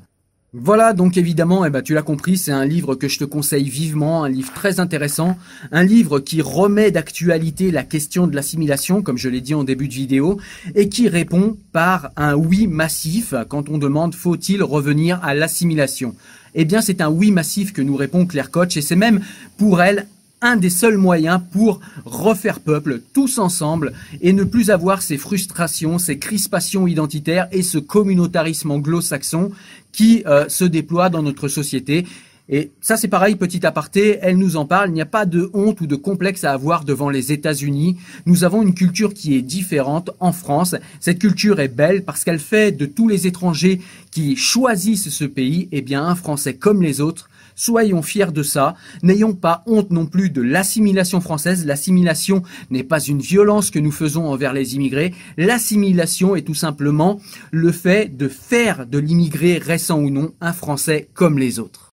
Voilà, 0.52 0.94
donc 0.94 1.16
évidemment, 1.16 1.64
eh 1.64 1.70
ben, 1.70 1.84
tu 1.84 1.94
l'as 1.94 2.02
compris, 2.02 2.36
c'est 2.36 2.52
un 2.52 2.66
livre 2.66 2.96
que 2.96 3.08
je 3.08 3.20
te 3.20 3.24
conseille 3.24 3.70
vivement, 3.70 4.24
un 4.24 4.30
livre 4.30 4.52
très 4.52 4.80
intéressant, 4.80 5.38
un 5.72 5.84
livre 5.84 6.20
qui 6.20 6.42
remet 6.42 6.90
d'actualité 6.90 7.70
la 7.70 7.84
question 7.84 8.26
de 8.26 8.36
l'assimilation, 8.36 9.04
comme 9.04 9.20
je 9.20 9.30
l'ai 9.30 9.42
dit 9.42 9.54
en 9.54 9.64
début 9.64 9.88
de 9.88 9.94
vidéo, 9.94 10.40
et 10.74 10.90
qui 10.90 11.08
répond 11.08 11.56
par 11.72 12.10
un 12.16 12.34
oui 12.34 12.66
massif 12.66 13.36
quand 13.48 13.70
on 13.70 13.78
demande 13.78 14.16
faut-il 14.16 14.64
revenir 14.64 15.24
à 15.24 15.36
l'assimilation. 15.36 16.16
Eh 16.56 16.66
bien, 16.66 16.82
c'est 16.82 17.02
un 17.02 17.10
oui 17.10 17.32
massif 17.32 17.74
que 17.74 17.82
nous 17.82 17.96
répond 17.96 18.26
Claire 18.26 18.52
Koch, 18.52 18.76
et 18.78 18.82
c'est 18.82 18.96
même 18.96 19.22
pour 19.58 19.82
elle 19.82 20.08
un 20.42 20.56
des 20.56 20.70
seuls 20.70 20.98
moyens 20.98 21.42
pour 21.52 21.82
refaire 22.06 22.60
peuple 22.60 23.02
tous 23.14 23.40
ensemble 23.40 23.94
et 24.22 24.32
ne 24.32 24.44
plus 24.44 24.72
avoir 24.72 25.02
ces 25.02 25.18
frustrations, 25.18 25.98
ces 25.98 26.18
crispations 26.18 26.88
identitaires 26.88 27.48
et 27.52 27.62
ce 27.62 27.78
communautarisme 27.78 28.72
anglo-saxon 28.72 29.52
qui 29.92 30.24
euh, 30.26 30.48
se 30.48 30.64
déploie 30.64 31.10
dans 31.10 31.24
notre 31.24 31.48
société. 31.48 32.06
Et 32.52 32.72
ça, 32.82 32.98
c'est 32.98 33.08
pareil, 33.08 33.36
petit 33.36 33.64
aparté, 33.64 34.18
elle 34.22 34.38
nous 34.38 34.58
en 34.58 34.66
parle. 34.66 34.90
Il 34.90 34.94
n'y 34.94 35.02
a 35.02 35.06
pas 35.06 35.28
de 35.28 35.52
honte 35.54 35.82
ou 35.82 35.88
de 35.88 35.96
complexe 35.96 36.44
à 36.44 36.52
avoir 36.52 36.84
devant 36.84 37.12
les 37.12 37.32
États-Unis. 37.32 37.98
Nous 38.26 38.44
avons 38.44 38.64
une 38.64 38.74
culture 38.74 39.14
qui 39.14 39.36
est 39.36 39.44
différente 39.44 40.10
en 40.20 40.32
France. 40.32 40.76
Cette 41.00 41.20
culture 41.20 41.60
est 41.60 41.68
belle 41.68 42.04
parce 42.04 42.24
qu'elle 42.24 42.40
fait 42.40 42.72
de 42.72 42.88
tous 42.88 43.08
les 43.08 43.28
étrangers 43.28 43.80
qui 44.10 44.36
choisissent 44.36 45.10
ce 45.10 45.26
pays, 45.26 45.70
eh 45.72 45.82
bien, 45.82 46.04
un 46.04 46.16
Français 46.16 46.56
comme 46.56 46.82
les 46.82 47.02
autres. 47.02 47.30
Soyons 47.54 48.02
fiers 48.02 48.32
de 48.32 48.42
ça. 48.42 48.76
N'ayons 49.04 49.34
pas 49.34 49.64
honte 49.68 49.92
non 49.92 50.08
plus 50.08 50.32
de 50.32 50.42
l'assimilation 50.42 51.22
française. 51.22 51.68
L'assimilation 51.68 52.42
n'est 52.72 52.84
pas 52.84 53.02
une 53.02 53.20
violence 53.20 53.70
que 53.70 53.80
nous 53.80 53.92
faisons 53.92 54.26
envers 54.26 54.54
les 54.54 54.76
immigrés. 54.76 55.14
L'assimilation 55.38 56.36
est 56.36 56.44
tout 56.44 56.56
simplement 56.56 57.20
le 57.52 57.72
fait 57.72 58.16
de 58.18 58.28
faire 58.28 58.88
de 58.88 58.98
l'immigré 58.98 59.60
récent 59.60 60.00
ou 60.00 60.10
non 60.10 60.32
un 60.42 60.54
Français 60.54 61.10
comme 61.14 61.38
les 61.38 61.60
autres. 61.60 61.89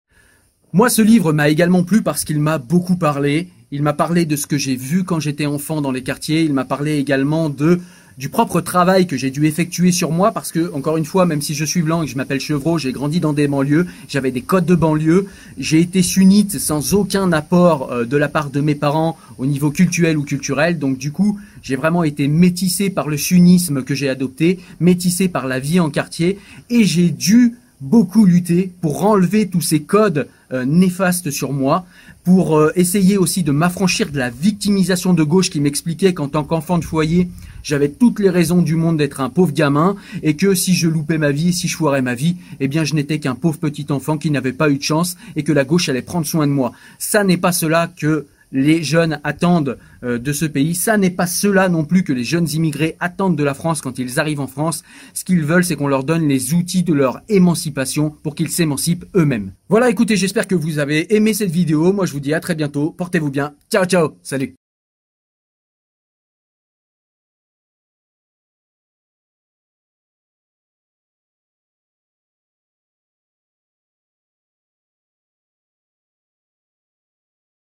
Moi, 0.75 0.89
ce 0.89 1.01
livre 1.01 1.31
m'a 1.31 1.47
également 1.47 1.85
plu 1.85 2.01
parce 2.01 2.25
qu'il 2.25 2.41
m'a 2.41 2.57
beaucoup 2.57 2.97
parlé. 2.97 3.47
Il 3.71 3.81
m'a 3.81 3.93
parlé 3.93 4.25
de 4.25 4.35
ce 4.35 4.45
que 4.45 4.57
j'ai 4.57 4.75
vu 4.75 5.05
quand 5.05 5.21
j'étais 5.21 5.45
enfant 5.45 5.79
dans 5.79 5.93
les 5.93 6.03
quartiers. 6.03 6.41
Il 6.41 6.51
m'a 6.51 6.65
parlé 6.65 6.97
également 6.97 7.47
de 7.49 7.79
du 8.17 8.27
propre 8.27 8.59
travail 8.59 9.07
que 9.07 9.15
j'ai 9.15 9.31
dû 9.31 9.45
effectuer 9.45 9.93
sur 9.93 10.11
moi 10.11 10.33
parce 10.33 10.51
que, 10.51 10.73
encore 10.73 10.97
une 10.97 11.05
fois, 11.05 11.25
même 11.25 11.41
si 11.41 11.53
je 11.53 11.63
suis 11.63 11.81
blanc 11.81 12.01
et 12.01 12.07
que 12.07 12.11
je 12.11 12.17
m'appelle 12.17 12.41
Chevreau, 12.41 12.77
j'ai 12.77 12.91
grandi 12.91 13.21
dans 13.21 13.31
des 13.31 13.47
banlieues, 13.47 13.87
j'avais 14.09 14.31
des 14.31 14.41
codes 14.41 14.65
de 14.65 14.75
banlieue, 14.75 15.27
j'ai 15.57 15.79
été 15.79 16.01
sunnite 16.01 16.59
sans 16.59 16.93
aucun 16.93 17.31
apport 17.31 17.93
euh, 17.93 18.03
de 18.03 18.17
la 18.17 18.27
part 18.27 18.49
de 18.49 18.59
mes 18.59 18.75
parents 18.75 19.17
au 19.37 19.45
niveau 19.45 19.71
culturel 19.71 20.17
ou 20.17 20.23
culturel, 20.23 20.77
donc 20.77 20.97
du 20.97 21.13
coup, 21.13 21.39
j'ai 21.61 21.77
vraiment 21.77 22.03
été 22.03 22.27
métissé 22.27 22.89
par 22.89 23.07
le 23.07 23.15
sunnisme 23.15 23.81
que 23.81 23.95
j'ai 23.95 24.09
adopté, 24.09 24.59
métissé 24.81 25.29
par 25.29 25.47
la 25.47 25.59
vie 25.59 25.79
en 25.79 25.89
quartier, 25.89 26.37
et 26.69 26.83
j'ai 26.83 27.11
dû 27.11 27.55
beaucoup 27.79 28.25
lutter 28.25 28.71
pour 28.81 29.05
enlever 29.05 29.47
tous 29.47 29.61
ces 29.61 29.81
codes 29.81 30.27
euh, 30.53 30.65
néfastes 30.65 31.31
sur 31.31 31.53
moi, 31.53 31.85
pour 32.23 32.57
euh, 32.57 32.71
essayer 32.75 33.17
aussi 33.17 33.43
de 33.43 33.51
m'affranchir 33.51 34.11
de 34.11 34.17
la 34.17 34.29
victimisation 34.29 35.13
de 35.13 35.23
gauche 35.23 35.49
qui 35.49 35.59
m'expliquait 35.59 36.13
qu'en 36.13 36.27
tant 36.27 36.43
qu'enfant 36.43 36.77
de 36.77 36.83
foyer, 36.83 37.29
j'avais 37.63 37.89
toutes 37.89 38.19
les 38.19 38.29
raisons 38.29 38.61
du 38.61 38.75
monde 38.75 38.97
d'être 38.97 39.21
un 39.21 39.29
pauvre 39.29 39.51
gamin 39.51 39.95
et 40.21 40.35
que 40.35 40.53
si 40.53 40.75
je 40.75 40.87
loupais 40.87 41.17
ma 41.17 41.31
vie, 41.31 41.51
si 41.51 41.67
je 41.67 41.75
foirais 41.75 42.01
ma 42.01 42.13
vie, 42.13 42.35
eh 42.59 42.67
bien 42.67 42.83
je 42.83 42.93
n'étais 42.93 43.19
qu'un 43.19 43.35
pauvre 43.35 43.57
petit 43.57 43.87
enfant 43.89 44.17
qui 44.17 44.29
n'avait 44.29 44.53
pas 44.53 44.69
eu 44.69 44.77
de 44.77 44.83
chance 44.83 45.17
et 45.35 45.43
que 45.43 45.51
la 45.51 45.63
gauche 45.63 45.89
allait 45.89 46.03
prendre 46.03 46.27
soin 46.27 46.45
de 46.45 46.51
moi. 46.51 46.73
Ça 46.99 47.23
n'est 47.23 47.37
pas 47.37 47.51
cela 47.51 47.91
que 47.95 48.27
les 48.55 48.81
jeunes 48.83 49.19
attendent 49.23 49.77
euh, 50.03 50.17
de 50.17 50.33
ce 50.33 50.45
pays. 50.45 50.73
Ça 50.73 50.97
n'est 50.97 51.11
pas 51.11 51.27
cela 51.27 51.69
non 51.69 51.83
plus 51.83 52.03
que 52.03 52.13
les 52.13 52.23
jeunes 52.23 52.49
immigrés 52.49 52.95
attendent 52.99 53.37
de 53.37 53.43
la 53.43 53.53
France 53.53 53.81
quand 53.81 53.99
ils 53.99 54.19
arrivent 54.19 54.39
en 54.39 54.47
France. 54.47 54.83
Ce 55.13 55.23
qu'ils 55.23 55.43
veulent, 55.43 55.65
c'est 55.65 55.75
qu'on 55.75 55.87
leur 55.87 56.05
donne 56.05 56.27
les 56.27 56.53
outils 56.53 56.83
de 56.83 56.93
leur 56.93 57.21
émancipation 57.29 58.15
pour 58.23 58.33
qu'ils 58.33 58.49
s'émancipent 58.49 59.05
eux-mêmes. 59.15 59.51
Voilà, 59.69 59.89
écoutez, 59.89 60.15
j'espère 60.15 60.47
que 60.47 60.55
vous 60.55 60.79
avez 60.79 61.13
aimé 61.13 61.33
cette 61.33 61.51
vidéo. 61.51 61.91
Moi, 61.93 62.05
je 62.05 62.13
vous 62.13 62.19
dis 62.19 62.33
à 62.33 62.39
très 62.39 62.55
bientôt. 62.55 62.91
Portez-vous 62.91 63.29
bien. 63.29 63.53
Ciao, 63.69 63.85
ciao. 63.85 64.17
Salut. 64.23 64.55